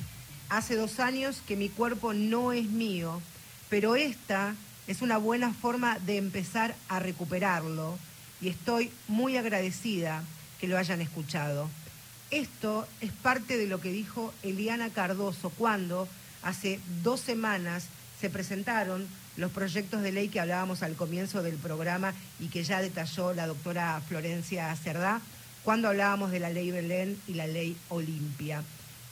hace 0.48 0.74
dos 0.74 1.00
años 1.00 1.42
que 1.46 1.54
mi 1.54 1.68
cuerpo 1.68 2.14
no 2.14 2.54
es 2.54 2.64
mío, 2.64 3.20
pero 3.68 3.94
esta 3.94 4.54
es 4.86 5.02
una 5.02 5.18
buena 5.18 5.52
forma 5.52 5.98
de 5.98 6.16
empezar 6.16 6.74
a 6.88 6.98
recuperarlo 6.98 7.98
y 8.40 8.48
estoy 8.48 8.90
muy 9.06 9.36
agradecida 9.36 10.24
que 10.58 10.68
lo 10.68 10.78
hayan 10.78 11.02
escuchado. 11.02 11.68
Esto 12.30 12.88
es 13.02 13.12
parte 13.12 13.58
de 13.58 13.66
lo 13.66 13.82
que 13.82 13.92
dijo 13.92 14.32
Eliana 14.42 14.88
Cardoso 14.88 15.50
cuando 15.50 16.08
hace 16.42 16.80
dos 17.02 17.20
semanas 17.20 17.88
se 18.18 18.30
presentaron 18.30 19.06
los 19.36 19.50
proyectos 19.50 20.02
de 20.02 20.12
ley 20.12 20.28
que 20.28 20.40
hablábamos 20.40 20.82
al 20.82 20.94
comienzo 20.94 21.42
del 21.42 21.56
programa 21.56 22.14
y 22.40 22.48
que 22.48 22.64
ya 22.64 22.80
detalló 22.80 23.34
la 23.34 23.46
doctora 23.46 24.00
Florencia 24.08 24.74
Cerdá, 24.76 25.20
cuando 25.62 25.88
hablábamos 25.88 26.30
de 26.30 26.40
la 26.40 26.50
ley 26.50 26.70
Belén 26.70 27.18
y 27.26 27.34
la 27.34 27.46
ley 27.46 27.76
Olimpia. 27.88 28.62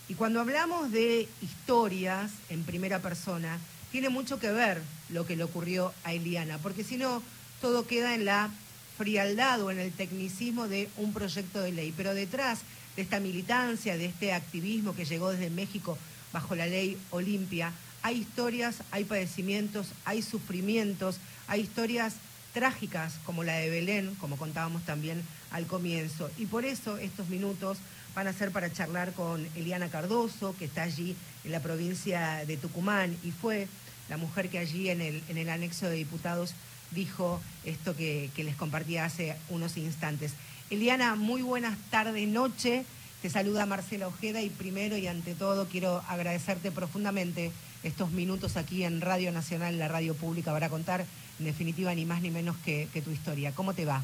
Y 0.08 0.14
cuando 0.14 0.40
hablamos 0.40 0.92
de 0.92 1.28
historias 1.42 2.30
en 2.48 2.62
primera 2.62 3.00
persona, 3.00 3.58
tiene 3.90 4.08
mucho 4.08 4.38
que 4.38 4.50
ver 4.50 4.80
lo 5.08 5.26
que 5.26 5.36
le 5.36 5.44
ocurrió 5.44 5.92
a 6.04 6.12
Eliana, 6.12 6.58
porque 6.58 6.84
si 6.84 6.96
no, 6.96 7.22
todo 7.60 7.86
queda 7.86 8.14
en 8.14 8.24
la 8.24 8.50
frialdad 8.96 9.62
o 9.62 9.70
en 9.70 9.78
el 9.78 9.92
tecnicismo 9.92 10.68
de 10.68 10.88
un 10.96 11.12
proyecto 11.12 11.60
de 11.60 11.72
ley. 11.72 11.92
Pero 11.96 12.14
detrás 12.14 12.60
de 12.96 13.02
esta 13.02 13.20
militancia, 13.20 13.96
de 13.96 14.06
este 14.06 14.32
activismo 14.32 14.94
que 14.94 15.04
llegó 15.04 15.30
desde 15.30 15.50
México 15.50 15.98
bajo 16.32 16.54
la 16.54 16.66
ley 16.66 16.98
Olimpia, 17.10 17.72
hay 18.04 18.18
historias, 18.18 18.82
hay 18.90 19.04
padecimientos, 19.04 19.88
hay 20.04 20.20
sufrimientos, 20.20 21.16
hay 21.48 21.62
historias 21.62 22.16
trágicas 22.52 23.14
como 23.24 23.44
la 23.44 23.54
de 23.54 23.70
Belén, 23.70 24.14
como 24.16 24.36
contábamos 24.36 24.84
también 24.84 25.22
al 25.50 25.66
comienzo. 25.66 26.30
Y 26.36 26.44
por 26.44 26.66
eso 26.66 26.98
estos 26.98 27.30
minutos 27.30 27.78
van 28.14 28.26
a 28.26 28.34
ser 28.34 28.50
para 28.50 28.70
charlar 28.70 29.14
con 29.14 29.48
Eliana 29.56 29.88
Cardoso, 29.88 30.54
que 30.58 30.66
está 30.66 30.82
allí 30.82 31.16
en 31.44 31.52
la 31.52 31.60
provincia 31.60 32.44
de 32.46 32.58
Tucumán 32.58 33.16
y 33.24 33.30
fue 33.30 33.68
la 34.10 34.18
mujer 34.18 34.50
que 34.50 34.58
allí 34.58 34.90
en 34.90 35.00
el, 35.00 35.48
anexo 35.48 35.88
de 35.88 35.96
diputados 35.96 36.52
dijo 36.90 37.40
esto 37.64 37.96
que, 37.96 38.30
que 38.36 38.44
les 38.44 38.54
compartía 38.54 39.06
hace 39.06 39.34
unos 39.48 39.78
instantes. 39.78 40.34
Eliana, 40.68 41.14
muy 41.14 41.40
buenas 41.40 41.78
tardes, 41.90 42.28
noche. 42.28 42.84
Te 43.22 43.30
saluda 43.30 43.64
Marcela 43.64 44.08
Ojeda 44.08 44.42
y 44.42 44.50
primero 44.50 44.98
y 44.98 45.06
ante 45.06 45.34
todo 45.34 45.66
quiero 45.66 46.04
agradecerte 46.06 46.70
profundamente 46.70 47.50
estos 47.84 48.10
minutos 48.10 48.56
aquí 48.56 48.82
en 48.82 49.00
Radio 49.00 49.30
Nacional, 49.30 49.78
la 49.78 49.88
radio 49.88 50.14
pública, 50.14 50.52
para 50.52 50.70
contar 50.70 51.04
en 51.38 51.44
definitiva 51.44 51.94
ni 51.94 52.04
más 52.06 52.22
ni 52.22 52.30
menos 52.30 52.56
que, 52.64 52.88
tu 53.04 53.10
historia. 53.10 53.52
¿Cómo 53.52 53.74
te 53.74 53.84
va? 53.84 54.02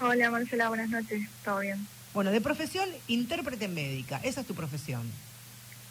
Hola 0.00 0.30
Marcela, 0.30 0.68
buenas 0.68 0.88
noches, 0.88 1.28
¿todo 1.44 1.60
bien? 1.60 1.86
Bueno, 2.14 2.30
de 2.30 2.40
profesión, 2.40 2.88
intérprete 3.06 3.68
médica, 3.68 4.18
esa 4.24 4.40
es 4.40 4.46
tu 4.46 4.54
profesión. 4.54 5.02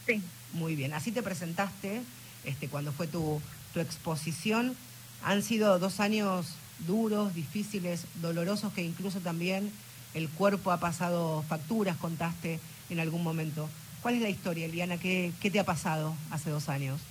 Sí. 0.08 0.22
Muy 0.54 0.76
bien, 0.76 0.94
así 0.94 1.12
te 1.12 1.22
presentaste 1.22 2.02
este, 2.44 2.68
cuando 2.68 2.92
fue 2.92 3.06
tu, 3.06 3.40
tu 3.74 3.80
exposición. 3.80 4.76
Han 5.24 5.44
sido 5.44 5.78
dos 5.78 6.00
años 6.00 6.56
duros, 6.88 7.36
difíciles, 7.36 8.06
dolorosos, 8.16 8.74
que 8.74 8.82
incluso 8.82 9.20
también 9.20 9.72
el 10.16 10.28
cuerpo 10.28 10.72
ha 10.72 10.80
pasado 10.80 11.44
facturas, 11.48 11.98
contaste 11.98 12.60
en 12.90 13.00
algún 13.00 13.22
momento. 13.22 13.70
¿Cuál 14.02 14.16
es 14.16 14.22
la 14.22 14.30
historia, 14.30 14.66
Eliana? 14.66 14.98
¿Qué, 14.98 15.34
te 15.42 15.60
ha 15.60 15.66
pasado 15.66 16.16
hace 16.32 16.50
dos 16.50 16.70
años? 16.70 17.02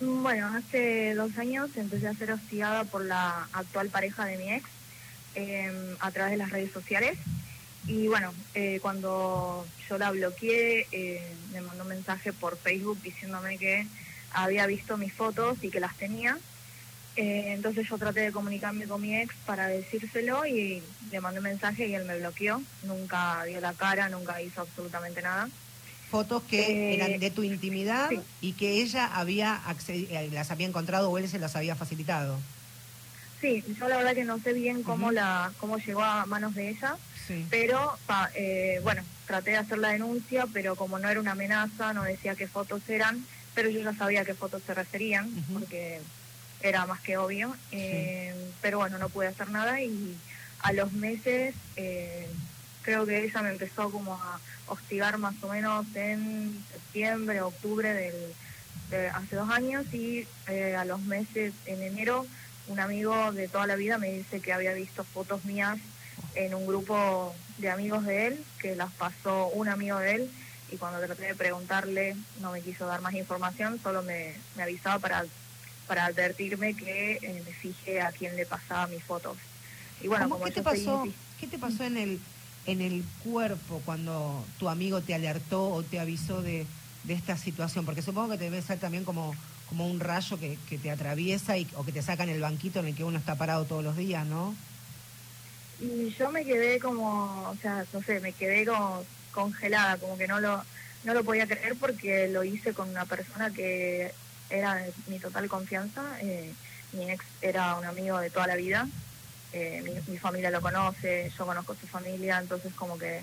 Bueno, 0.00 0.48
hace 0.54 1.14
dos 1.14 1.38
años 1.38 1.70
empecé 1.76 2.08
a 2.08 2.14
ser 2.14 2.32
hostigada 2.32 2.84
por 2.84 3.04
la 3.04 3.48
actual 3.52 3.88
pareja 3.88 4.26
de 4.26 4.36
mi 4.36 4.52
ex 4.52 4.68
em, 5.34 5.96
a 6.00 6.10
través 6.10 6.32
de 6.32 6.36
las 6.36 6.50
redes 6.50 6.70
sociales. 6.70 7.16
Y 7.86 8.08
bueno, 8.08 8.32
eh, 8.54 8.78
cuando 8.82 9.66
yo 9.88 9.96
la 9.96 10.10
bloqueé, 10.10 10.86
eh, 10.92 11.22
me 11.52 11.62
mandó 11.62 11.84
un 11.84 11.88
mensaje 11.88 12.32
por 12.32 12.58
Facebook 12.58 13.00
diciéndome 13.02 13.56
que 13.56 13.86
había 14.32 14.66
visto 14.66 14.98
mis 14.98 15.12
fotos 15.12 15.58
y 15.62 15.70
que 15.70 15.80
las 15.80 15.96
tenía. 15.96 16.38
Eh, 17.16 17.52
entonces 17.54 17.88
yo 17.88 17.96
traté 17.96 18.20
de 18.20 18.32
comunicarme 18.32 18.86
con 18.86 19.00
mi 19.00 19.16
ex 19.16 19.34
para 19.46 19.66
decírselo 19.66 20.46
y 20.46 20.82
le 21.10 21.20
mandé 21.20 21.40
un 21.40 21.44
mensaje 21.44 21.86
y 21.86 21.94
él 21.94 22.04
me 22.04 22.18
bloqueó. 22.18 22.62
Nunca 22.82 23.44
dio 23.44 23.60
la 23.60 23.72
cara, 23.72 24.10
nunca 24.10 24.42
hizo 24.42 24.60
absolutamente 24.60 25.22
nada 25.22 25.48
fotos 26.12 26.42
que 26.42 26.60
eh, 26.60 26.94
eran 26.94 27.18
de 27.18 27.30
tu 27.30 27.42
intimidad 27.42 28.10
y 28.42 28.52
que 28.52 28.82
ella 28.82 29.06
había 29.06 29.62
eh, 29.88 30.28
las 30.30 30.50
había 30.50 30.66
encontrado 30.66 31.10
o 31.10 31.16
él 31.16 31.26
se 31.26 31.38
las 31.38 31.56
había 31.56 31.74
facilitado. 31.74 32.38
Sí, 33.40 33.64
yo 33.78 33.88
la 33.88 33.96
verdad 33.96 34.14
que 34.14 34.26
no 34.26 34.38
sé 34.38 34.52
bien 34.52 34.82
cómo 34.82 35.10
la 35.10 35.50
cómo 35.58 35.78
llegó 35.78 36.02
a 36.02 36.26
manos 36.26 36.54
de 36.54 36.68
ella, 36.68 36.96
pero 37.48 37.96
eh, 38.34 38.80
bueno, 38.82 39.02
traté 39.26 39.52
de 39.52 39.56
hacer 39.56 39.78
la 39.78 39.88
denuncia, 39.88 40.46
pero 40.52 40.76
como 40.76 40.98
no 40.98 41.08
era 41.08 41.18
una 41.18 41.32
amenaza, 41.32 41.94
no 41.94 42.02
decía 42.04 42.34
qué 42.34 42.46
fotos 42.46 42.82
eran, 42.90 43.24
pero 43.54 43.70
yo 43.70 43.80
ya 43.80 43.94
sabía 43.94 44.26
qué 44.26 44.34
fotos 44.34 44.62
se 44.66 44.74
referían, 44.74 45.30
porque 45.54 45.98
era 46.60 46.84
más 46.84 47.00
que 47.00 47.16
obvio, 47.16 47.56
pero 48.60 48.78
bueno, 48.78 48.98
no 48.98 49.08
pude 49.08 49.28
hacer 49.28 49.48
nada 49.48 49.80
y 49.80 50.14
a 50.60 50.72
los 50.74 50.92
meses 50.92 51.54
creo 52.82 53.06
que 53.06 53.24
ella 53.24 53.42
me 53.42 53.50
empezó 53.50 53.90
como 53.90 54.14
a 54.14 54.38
hostigar 54.66 55.18
más 55.18 55.34
o 55.42 55.48
menos 55.48 55.86
en 55.94 56.62
septiembre, 56.72 57.40
octubre 57.40 57.92
del, 57.92 58.14
de 58.90 59.08
hace 59.08 59.36
dos 59.36 59.48
años 59.50 59.86
y 59.92 60.26
eh, 60.48 60.76
a 60.76 60.84
los 60.84 61.00
meses, 61.02 61.54
en 61.66 61.82
enero, 61.82 62.26
un 62.68 62.80
amigo 62.80 63.32
de 63.32 63.48
toda 63.48 63.66
la 63.66 63.76
vida 63.76 63.98
me 63.98 64.12
dice 64.12 64.40
que 64.40 64.52
había 64.52 64.72
visto 64.72 65.04
fotos 65.04 65.44
mías 65.44 65.78
en 66.34 66.54
un 66.54 66.66
grupo 66.66 67.34
de 67.58 67.70
amigos 67.70 68.04
de 68.04 68.28
él, 68.28 68.44
que 68.58 68.76
las 68.76 68.92
pasó 68.92 69.48
un 69.48 69.68
amigo 69.68 69.98
de 69.98 70.14
él 70.14 70.30
y 70.70 70.76
cuando 70.76 71.00
traté 71.00 71.24
de 71.24 71.34
preguntarle 71.34 72.16
no 72.40 72.52
me 72.52 72.60
quiso 72.60 72.86
dar 72.86 73.00
más 73.00 73.14
información, 73.14 73.78
solo 73.82 74.02
me, 74.02 74.34
avisaba 74.60 74.98
para, 74.98 75.24
para 75.86 76.06
advertirme 76.06 76.74
que 76.74 77.18
eh, 77.20 77.42
me 77.44 77.52
fije 77.52 78.00
a 78.00 78.12
quién 78.12 78.36
le 78.36 78.46
pasaba 78.46 78.86
mis 78.86 79.02
fotos. 79.02 79.36
Y 80.00 80.08
bueno, 80.08 80.28
como 80.28 80.44
¿Qué, 80.44 80.50
te 80.50 80.62
pasó, 80.62 81.06
¿Qué 81.38 81.46
te 81.46 81.58
pasó 81.58 81.84
en 81.84 81.96
el 81.96 82.20
en 82.66 82.80
el 82.80 83.04
cuerpo 83.24 83.82
cuando 83.84 84.44
tu 84.58 84.68
amigo 84.68 85.00
te 85.00 85.14
alertó 85.14 85.68
o 85.68 85.82
te 85.82 85.98
avisó 85.98 86.42
de, 86.42 86.66
esta 87.08 87.36
situación? 87.36 87.84
Porque 87.84 88.02
supongo 88.02 88.32
que 88.32 88.38
te 88.38 88.44
debe 88.44 88.62
ser 88.62 88.78
también 88.78 89.04
como, 89.04 89.34
como 89.68 89.88
un 89.88 90.00
rayo 90.00 90.38
que, 90.38 90.58
te 90.78 90.90
atraviesa 90.90 91.56
y, 91.58 91.66
o 91.74 91.84
que 91.84 91.92
te 91.92 92.02
saca 92.02 92.22
en 92.22 92.30
el 92.30 92.40
banquito 92.40 92.80
en 92.80 92.86
el 92.86 92.94
que 92.94 93.04
uno 93.04 93.18
está 93.18 93.34
parado 93.34 93.64
todos 93.64 93.84
los 93.84 93.96
días, 93.96 94.26
¿no? 94.26 94.54
Y 95.80 96.10
yo 96.10 96.30
me 96.30 96.44
quedé 96.44 96.78
como, 96.78 97.48
o 97.48 97.56
sea, 97.60 97.84
no 97.92 98.02
sé, 98.02 98.20
me 98.20 98.32
quedé 98.32 98.64
como 98.64 99.04
congelada, 99.32 99.96
como 99.96 100.16
que 100.16 100.28
no 100.28 100.38
lo, 100.38 100.62
no 101.04 101.14
lo 101.14 101.24
podía 101.24 101.46
creer 101.46 101.74
porque 101.76 102.28
lo 102.28 102.44
hice 102.44 102.72
con 102.72 102.88
una 102.88 103.04
persona 103.04 103.50
que 103.50 104.12
era 104.48 104.76
de 104.76 104.92
mi 105.08 105.18
total 105.18 105.48
confianza. 105.48 106.02
Eh, 106.20 106.52
mi 106.92 107.10
ex 107.10 107.24
era 107.40 107.76
un 107.76 107.84
amigo 107.84 108.18
de 108.20 108.30
toda 108.30 108.46
la 108.46 108.56
vida 108.56 108.86
eh, 109.52 110.02
mi, 110.06 110.18
familia 110.18 110.50
lo 110.50 110.60
conoce, 110.60 111.30
yo 111.36 111.46
conozco 111.46 111.74
su 111.74 111.86
familia, 111.86 112.38
entonces 112.38 112.72
como 112.74 112.98
que 112.98 113.22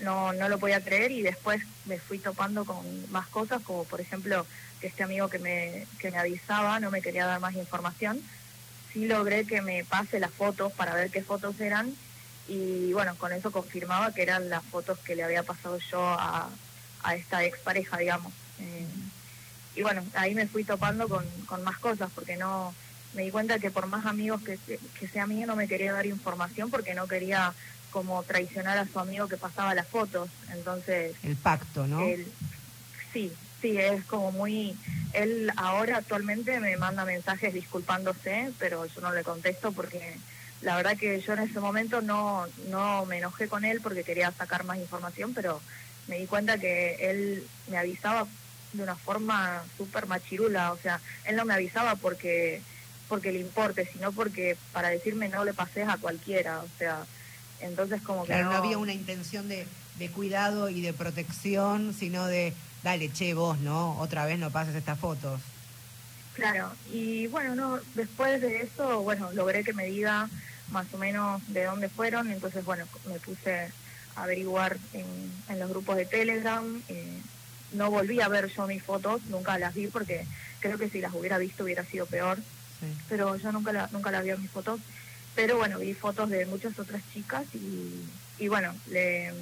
no, 0.00 0.32
no 0.32 0.48
lo 0.48 0.58
podía 0.58 0.82
creer 0.82 1.10
y 1.10 1.22
después 1.22 1.62
me 1.84 1.98
fui 1.98 2.18
topando 2.18 2.64
con 2.64 3.10
más 3.10 3.28
cosas, 3.28 3.62
como 3.62 3.84
por 3.84 4.00
ejemplo 4.00 4.46
que 4.80 4.86
este 4.86 5.02
amigo 5.02 5.28
que 5.28 5.38
me, 5.38 5.86
que 5.98 6.10
me 6.10 6.18
avisaba 6.18 6.80
no 6.80 6.90
me 6.90 7.02
quería 7.02 7.26
dar 7.26 7.40
más 7.40 7.54
información. 7.54 8.22
Sí 8.92 9.06
logré 9.06 9.46
que 9.46 9.60
me 9.60 9.84
pase 9.84 10.20
las 10.20 10.32
fotos 10.32 10.72
para 10.72 10.94
ver 10.94 11.10
qué 11.10 11.22
fotos 11.22 11.60
eran 11.60 11.94
y 12.48 12.92
bueno, 12.92 13.16
con 13.16 13.32
eso 13.32 13.50
confirmaba 13.50 14.12
que 14.12 14.22
eran 14.22 14.48
las 14.48 14.64
fotos 14.64 14.98
que 15.00 15.16
le 15.16 15.24
había 15.24 15.42
pasado 15.42 15.78
yo 15.78 16.00
a, 16.00 16.48
a 17.02 17.14
esta 17.14 17.44
expareja, 17.44 17.98
digamos. 17.98 18.32
Eh, 18.60 18.86
y 19.74 19.82
bueno, 19.82 20.02
ahí 20.14 20.34
me 20.34 20.46
fui 20.46 20.64
topando 20.64 21.08
con, 21.08 21.28
con 21.46 21.62
más 21.62 21.78
cosas 21.78 22.10
porque 22.14 22.36
no 22.36 22.74
me 23.14 23.22
di 23.22 23.30
cuenta 23.30 23.58
que 23.58 23.70
por 23.70 23.86
más 23.86 24.06
amigos 24.06 24.42
que, 24.42 24.58
que 24.98 25.08
sea 25.08 25.26
mío 25.26 25.46
no 25.46 25.56
me 25.56 25.68
quería 25.68 25.92
dar 25.92 26.06
información 26.06 26.70
porque 26.70 26.94
no 26.94 27.06
quería 27.06 27.54
como 27.90 28.22
traicionar 28.24 28.76
a 28.76 28.86
su 28.86 28.98
amigo 28.98 29.26
que 29.26 29.38
pasaba 29.38 29.74
las 29.74 29.88
fotos. 29.88 30.28
Entonces... 30.52 31.16
El 31.22 31.36
pacto, 31.36 31.86
¿no? 31.86 32.00
sí, 33.12 33.32
sí, 33.62 33.78
es 33.78 34.04
como 34.04 34.32
muy... 34.32 34.76
Él 35.14 35.50
ahora 35.56 35.96
actualmente 35.96 36.60
me 36.60 36.76
manda 36.76 37.06
mensajes 37.06 37.54
disculpándose, 37.54 38.52
pero 38.58 38.84
yo 38.84 39.00
no 39.00 39.14
le 39.14 39.24
contesto 39.24 39.72
porque 39.72 40.16
la 40.60 40.76
verdad 40.76 40.98
que 40.98 41.20
yo 41.20 41.32
en 41.32 41.38
ese 41.38 41.60
momento 41.60 42.02
no, 42.02 42.46
no 42.68 43.06
me 43.06 43.18
enojé 43.18 43.48
con 43.48 43.64
él 43.64 43.80
porque 43.82 44.04
quería 44.04 44.30
sacar 44.32 44.64
más 44.64 44.76
información, 44.78 45.32
pero 45.32 45.60
me 46.06 46.18
di 46.18 46.26
cuenta 46.26 46.58
que 46.58 46.96
él 47.00 47.46
me 47.68 47.78
avisaba 47.78 48.26
de 48.74 48.82
una 48.82 48.96
forma 48.96 49.62
súper 49.76 50.06
machirula, 50.06 50.72
o 50.72 50.76
sea, 50.76 51.00
él 51.24 51.36
no 51.36 51.44
me 51.44 51.54
avisaba 51.54 51.94
porque 51.94 52.60
porque 53.08 53.32
le 53.32 53.40
importe, 53.40 53.88
sino 53.92 54.12
porque 54.12 54.56
para 54.72 54.88
decirme 54.88 55.28
no 55.28 55.44
le 55.44 55.54
pases 55.54 55.88
a 55.88 55.96
cualquiera, 55.96 56.60
o 56.60 56.68
sea, 56.78 57.04
entonces 57.60 58.02
como 58.02 58.24
que 58.24 58.36
no... 58.42 58.50
había 58.50 58.78
una 58.78 58.92
intención 58.92 59.48
de, 59.48 59.66
cuidado 60.14 60.68
y 60.68 60.80
de 60.80 60.92
protección, 60.92 61.94
sino 61.94 62.26
de, 62.26 62.52
dale, 62.82 63.12
che, 63.12 63.34
vos, 63.34 63.58
¿no? 63.60 63.98
Otra 63.98 64.26
vez 64.26 64.38
no 64.38 64.50
pases 64.50 64.74
estas 64.74 64.98
fotos. 64.98 65.40
Claro, 66.34 66.70
y 66.92 67.28
bueno, 67.28 67.54
no, 67.54 67.80
después 67.94 68.40
de 68.42 68.62
eso, 68.62 69.00
bueno, 69.02 69.30
logré 69.32 69.64
que 69.64 69.72
me 69.72 69.86
diga 69.86 70.28
más 70.70 70.86
o 70.92 70.98
menos 70.98 71.40
de 71.48 71.64
dónde 71.64 71.88
fueron, 71.88 72.30
entonces 72.30 72.64
bueno, 72.64 72.84
me 73.06 73.18
puse 73.20 73.70
a 74.16 74.22
averiguar 74.22 74.76
en, 74.92 75.06
en 75.48 75.58
los 75.58 75.70
grupos 75.70 75.96
de 75.96 76.04
Telegram, 76.04 76.82
eh, 76.88 77.20
no 77.72 77.90
volví 77.90 78.20
a 78.20 78.28
ver 78.28 78.48
yo 78.48 78.66
mis 78.66 78.82
fotos, 78.82 79.22
nunca 79.28 79.58
las 79.58 79.74
vi 79.74 79.86
porque 79.86 80.26
creo 80.60 80.78
que 80.78 80.90
si 80.90 81.00
las 81.00 81.14
hubiera 81.14 81.38
visto 81.38 81.64
hubiera 81.64 81.84
sido 81.84 82.06
peor, 82.06 82.38
pero 83.08 83.36
yo 83.36 83.52
nunca 83.52 83.72
la, 83.72 83.88
nunca 83.92 84.10
la 84.10 84.22
vi 84.22 84.30
en 84.30 84.42
mis 84.42 84.50
fotos, 84.50 84.80
pero 85.34 85.56
bueno, 85.56 85.78
vi 85.78 85.94
fotos 85.94 86.30
de 86.30 86.46
muchas 86.46 86.78
otras 86.78 87.02
chicas 87.12 87.44
y, 87.54 88.04
y 88.38 88.48
bueno, 88.48 88.74
le, 88.90 89.32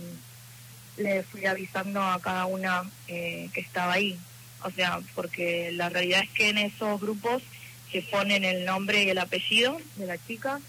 le 0.96 1.22
fui 1.22 1.46
avisando 1.46 2.02
a 2.02 2.20
cada 2.20 2.46
una 2.46 2.82
eh, 3.08 3.50
que 3.52 3.60
estaba 3.60 3.94
ahí, 3.94 4.18
o 4.62 4.70
sea, 4.70 5.00
porque 5.14 5.70
la 5.72 5.88
realidad 5.88 6.22
es 6.22 6.30
que 6.30 6.50
en 6.50 6.58
esos 6.58 7.00
grupos 7.00 7.42
se 7.90 8.02
ponen 8.02 8.44
el 8.44 8.64
nombre 8.64 9.04
y 9.04 9.10
el 9.10 9.18
apellido 9.18 9.78
de 9.96 10.06
la 10.06 10.18
chica 10.18 10.60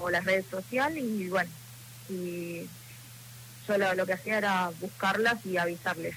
o 0.00 0.10
la 0.10 0.20
red 0.20 0.44
social 0.50 0.96
y 0.96 1.28
bueno, 1.28 1.50
y 2.08 2.62
yo 3.66 3.78
lo, 3.94 4.06
que 4.06 4.12
hacía 4.12 4.38
era 4.38 4.70
buscarlas 4.80 5.44
y 5.46 5.56
avisarles. 5.56 6.16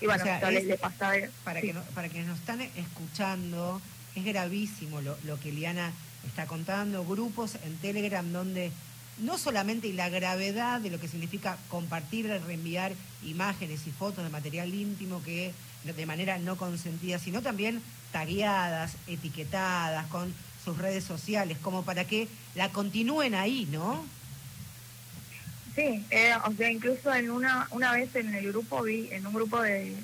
Y 0.00 0.06
bueno, 0.06 0.24
les, 0.50 0.64
le 0.64 0.78
pasaba... 0.78 1.14
Para, 1.44 1.60
que 1.60 1.74
para 1.94 2.08
quienes 2.08 2.28
nos 2.28 2.38
están 2.38 2.60
escuchando, 2.60 3.80
es 4.18 4.24
gravísimo 4.24 5.00
lo, 5.00 5.16
lo 5.24 5.38
que 5.40 5.52
Liana 5.52 5.92
está 6.26 6.46
contando, 6.46 7.04
grupos 7.04 7.56
en 7.64 7.76
Telegram 7.78 8.30
donde 8.30 8.70
no 9.18 9.38
solamente 9.38 9.92
la 9.92 10.08
gravedad 10.08 10.80
de 10.80 10.90
lo 10.90 11.00
que 11.00 11.08
significa 11.08 11.56
compartir, 11.68 12.26
reenviar 12.46 12.92
imágenes 13.24 13.86
y 13.86 13.90
fotos 13.90 14.24
de 14.24 14.30
material 14.30 14.72
íntimo 14.72 15.22
que 15.22 15.52
de 15.84 16.06
manera 16.06 16.38
no 16.38 16.56
consentida, 16.56 17.18
sino 17.18 17.42
también 17.42 17.82
tagueadas, 18.12 18.96
etiquetadas 19.06 20.06
con 20.08 20.32
sus 20.64 20.76
redes 20.78 21.04
sociales, 21.04 21.58
como 21.62 21.84
para 21.84 22.04
que 22.04 22.28
la 22.54 22.70
continúen 22.70 23.34
ahí, 23.34 23.66
¿no? 23.70 24.04
Sí, 25.74 26.04
eh, 26.10 26.34
o 26.44 26.52
sea, 26.52 26.70
incluso 26.70 27.14
en 27.14 27.30
una 27.30 27.68
una 27.70 27.92
vez 27.92 28.14
en 28.16 28.34
el 28.34 28.48
grupo 28.48 28.82
vi, 28.82 29.08
en 29.12 29.26
un 29.26 29.32
grupo 29.32 29.60
de 29.62 29.94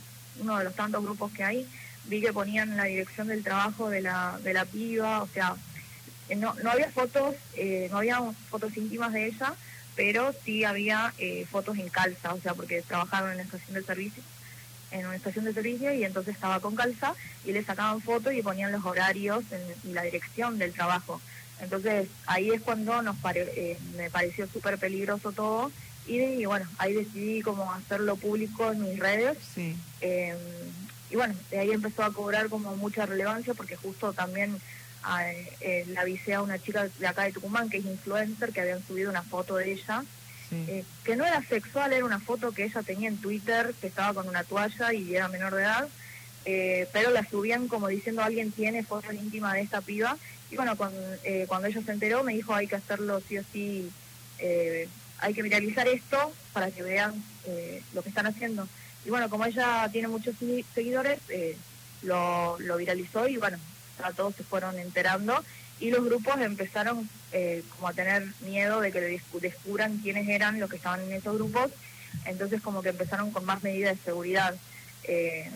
uno 0.41 0.59
de 0.59 0.65
los 0.65 0.75
tantos 0.75 1.03
grupos 1.03 1.33
que 1.33 1.45
hay, 1.45 1.67
vi 2.07 2.21
que 2.21 2.33
ponían 2.33 2.77
la 2.77 2.85
dirección 2.85 3.29
del 3.29 3.43
trabajo 3.43 3.91
de 3.91 4.01
la 4.03 4.39
de 4.43 4.53
la 4.53 4.65
piba, 4.65 5.23
o 5.23 5.29
sea, 5.29 5.57
eh, 6.29 6.37
no, 6.37 6.55
no 6.63 6.71
había 6.71 6.91
fotos, 6.91 7.35
eh, 7.55 7.89
no 7.91 7.99
había 7.99 8.21
fotos 8.51 8.77
íntimas 8.77 9.13
de 9.13 9.27
ella, 9.27 9.55
pero 9.97 10.35
sí 10.45 10.65
había 10.65 11.13
fotos 11.51 11.79
en 11.79 11.89
calza, 11.89 12.35
o 12.35 12.41
sea, 12.41 12.55
porque 12.55 12.83
trabajaron 12.83 13.31
en 13.31 13.37
la 13.39 13.43
estación 13.45 13.75
de 13.75 13.83
servicio 13.83 14.23
en 14.95 15.07
una 15.07 15.17
estación 15.17 15.45
de 15.45 15.53
servicio 15.53 15.93
y 15.93 16.05
entonces 16.05 16.35
estaba 16.35 16.61
con 16.61 16.77
calza 16.77 17.15
y 17.45 17.53
le 17.53 17.65
sacaban 17.65 18.01
fotos 18.01 18.33
y 18.33 18.43
ponían 18.43 18.73
los 18.73 18.85
horarios 18.85 19.45
y 19.83 19.93
la 19.93 20.03
dirección 20.03 20.59
del 20.59 20.73
trabajo. 20.73 21.21
Entonces 21.61 22.09
ahí 22.27 22.51
es 22.51 22.63
cuando 22.63 23.03
nos 23.03 23.17
eh, 23.35 23.77
me 23.97 24.09
pareció 24.11 24.47
súper 24.47 24.79
peligroso 24.79 25.33
todo 25.33 25.73
y, 26.07 26.45
bueno, 26.45 26.67
ahí 26.79 26.93
decidí 26.93 27.41
como 27.41 27.73
hacerlo 27.73 28.17
público 28.17 28.71
en 28.71 28.83
mis 28.83 28.99
redes. 28.99 29.39
Em, 30.01 30.37
y 31.15 31.17
bueno, 31.17 31.35
de 31.51 31.61
ahí 31.61 31.71
empezó 31.71 32.03
a 32.03 32.13
cobrar 32.13 32.51
como 32.51 32.77
mucha 32.77 33.07
relevancia 33.07 33.55
porque 33.55 33.77
justo 33.77 34.13
también 34.13 34.61
eh, 35.61 35.85
le 35.87 35.99
avisé 35.99 36.35
a 36.35 36.43
una 36.43 36.59
chica 36.59 36.89
de 36.99 37.07
acá 37.07 37.23
de 37.23 37.33
Tucumán 37.33 37.71
que 37.71 37.79
es 37.79 37.87
influencer 37.87 38.53
que 38.53 38.61
habían 38.61 38.87
subido 38.87 39.11
una 39.11 39.23
foto 39.23 39.57
de 39.57 39.73
ella 39.73 40.05
eh, 40.69 40.85
que 41.05 41.17
no 41.17 41.25
era 41.25 41.43
sexual, 41.43 41.93
era 41.93 42.05
una 42.05 42.21
foto 42.21 42.53
que 42.53 42.65
ella 42.65 42.83
tenía 42.83 43.09
en 43.09 43.19
Twitter, 43.19 43.75
que 43.81 43.87
estaba 43.87 44.15
con 44.15 44.29
una 44.29 44.45
toalla 44.45 44.93
y 44.93 45.15
era 45.15 45.29
menor 45.29 45.55
de 45.55 45.63
edad, 45.63 45.89
eh, 46.45 46.89
pero 46.93 47.11
la 47.11 47.25
subían 47.29 47.67
como 47.67 47.89
diciendo 47.89 48.23
alguien 48.23 48.53
tiene 48.53 48.83
fotos 48.83 49.15
íntimas 49.15 49.55
de 49.55 49.63
esta 49.63 49.81
piba. 49.81 50.17
Y 50.51 50.57
bueno, 50.57 50.77
eh, 51.25 51.47
cuando 51.49 51.69
ella 51.69 51.81
se 51.85 51.93
enteró 51.93 52.23
me 52.23 52.35
dijo 52.35 52.55
hay 52.55 52.67
que 52.67 52.77
hacerlo 52.77 53.21
sí 53.27 53.39
o 53.39 53.45
sí, 53.53 53.91
hay 55.19 55.33
que 55.33 55.43
viralizar 55.43 55.89
esto 55.89 56.33
para 56.53 56.71
que 56.71 56.83
vean 56.83 57.15
lo 57.95 58.03
que 58.03 58.09
están 58.11 58.27
haciendo. 58.27 58.69
Y 59.05 59.11
bueno, 59.11 59.29
como 59.29 59.45
ella 59.45 59.89
tiene 59.93 60.09
muchos 60.09 60.35
seguidores, 60.75 61.19
lo, 62.03 62.59
lo 62.61 62.77
viralizó 62.77 63.29
y 63.29 63.37
bueno, 63.37 63.59
todos 64.17 64.35
se 64.35 64.45
fueron 64.45 64.79
enterando 64.79 65.43
y 65.81 65.91
los 65.91 66.05
grupos 66.05 66.41
empezaron 66.41 67.09
eh, 67.33 67.63
como 67.75 67.89
a 67.89 67.93
tener 67.93 68.25
miedo 68.41 68.81
de 68.81 68.93
que 68.93 69.01
le 69.01 69.21
descubran 69.41 69.99
quiénes 69.99 70.29
eran 70.29 70.61
los 70.61 70.71
que 70.71 70.77
estaban 70.77 71.01
en 71.01 71.13
esos 71.13 71.35
grupos, 71.35 71.71
entonces 72.27 72.63
como 72.63 72.83
que 72.83 72.91
empezaron 72.91 73.31
con 73.33 73.45
más 73.45 73.63
medidas 73.63 73.97
de 73.97 74.05
seguridad. 74.05 74.55
Eh, 75.05 75.51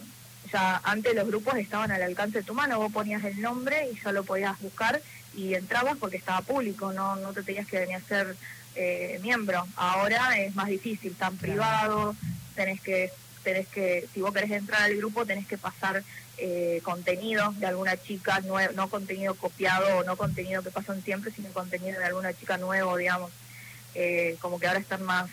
ya 0.53 0.81
antes 0.83 1.15
los 1.15 1.27
grupos 1.27 1.57
estaban 1.57 1.91
al 1.91 2.03
alcance 2.03 2.39
de 2.39 2.45
tu 2.45 2.55
mano, 2.55 2.79
vos 2.79 2.93
ponías 2.93 3.23
el 3.25 3.41
nombre 3.41 3.89
y 3.93 4.01
ya 4.03 4.13
lo 4.13 4.25
podías 4.25 4.59
buscar 4.61 5.01
y 5.35 5.55
entrabas 5.55 5.97
porque 5.99 6.17
estaba 6.17 6.41
público, 6.41 6.93
no, 6.93 7.17
no 7.17 7.33
te 7.33 7.43
tenías 7.43 7.67
que 7.67 7.81
venir 7.81 7.97
a 7.97 8.01
ser 8.01 8.35
eh, 8.75 9.21
miembro. 9.23 9.67
Ahora 9.77 10.39
es 10.39 10.55
más 10.55 10.69
difícil, 10.69 11.15
tan 11.15 11.37
privado, 11.37 12.17
tenés 12.55 12.81
que 12.81 13.13
tenés 13.43 13.69
que, 13.69 14.07
si 14.13 14.21
vos 14.21 14.33
querés 14.33 14.51
entrar 14.51 14.83
al 14.83 14.97
grupo, 14.97 15.27
tenés 15.27 15.47
que 15.47 15.59
pasar 15.59 16.03
eh, 16.39 16.81
contenido 16.85 17.53
de 17.59 17.67
alguna 17.67 17.97
chica, 17.97 18.41
nueva, 18.41 18.73
no 18.75 18.89
contenido 18.89 19.35
copiado 19.35 19.99
o 19.99 20.05
no 20.05 20.17
contenido 20.17 20.63
que 20.63 20.71
pasan 20.71 21.03
siempre, 21.03 21.33
sino 21.33 21.49
contenido 21.51 21.99
de 21.99 22.05
alguna 22.05 22.33
chica 22.33 22.59
nuevo, 22.59 22.97
digamos. 22.97 23.31
Eh, 23.95 24.37
como 24.41 24.61
que 24.61 24.67
ahora 24.67 24.81
están 24.81 25.03
más 25.03 25.29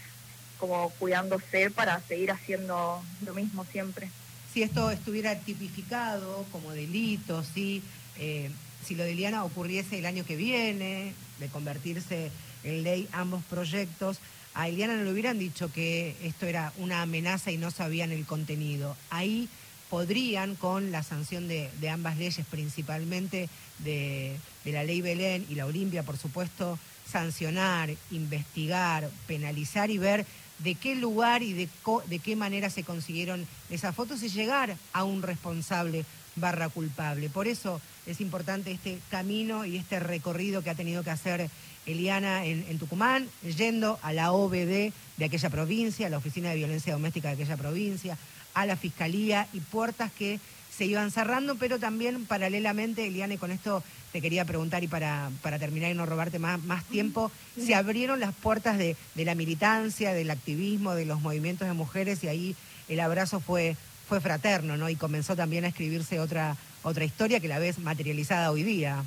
como 0.58 0.90
cuidándose 0.92 1.70
para 1.70 2.00
seguir 2.02 2.32
haciendo 2.32 3.04
lo 3.26 3.34
mismo 3.34 3.66
siempre. 3.66 4.10
Si 4.54 4.64
esto 4.64 4.90
estuviera 4.90 5.38
tipificado 5.38 6.46
como 6.52 6.72
delito, 6.72 7.44
si, 7.44 7.84
eh, 8.18 8.50
si 8.86 8.96
lo 8.96 9.04
de 9.04 9.14
Liana 9.14 9.44
ocurriese 9.44 10.00
el 10.00 10.06
año 10.06 10.26
que 10.26 10.38
viene, 10.38 11.14
de 11.40 11.48
convertirse 11.50 12.32
en 12.64 12.84
ley 12.84 13.08
ambos 13.12 13.44
proyectos, 13.50 14.20
a 14.56 14.70
Eliana 14.70 14.96
no 14.96 15.04
le 15.04 15.12
hubieran 15.12 15.38
dicho 15.38 15.72
que 15.72 16.16
esto 16.24 16.46
era 16.46 16.72
una 16.78 17.02
amenaza 17.02 17.52
y 17.52 17.58
no 17.58 17.72
sabían 17.72 18.12
el 18.12 18.26
contenido. 18.26 18.96
Ahí 19.10 19.50
podrían, 19.90 20.56
con 20.56 20.92
la 20.92 21.04
sanción 21.04 21.48
de, 21.48 21.70
ambas 21.90 22.18
leyes, 22.18 22.46
principalmente 22.50 23.50
de, 23.80 24.38
la 24.64 24.84
ley 24.84 25.02
Belén 25.02 25.46
y 25.50 25.56
la 25.56 25.66
Olimpia, 25.66 26.04
por 26.04 26.18
supuesto, 26.18 26.80
sancionar, 27.06 27.94
investigar, 28.12 29.10
penalizar 29.28 29.92
y 29.92 29.98
ver 29.98 30.26
de 30.60 30.76
qué 30.76 30.96
lugar 30.96 31.44
y 31.44 31.52
de, 31.52 31.70
de 32.08 32.20
qué 32.20 32.38
manera 32.38 32.70
se 32.70 32.84
consiguieron 32.84 33.46
esas 33.70 33.94
fotos 33.94 34.24
y 34.24 34.30
llegar 34.30 34.78
a 34.94 35.04
un 35.04 35.22
responsable 35.22 36.06
barra 36.38 36.70
culpable. 36.70 37.30
Por 37.30 37.48
eso 37.48 37.82
es 38.06 38.22
importante 38.22 38.72
este 38.72 39.00
camino 39.10 39.66
y 39.66 39.76
este 39.76 40.00
recorrido 40.00 40.62
que 40.62 40.70
ha 40.70 40.76
tenido 40.76 41.04
que 41.04 41.10
hacer 41.10 41.50
Eliana 41.86 42.46
en, 42.46 42.78
Tucumán, 42.80 43.28
yendo 43.58 44.00
a 44.02 44.14
la 44.14 44.32
OBD 44.32 44.92
de 45.18 45.26
aquella 45.26 45.50
provincia, 45.50 46.08
a 46.08 46.10
la 46.10 46.18
Oficina 46.18 46.50
de 46.50 46.56
Violencia 46.56 46.94
Doméstica 46.94 47.30
de 47.30 47.36
aquella 47.36 47.58
provincia, 47.58 48.18
a 48.54 48.66
la 48.66 48.76
Fiscalía 48.76 49.48
y 49.54 49.60
puertas 49.60 50.12
que 50.12 50.40
se 50.76 50.86
iban 50.86 51.12
cerrando, 51.12 51.56
pero 51.56 51.80
también 51.80 52.26
paralelamente, 52.26 53.08
Eliana, 53.08 53.36
y 53.36 53.38
con 53.38 53.52
esto 53.52 53.82
te 54.12 54.22
quería 54.22 54.46
preguntar 54.46 54.84
y 54.84 54.88
para, 54.88 55.30
para 55.42 55.60
terminar 55.60 55.92
y 55.92 55.94
no 55.94 56.06
robarte 56.06 56.40
más, 56.40 56.62
más 56.64 56.84
tiempo, 56.86 57.32
se 57.58 57.76
abrieron 57.76 58.20
las 58.20 58.34
puertas 58.34 58.78
de, 58.78 58.98
de 59.14 59.26
la 59.26 59.36
militancia, 59.36 60.14
del 60.14 60.32
activismo, 60.32 60.96
de 60.96 61.06
los 61.06 61.22
movimientos 61.22 61.68
de 61.68 61.74
mujeres 61.74 62.24
y 62.24 62.28
ahí 62.28 62.56
el 62.90 63.00
abrazo 63.00 63.40
fue, 63.40 63.76
fue 64.08 64.22
fraterno, 64.22 64.78
¿no? 64.78 64.90
Y 64.90 64.96
comenzó 64.96 65.36
también 65.36 65.66
a 65.66 65.70
escribirse 65.70 66.20
otra, 66.20 66.56
otra 66.84 67.06
historia 67.06 67.40
que 67.40 67.48
la 67.48 67.60
ves 67.60 67.80
materializada 67.80 68.52
hoy 68.52 68.64
día. 68.64 69.04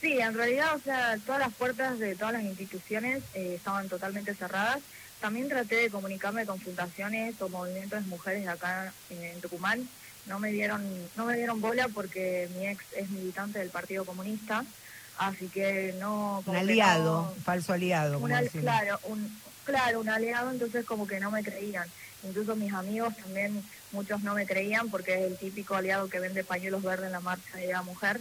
Sí, 0.00 0.18
en 0.18 0.34
realidad, 0.34 0.74
o 0.74 0.80
sea, 0.80 1.18
todas 1.26 1.40
las 1.40 1.52
puertas 1.52 1.98
de 1.98 2.14
todas 2.14 2.32
las 2.32 2.42
instituciones 2.42 3.22
eh, 3.34 3.54
estaban 3.56 3.88
totalmente 3.88 4.34
cerradas. 4.34 4.80
También 5.20 5.48
traté 5.48 5.76
de 5.76 5.90
comunicarme 5.90 6.46
con 6.46 6.58
fundaciones 6.58 7.40
o 7.42 7.50
movimientos 7.50 8.02
de 8.02 8.08
mujeres 8.08 8.44
de 8.44 8.48
acá 8.48 8.92
en 9.10 9.40
Tucumán. 9.42 9.86
No 10.26 10.38
me 10.38 10.50
dieron, 10.50 10.82
no 11.16 11.26
me 11.26 11.36
dieron 11.36 11.60
bola 11.60 11.88
porque 11.88 12.48
mi 12.56 12.66
ex 12.66 12.84
es 12.96 13.10
militante 13.10 13.58
del 13.58 13.68
Partido 13.68 14.04
Comunista, 14.06 14.64
así 15.18 15.48
que 15.48 15.94
no. 15.98 16.42
Un 16.46 16.56
aliado, 16.56 17.34
falso 17.44 17.74
aliado. 17.74 18.20
claro, 18.52 19.00
un, 19.04 19.38
claro, 19.64 20.00
un 20.00 20.08
aliado, 20.08 20.50
entonces 20.50 20.86
como 20.86 21.06
que 21.06 21.20
no 21.20 21.30
me 21.30 21.42
creían. 21.42 21.86
Incluso 22.22 22.56
mis 22.56 22.72
amigos 22.72 23.14
también, 23.16 23.62
muchos 23.92 24.22
no 24.22 24.34
me 24.34 24.46
creían 24.46 24.88
porque 24.88 25.14
es 25.14 25.20
el 25.32 25.36
típico 25.36 25.74
aliado 25.74 26.08
que 26.08 26.20
vende 26.20 26.44
pañuelos 26.44 26.82
verdes 26.82 27.06
en 27.06 27.12
la 27.12 27.20
marcha 27.20 27.56
de 27.56 27.66
la 27.66 27.82
mujer. 27.82 28.20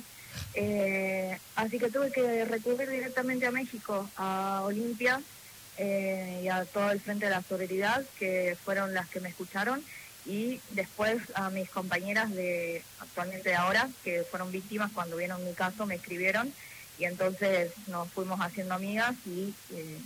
Eh, 0.53 1.37
así 1.55 1.79
que 1.79 1.89
tuve 1.89 2.11
que 2.11 2.45
recurrir 2.45 2.89
directamente 2.89 3.45
a 3.45 3.51
México, 3.51 4.09
a 4.17 4.61
Olimpia 4.65 5.21
eh, 5.77 6.41
y 6.43 6.47
a 6.47 6.65
todo 6.65 6.91
el 6.91 6.99
Frente 6.99 7.25
de 7.25 7.31
la 7.31 7.43
Solidaridad, 7.43 8.03
que 8.17 8.57
fueron 8.63 8.93
las 8.93 9.07
que 9.09 9.19
me 9.19 9.29
escucharon, 9.29 9.83
y 10.25 10.59
después 10.71 11.21
a 11.35 11.49
mis 11.49 11.69
compañeras 11.69 12.31
de 12.31 12.83
actualmente 12.99 13.49
de 13.49 13.55
ahora, 13.55 13.89
que 14.03 14.23
fueron 14.29 14.51
víctimas 14.51 14.91
cuando 14.93 15.17
vieron 15.17 15.45
mi 15.45 15.53
caso, 15.53 15.85
me 15.85 15.95
escribieron, 15.95 16.51
y 16.97 17.05
entonces 17.05 17.71
nos 17.87 18.09
fuimos 18.09 18.41
haciendo 18.41 18.73
amigas 18.73 19.15
y 19.25 19.53
eh, 19.71 19.97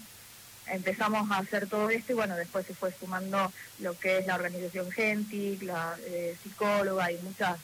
empezamos 0.67 1.31
a 1.31 1.39
hacer 1.39 1.67
todo 1.67 1.89
esto, 1.89 2.11
y 2.11 2.15
bueno, 2.15 2.35
después 2.35 2.67
se 2.67 2.75
fue 2.75 2.93
sumando 2.99 3.51
lo 3.79 3.97
que 3.97 4.19
es 4.19 4.27
la 4.27 4.35
organización 4.35 4.91
Gentic, 4.91 5.63
la 5.63 5.95
psicóloga 6.43 7.11
y 7.11 7.17
muchas 7.23 7.57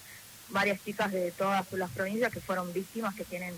varias 0.49 0.83
chicas 0.83 1.11
de 1.11 1.31
todas 1.31 1.65
las 1.73 1.89
provincias 1.91 2.31
que 2.31 2.39
fueron 2.39 2.71
víctimas 2.73 3.15
que 3.15 3.23
tienen 3.23 3.53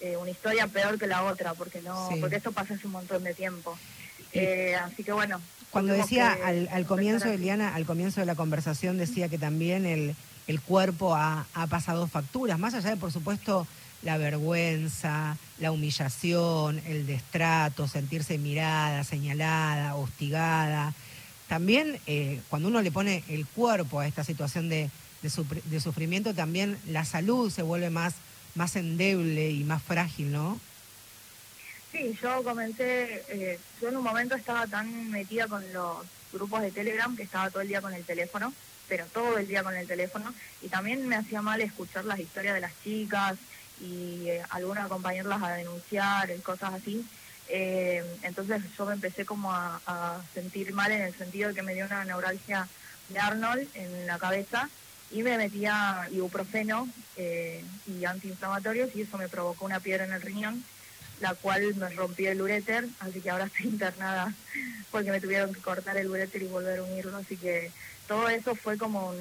eh, 0.00 0.16
una 0.16 0.30
historia 0.30 0.66
peor 0.66 0.98
que 0.98 1.06
la 1.06 1.24
otra, 1.24 1.54
porque 1.54 1.82
no, 1.82 2.08
porque 2.20 2.36
esto 2.36 2.52
pasa 2.52 2.74
hace 2.74 2.86
un 2.86 2.92
montón 2.92 3.24
de 3.24 3.34
tiempo. 3.34 3.76
Eh, 4.32 4.76
así 4.76 5.02
que 5.02 5.12
bueno. 5.12 5.40
Cuando 5.70 5.92
decía 5.92 6.36
al, 6.44 6.68
al 6.72 6.86
comienzo, 6.86 7.28
Eliana, 7.28 7.74
al 7.74 7.84
comienzo 7.84 8.20
de 8.20 8.26
la 8.26 8.34
conversación 8.34 8.96
decía 8.96 9.28
que 9.28 9.38
también 9.38 9.84
el, 9.84 10.14
el 10.46 10.60
cuerpo 10.60 11.14
ha, 11.14 11.46
ha 11.52 11.66
pasado 11.66 12.06
facturas, 12.06 12.58
más 12.58 12.74
allá 12.74 12.90
de, 12.90 12.96
por 12.96 13.12
supuesto, 13.12 13.66
la 14.02 14.16
vergüenza, 14.16 15.36
la 15.58 15.72
humillación, 15.72 16.80
el 16.86 17.06
destrato, 17.06 17.88
sentirse 17.88 18.38
mirada, 18.38 19.04
señalada, 19.04 19.96
hostigada. 19.96 20.94
También 21.48 21.98
eh, 22.06 22.40
cuando 22.48 22.68
uno 22.68 22.82
le 22.82 22.92
pone 22.92 23.24
el 23.28 23.46
cuerpo 23.46 24.00
a 24.00 24.06
esta 24.06 24.22
situación 24.22 24.68
de, 24.68 24.90
de, 25.22 25.80
sufrimiento, 25.80 26.34
también 26.34 26.78
la 26.86 27.04
salud 27.04 27.50
se 27.50 27.62
vuelve 27.62 27.90
más, 27.90 28.14
más 28.54 28.76
endeble 28.76 29.50
y 29.50 29.64
más 29.64 29.82
frágil, 29.82 30.32
¿no? 30.32 30.60
Sí, 31.90 32.16
yo 32.22 32.42
comencé, 32.44 33.24
eh, 33.28 33.58
yo 33.80 33.88
en 33.88 33.96
un 33.96 34.04
momento 34.04 34.34
estaba 34.34 34.66
tan 34.66 35.10
metida 35.10 35.48
con 35.48 35.72
los 35.72 35.98
grupos 36.32 36.60
de 36.62 36.70
Telegram 36.70 37.16
que 37.16 37.22
estaba 37.22 37.50
todo 37.50 37.62
el 37.62 37.68
día 37.68 37.80
con 37.80 37.94
el 37.94 38.04
teléfono, 38.04 38.52
pero 38.88 39.06
todo 39.06 39.38
el 39.38 39.48
día 39.48 39.62
con 39.62 39.74
el 39.74 39.86
teléfono, 39.86 40.32
y 40.62 40.68
también 40.68 41.06
me 41.08 41.16
hacía 41.16 41.42
mal 41.42 41.60
escuchar 41.60 42.04
las 42.04 42.18
historias 42.18 42.54
de 42.54 42.60
las 42.60 42.72
chicas 42.82 43.36
y 43.80 44.28
eh, 44.28 44.42
acompañarlas 44.50 45.42
a 45.42 45.52
denunciar, 45.52 46.34
cosas 46.42 46.74
así. 46.74 47.04
Eh, 47.48 48.04
entonces 48.22 48.62
yo 48.76 48.84
me 48.84 48.92
empecé 48.92 49.24
como 49.24 49.52
a, 49.52 50.20
sentir 50.34 50.72
mal 50.74 50.92
en 50.92 51.02
el 51.02 51.14
sentido 51.14 51.48
de 51.48 51.54
que 51.54 51.62
me 51.62 51.74
dio 51.74 51.86
una 51.86 52.04
neuralgia 52.04 52.68
de 53.08 53.18
Arnold 53.18 53.66
en 53.74 54.06
la 54.06 54.18
cabeza 54.18 54.68
y 55.10 55.22
me 55.22 55.38
metía 55.38 56.08
ibuprofeno 56.10 56.88
eh, 57.16 57.64
y 57.86 58.04
antiinflamatorios 58.04 58.94
y 58.94 59.02
eso 59.02 59.16
me 59.18 59.28
provocó 59.28 59.64
una 59.64 59.80
piedra 59.80 60.04
en 60.04 60.12
el 60.12 60.22
riñón 60.22 60.62
la 61.20 61.34
cual 61.34 61.74
me 61.74 61.88
rompió 61.90 62.30
el 62.30 62.40
uréter, 62.40 62.86
así 63.00 63.20
que 63.20 63.30
ahora 63.30 63.46
estoy 63.46 63.66
internada 63.72 64.32
porque 64.90 65.10
me 65.10 65.20
tuvieron 65.20 65.52
que 65.52 65.60
cortar 65.60 65.96
el 65.96 66.08
uréter 66.08 66.42
y 66.42 66.46
volver 66.46 66.78
a 66.78 66.82
unirlo, 66.82 67.16
así 67.16 67.36
que 67.36 67.70
todo 68.06 68.28
eso 68.28 68.54
fue 68.54 68.78
como 68.78 69.14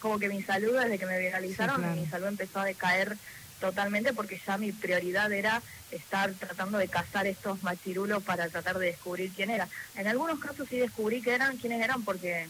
como 0.00 0.18
que 0.18 0.30
mi 0.30 0.42
salud 0.42 0.78
desde 0.78 0.98
que 0.98 1.04
me 1.04 1.18
viralizaron, 1.18 2.00
mi 2.00 2.06
salud 2.06 2.28
empezó 2.28 2.60
a 2.60 2.64
decaer 2.64 3.18
totalmente 3.60 4.14
porque 4.14 4.40
ya 4.46 4.56
mi 4.56 4.72
prioridad 4.72 5.30
era 5.30 5.60
estar 5.90 6.32
tratando 6.32 6.78
de 6.78 6.88
cazar 6.88 7.26
estos 7.26 7.62
machirulos 7.62 8.22
para 8.22 8.48
tratar 8.48 8.78
de 8.78 8.86
descubrir 8.86 9.30
quién 9.36 9.50
era. 9.50 9.68
En 9.96 10.06
algunos 10.06 10.38
casos 10.38 10.68
sí 10.70 10.78
descubrí 10.78 11.20
que 11.20 11.34
eran 11.34 11.58
quiénes 11.58 11.82
eran 11.82 12.02
porque 12.02 12.48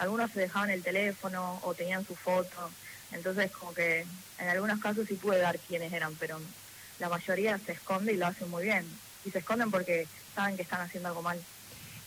algunos 0.00 0.30
se 0.30 0.40
dejaban 0.40 0.70
el 0.70 0.82
teléfono 0.82 1.60
o 1.62 1.74
tenían 1.74 2.06
su 2.06 2.16
foto, 2.16 2.70
entonces 3.12 3.50
como 3.50 3.74
que 3.74 4.06
en 4.38 4.48
algunos 4.48 4.80
casos 4.80 5.06
sí 5.06 5.14
pude 5.14 5.38
dar 5.38 5.58
quiénes 5.58 5.92
eran, 5.92 6.14
pero 6.18 6.40
la 6.98 7.10
mayoría 7.10 7.58
se 7.58 7.72
esconde 7.72 8.14
y 8.14 8.16
lo 8.16 8.26
hacen 8.26 8.48
muy 8.48 8.64
bien. 8.64 8.84
Y 9.26 9.30
se 9.30 9.40
esconden 9.40 9.70
porque 9.70 10.06
saben 10.34 10.56
que 10.56 10.62
están 10.62 10.80
haciendo 10.80 11.10
algo 11.10 11.20
mal. 11.20 11.38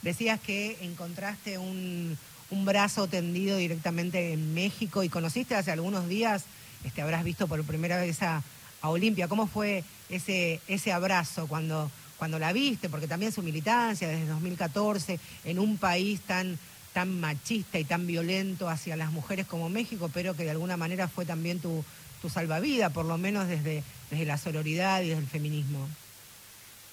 Decías 0.02 0.39
que 0.39 0.78
encontraste 0.82 1.60
un, 1.60 2.18
un 2.50 2.66
brazo 2.66 3.08
tendido 3.08 3.58
directamente 3.58 4.34
en 4.34 4.56
México 4.56 5.04
y 5.04 5.10
conociste 5.10 5.56
hace 5.56 5.72
algunos 5.72 6.08
días, 6.08 6.46
este, 6.84 7.04
habrás 7.04 7.24
visto 7.24 7.48
por 7.48 7.64
primera 7.64 7.98
vez 7.98 8.24
a, 8.24 8.41
a 8.82 8.89
Olimpia. 8.89 9.28
¿Cómo 9.28 9.46
fue 9.46 9.84
ese, 10.10 10.60
ese 10.68 10.91
abrazo 10.91 11.46
cuando, 11.46 11.91
cuando 12.18 12.39
la 12.39 12.54
viste? 12.54 12.89
Porque 12.89 13.08
también 13.08 13.32
su 13.32 13.44
militancia 13.44 14.08
desde 14.08 14.26
2014 14.26 15.20
en 15.44 15.60
un 15.60 15.78
país 15.78 16.22
tan 16.22 16.58
tan 16.94 17.20
machista 17.20 17.80
y 17.80 17.84
tan 17.84 18.08
violento 18.08 18.70
hacia 18.70 18.96
las 18.96 19.12
mujeres 19.12 19.46
como 19.48 19.70
México, 19.70 20.10
pero 20.14 20.36
que 20.36 20.44
de 20.44 20.52
alguna 20.52 20.78
manera 20.78 21.08
fue 21.08 21.26
también 21.26 21.60
tu, 21.60 21.84
tu 22.22 22.30
salvavida, 22.30 22.89
por 22.89 23.06
lo 23.06 23.18
menos 23.18 23.48
desde, 23.48 23.84
desde 24.10 24.26
la 24.26 24.38
sororidad 24.38 25.02
y 25.02 25.10
desde 25.10 25.22
el 25.22 25.28
feminismo. 25.28 25.88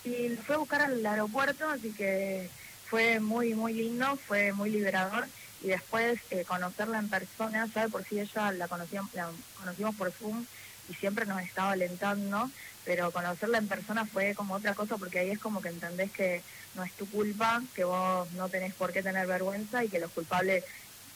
Y 0.05 0.31
fue 0.47 0.55
a 0.57 0.59
buscar 0.59 0.83
al 0.83 1.05
aeropuerto, 1.05 1.69
así 1.69 1.91
que 1.91 2.49
fue 2.89 3.21
muy, 3.21 3.55
muy 3.55 3.75
lindo, 3.75 4.17
fue 4.17 4.53
muy 4.53 4.71
liberador. 4.71 5.29
Y 5.63 5.69
después 5.69 6.19
eh, 6.31 6.45
conocerla 6.49 6.99
en 6.99 7.11
persona, 7.11 7.69
ya 7.75 7.87
por 7.89 8.03
si 8.05 8.19
ella 8.19 8.51
la 8.53 8.67
conocíamos, 8.67 9.13
la 9.15 9.29
conocimos 9.59 9.95
por 9.95 10.11
Zoom 10.11 10.47
y 10.89 10.95
siempre 10.95 11.27
nos 11.27 11.43
estaba 11.43 11.73
alentando, 11.73 12.51
pero 12.85 13.11
conocerla 13.11 13.59
en 13.59 13.69
persona 13.69 14.07
fue 14.07 14.35
como 14.35 14.55
otra 14.55 14.75
cosa 14.75 14.97
porque 14.97 15.19
ahí 15.19 15.31
es 15.31 15.39
como 15.39 15.61
que 15.61 15.69
entendés 15.69 16.11
que 16.11 16.43
no 16.75 16.85
es 16.85 16.93
tu 16.93 17.09
culpa, 17.11 17.63
que 17.75 17.85
vos 17.85 18.31
no 18.33 18.49
tenés 18.49 18.75
por 18.75 18.93
qué 18.93 19.03
tener 19.03 19.27
vergüenza 19.27 19.85
y 19.85 19.89
que 19.89 19.99
los 19.99 20.11
culpables 20.13 20.65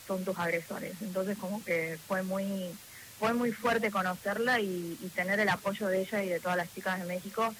son 0.07 0.25
tus 0.25 0.39
agresores. 0.39 0.95
Entonces 1.01 1.39
como 1.39 1.63
que 1.65 1.99
fue 2.07 2.23
muy 2.23 2.71
fue 3.19 3.33
muy 3.33 3.53
fuerte 3.53 3.91
conocerla 3.91 4.61
y, 4.61 4.99
tener 5.15 5.39
el 5.39 5.49
apoyo 5.49 5.87
de 5.87 6.01
ella 6.01 6.23
y 6.25 6.29
de 6.29 6.41
todas 6.41 6.57
las 6.57 6.73
chicas 6.75 6.99
de 6.99 7.07
México, 7.07 7.55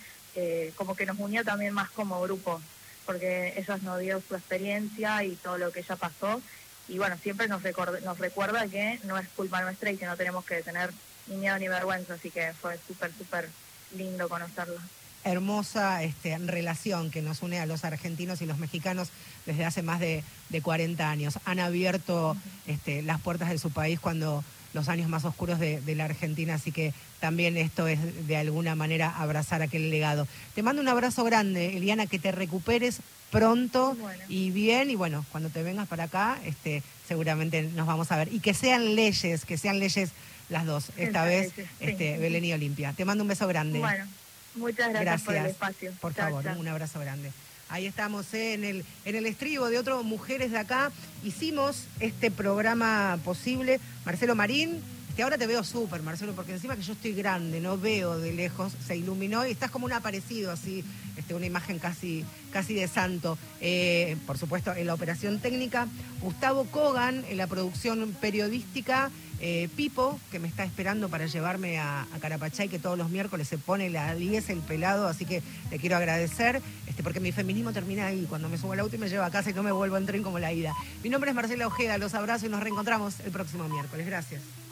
como 0.77 0.97
que 0.97 1.07
nos 1.07 1.19
unió 1.19 1.45
también 1.45 1.73
más 1.73 1.91
como 1.91 2.21
grupo, 2.21 2.61
porque 3.07 3.55
ella 3.57 3.79
nos 3.83 4.01
dio 4.01 4.21
su 4.21 4.35
experiencia 4.35 5.23
y 5.23 5.37
todo 5.37 5.57
lo 5.57 5.71
que 5.71 5.81
ella 5.81 5.97
pasó. 5.97 6.43
Y 6.89 6.99
bueno, 6.99 7.17
siempre 7.23 7.49
nos, 7.49 7.63
nos 8.03 8.19
recuerda 8.19 8.67
que 8.67 8.99
no 9.05 9.17
es 9.17 9.29
culpa 9.29 9.63
nuestra 9.63 9.91
y 9.93 9.97
que 9.97 10.07
no 10.07 10.17
tenemos 10.17 10.45
que 10.45 10.63
tener 10.63 10.91
ni 11.29 11.37
miedo 11.37 11.59
ni 11.59 11.69
vergüenza, 11.69 12.15
así 12.15 12.31
que 12.31 12.53
fue 12.53 12.79
súper, 12.87 13.13
súper 13.17 13.49
lindo 13.97 14.29
conocerla 14.29 14.81
hermosa 15.25 16.03
este, 16.03 16.37
relación 16.39 17.11
que 17.11 17.23
nos 17.23 17.43
une 17.43 17.59
a 17.59 17.67
los 17.67 17.85
argentinos 17.85 18.43
y 18.43 18.47
los 18.47 18.59
mexicanos 18.59 19.11
desde 19.47 19.65
hace 19.65 19.83
más 19.83 20.01
de, 20.01 20.23
de 20.51 20.63
40 20.63 21.11
años. 21.11 21.39
Han 21.45 21.59
abierto 21.59 22.37
este, 22.67 23.03
las 23.03 23.21
puertas 23.21 23.51
de 23.51 23.59
su 23.59 23.71
país 23.71 23.99
cuando 24.01 24.45
los 24.75 24.89
años 24.89 25.09
más 25.09 25.25
oscuros 25.25 25.59
de, 25.59 25.95
la 25.95 26.05
Argentina, 26.05 26.55
así 26.55 26.73
que 26.73 26.93
también 27.21 27.57
esto 27.57 27.87
es 27.87 28.27
de 28.27 28.37
alguna 28.37 28.75
manera 28.75 29.09
abrazar 29.17 29.63
aquel 29.63 29.89
legado. 29.89 30.27
Te 30.55 30.63
mando 30.63 30.83
un 30.83 30.89
abrazo 30.89 31.25
grande, 31.25 31.77
Eliana, 31.77 32.07
que 32.07 32.19
te 32.19 32.33
recuperes 32.33 32.99
pronto 33.31 33.97
y 34.29 34.51
bien, 34.51 34.91
y 34.91 34.97
bueno, 34.97 35.25
cuando 35.31 35.49
te 35.49 35.63
vengas 35.63 35.89
para 35.89 36.05
acá, 36.05 36.39
este, 36.45 36.83
seguramente 37.07 37.63
nos 37.63 37.87
vamos 37.87 38.11
a 38.11 38.17
ver. 38.17 38.33
Y 38.33 38.41
que 38.41 38.53
sean 38.53 38.97
leyes, 38.97 39.45
que 39.45 39.57
sean 39.57 39.79
leyes 39.79 40.11
las 40.51 40.67
dos, 40.67 40.91
esta 40.97 41.25
vez 41.25 41.53
este, 41.81 42.19
Belén 42.19 42.45
y 42.45 42.53
Olimpia. 42.53 42.93
Te 42.93 43.05
mando 43.05 43.23
un 43.23 43.29
beso 43.29 43.47
grande. 43.47 43.79
Bueno, 43.79 44.07
muchas 44.55 44.91
gracias, 44.91 45.23
por 45.23 45.35
el 45.35 45.47
espacio. 45.47 45.93
Por 46.01 46.13
favor, 46.13 46.45
un 46.59 46.69
abrazo 46.69 47.01
grande. 47.01 47.33
Ahí 47.69 47.87
estamos 47.87 48.33
¿eh? 48.35 48.55
en, 48.55 48.65
el, 48.65 48.85
en 49.05 49.17
el 49.17 49.27
estribo 49.27 49.69
de 49.69 49.79
otro 49.79 50.03
Mujeres 50.03 50.51
de 50.51 50.59
Acá. 50.59 50.93
Hicimos 51.25 51.87
este 51.99 52.31
programa 52.31 53.19
posible. 53.25 53.81
Marcelo 54.05 54.35
Marín, 54.35 54.83
que 55.15 55.23
ahora 55.23 55.39
te 55.39 55.47
veo 55.47 55.63
súper, 55.63 56.03
Marcelo, 56.03 56.33
porque 56.35 56.53
encima 56.53 56.77
que 56.77 56.83
yo 56.83 56.93
estoy 56.95 57.13
grande, 57.13 57.61
no 57.61 57.79
veo 57.79 58.19
de 58.19 58.33
lejos, 58.33 58.73
se 58.87 58.97
iluminó 58.97 59.47
y 59.47 59.53
estás 59.53 59.71
como 59.71 59.87
un 59.87 59.93
aparecido, 59.93 60.51
así, 60.51 60.85
este, 61.17 61.35
una 61.35 61.47
imagen 61.47 61.79
casi, 61.79 62.25
casi 62.53 62.75
de 62.75 62.89
santo. 62.89 63.39
Eh, 63.61 64.17
por 64.27 64.39
supuesto, 64.39 64.75
en 64.75 64.87
la 64.87 64.95
operación 64.95 65.39
técnica, 65.39 65.87
Gustavo 66.21 66.65
Kogan 66.65 67.25
en 67.29 67.37
la 67.37 67.47
producción 67.47 68.17
periodística 68.21 69.11
eh, 69.41 69.69
Pipo, 69.77 70.19
que 70.31 70.39
me 70.39 70.49
está 70.49 70.65
esperando 70.65 71.09
para 71.09 71.27
llevarme 71.27 71.79
a, 71.79 72.07
Carapachay, 72.21 72.69
que 72.69 72.79
todos 72.79 72.97
los 72.97 73.11
miércoles 73.11 73.47
se 73.47 73.59
pone 73.59 73.91
la 73.91 74.15
10 74.15 74.51
el 74.51 74.61
pelado, 74.61 75.07
así 75.07 75.27
que 75.27 75.43
le 75.71 75.79
quiero 75.79 75.97
agradecer, 75.97 76.63
este, 76.87 77.03
porque 77.03 77.21
mi 77.21 77.31
feminismo 77.31 77.73
termina 77.73 78.07
ahí, 78.07 78.27
cuando 78.29 78.49
me 78.49 78.57
subo 78.59 78.73
al 78.73 78.81
auto 78.81 78.97
y 78.97 78.99
me 78.99 79.09
lleva 79.09 79.27
a 79.27 79.31
casa 79.31 79.51
y 79.51 79.53
no 79.53 79.63
me 79.63 79.73
vuelvo 79.73 79.97
en 79.97 80.07
tren 80.07 80.23
como 80.23 80.39
la 80.39 80.53
ida. 80.53 80.73
Mi 81.03 81.11
nombre 81.11 81.31
es 81.31 81.37
Marcela 81.37 81.67
Ojeda, 81.67 81.99
los 81.99 82.15
abrazo 82.15 82.47
y 82.47 82.49
nos 82.49 82.63
reencontramos 82.63 83.21
el 83.21 83.33
próximo 83.33 83.69
miércoles. 83.69 84.07
Gracias. 84.07 84.64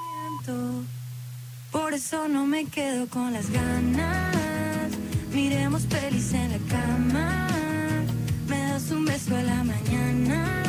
Por 1.70 1.94
eso 1.94 2.28
no 2.28 2.46
me 2.46 2.64
quedo 2.66 3.06
con 3.08 3.32
las 3.32 3.50
ganas. 3.50 4.90
Miremos 5.32 5.82
pelis 5.82 6.32
en 6.32 6.50
la 6.52 6.58
cama. 6.68 7.48
Me 8.48 8.58
das 8.68 8.90
un 8.90 9.04
beso 9.04 9.36
a 9.36 9.42
la 9.42 9.64
mañana. 9.64 10.62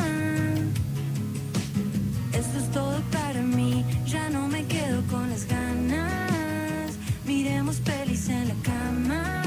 Eso 2.32 2.58
es 2.58 2.70
todo 2.72 3.00
para 3.10 3.40
mí. 3.42 3.84
Ya 4.06 4.30
no 4.30 4.48
me 4.48 4.64
quedo 4.64 5.02
con 5.10 5.28
las 5.30 5.46
ganas. 5.46 6.92
Miremos 7.26 7.76
pelis 7.76 8.28
en 8.28 8.48
la 8.48 8.54
cama. 8.62 9.42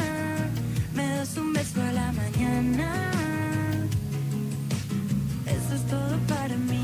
Me 0.93 1.07
das 1.15 1.37
un 1.37 1.53
beso 1.53 1.81
a 1.81 1.91
la 1.91 2.11
mañana. 2.11 3.11
Eso 5.45 5.75
es 5.75 5.87
todo 5.87 6.17
para 6.27 6.55
mí. 6.57 6.76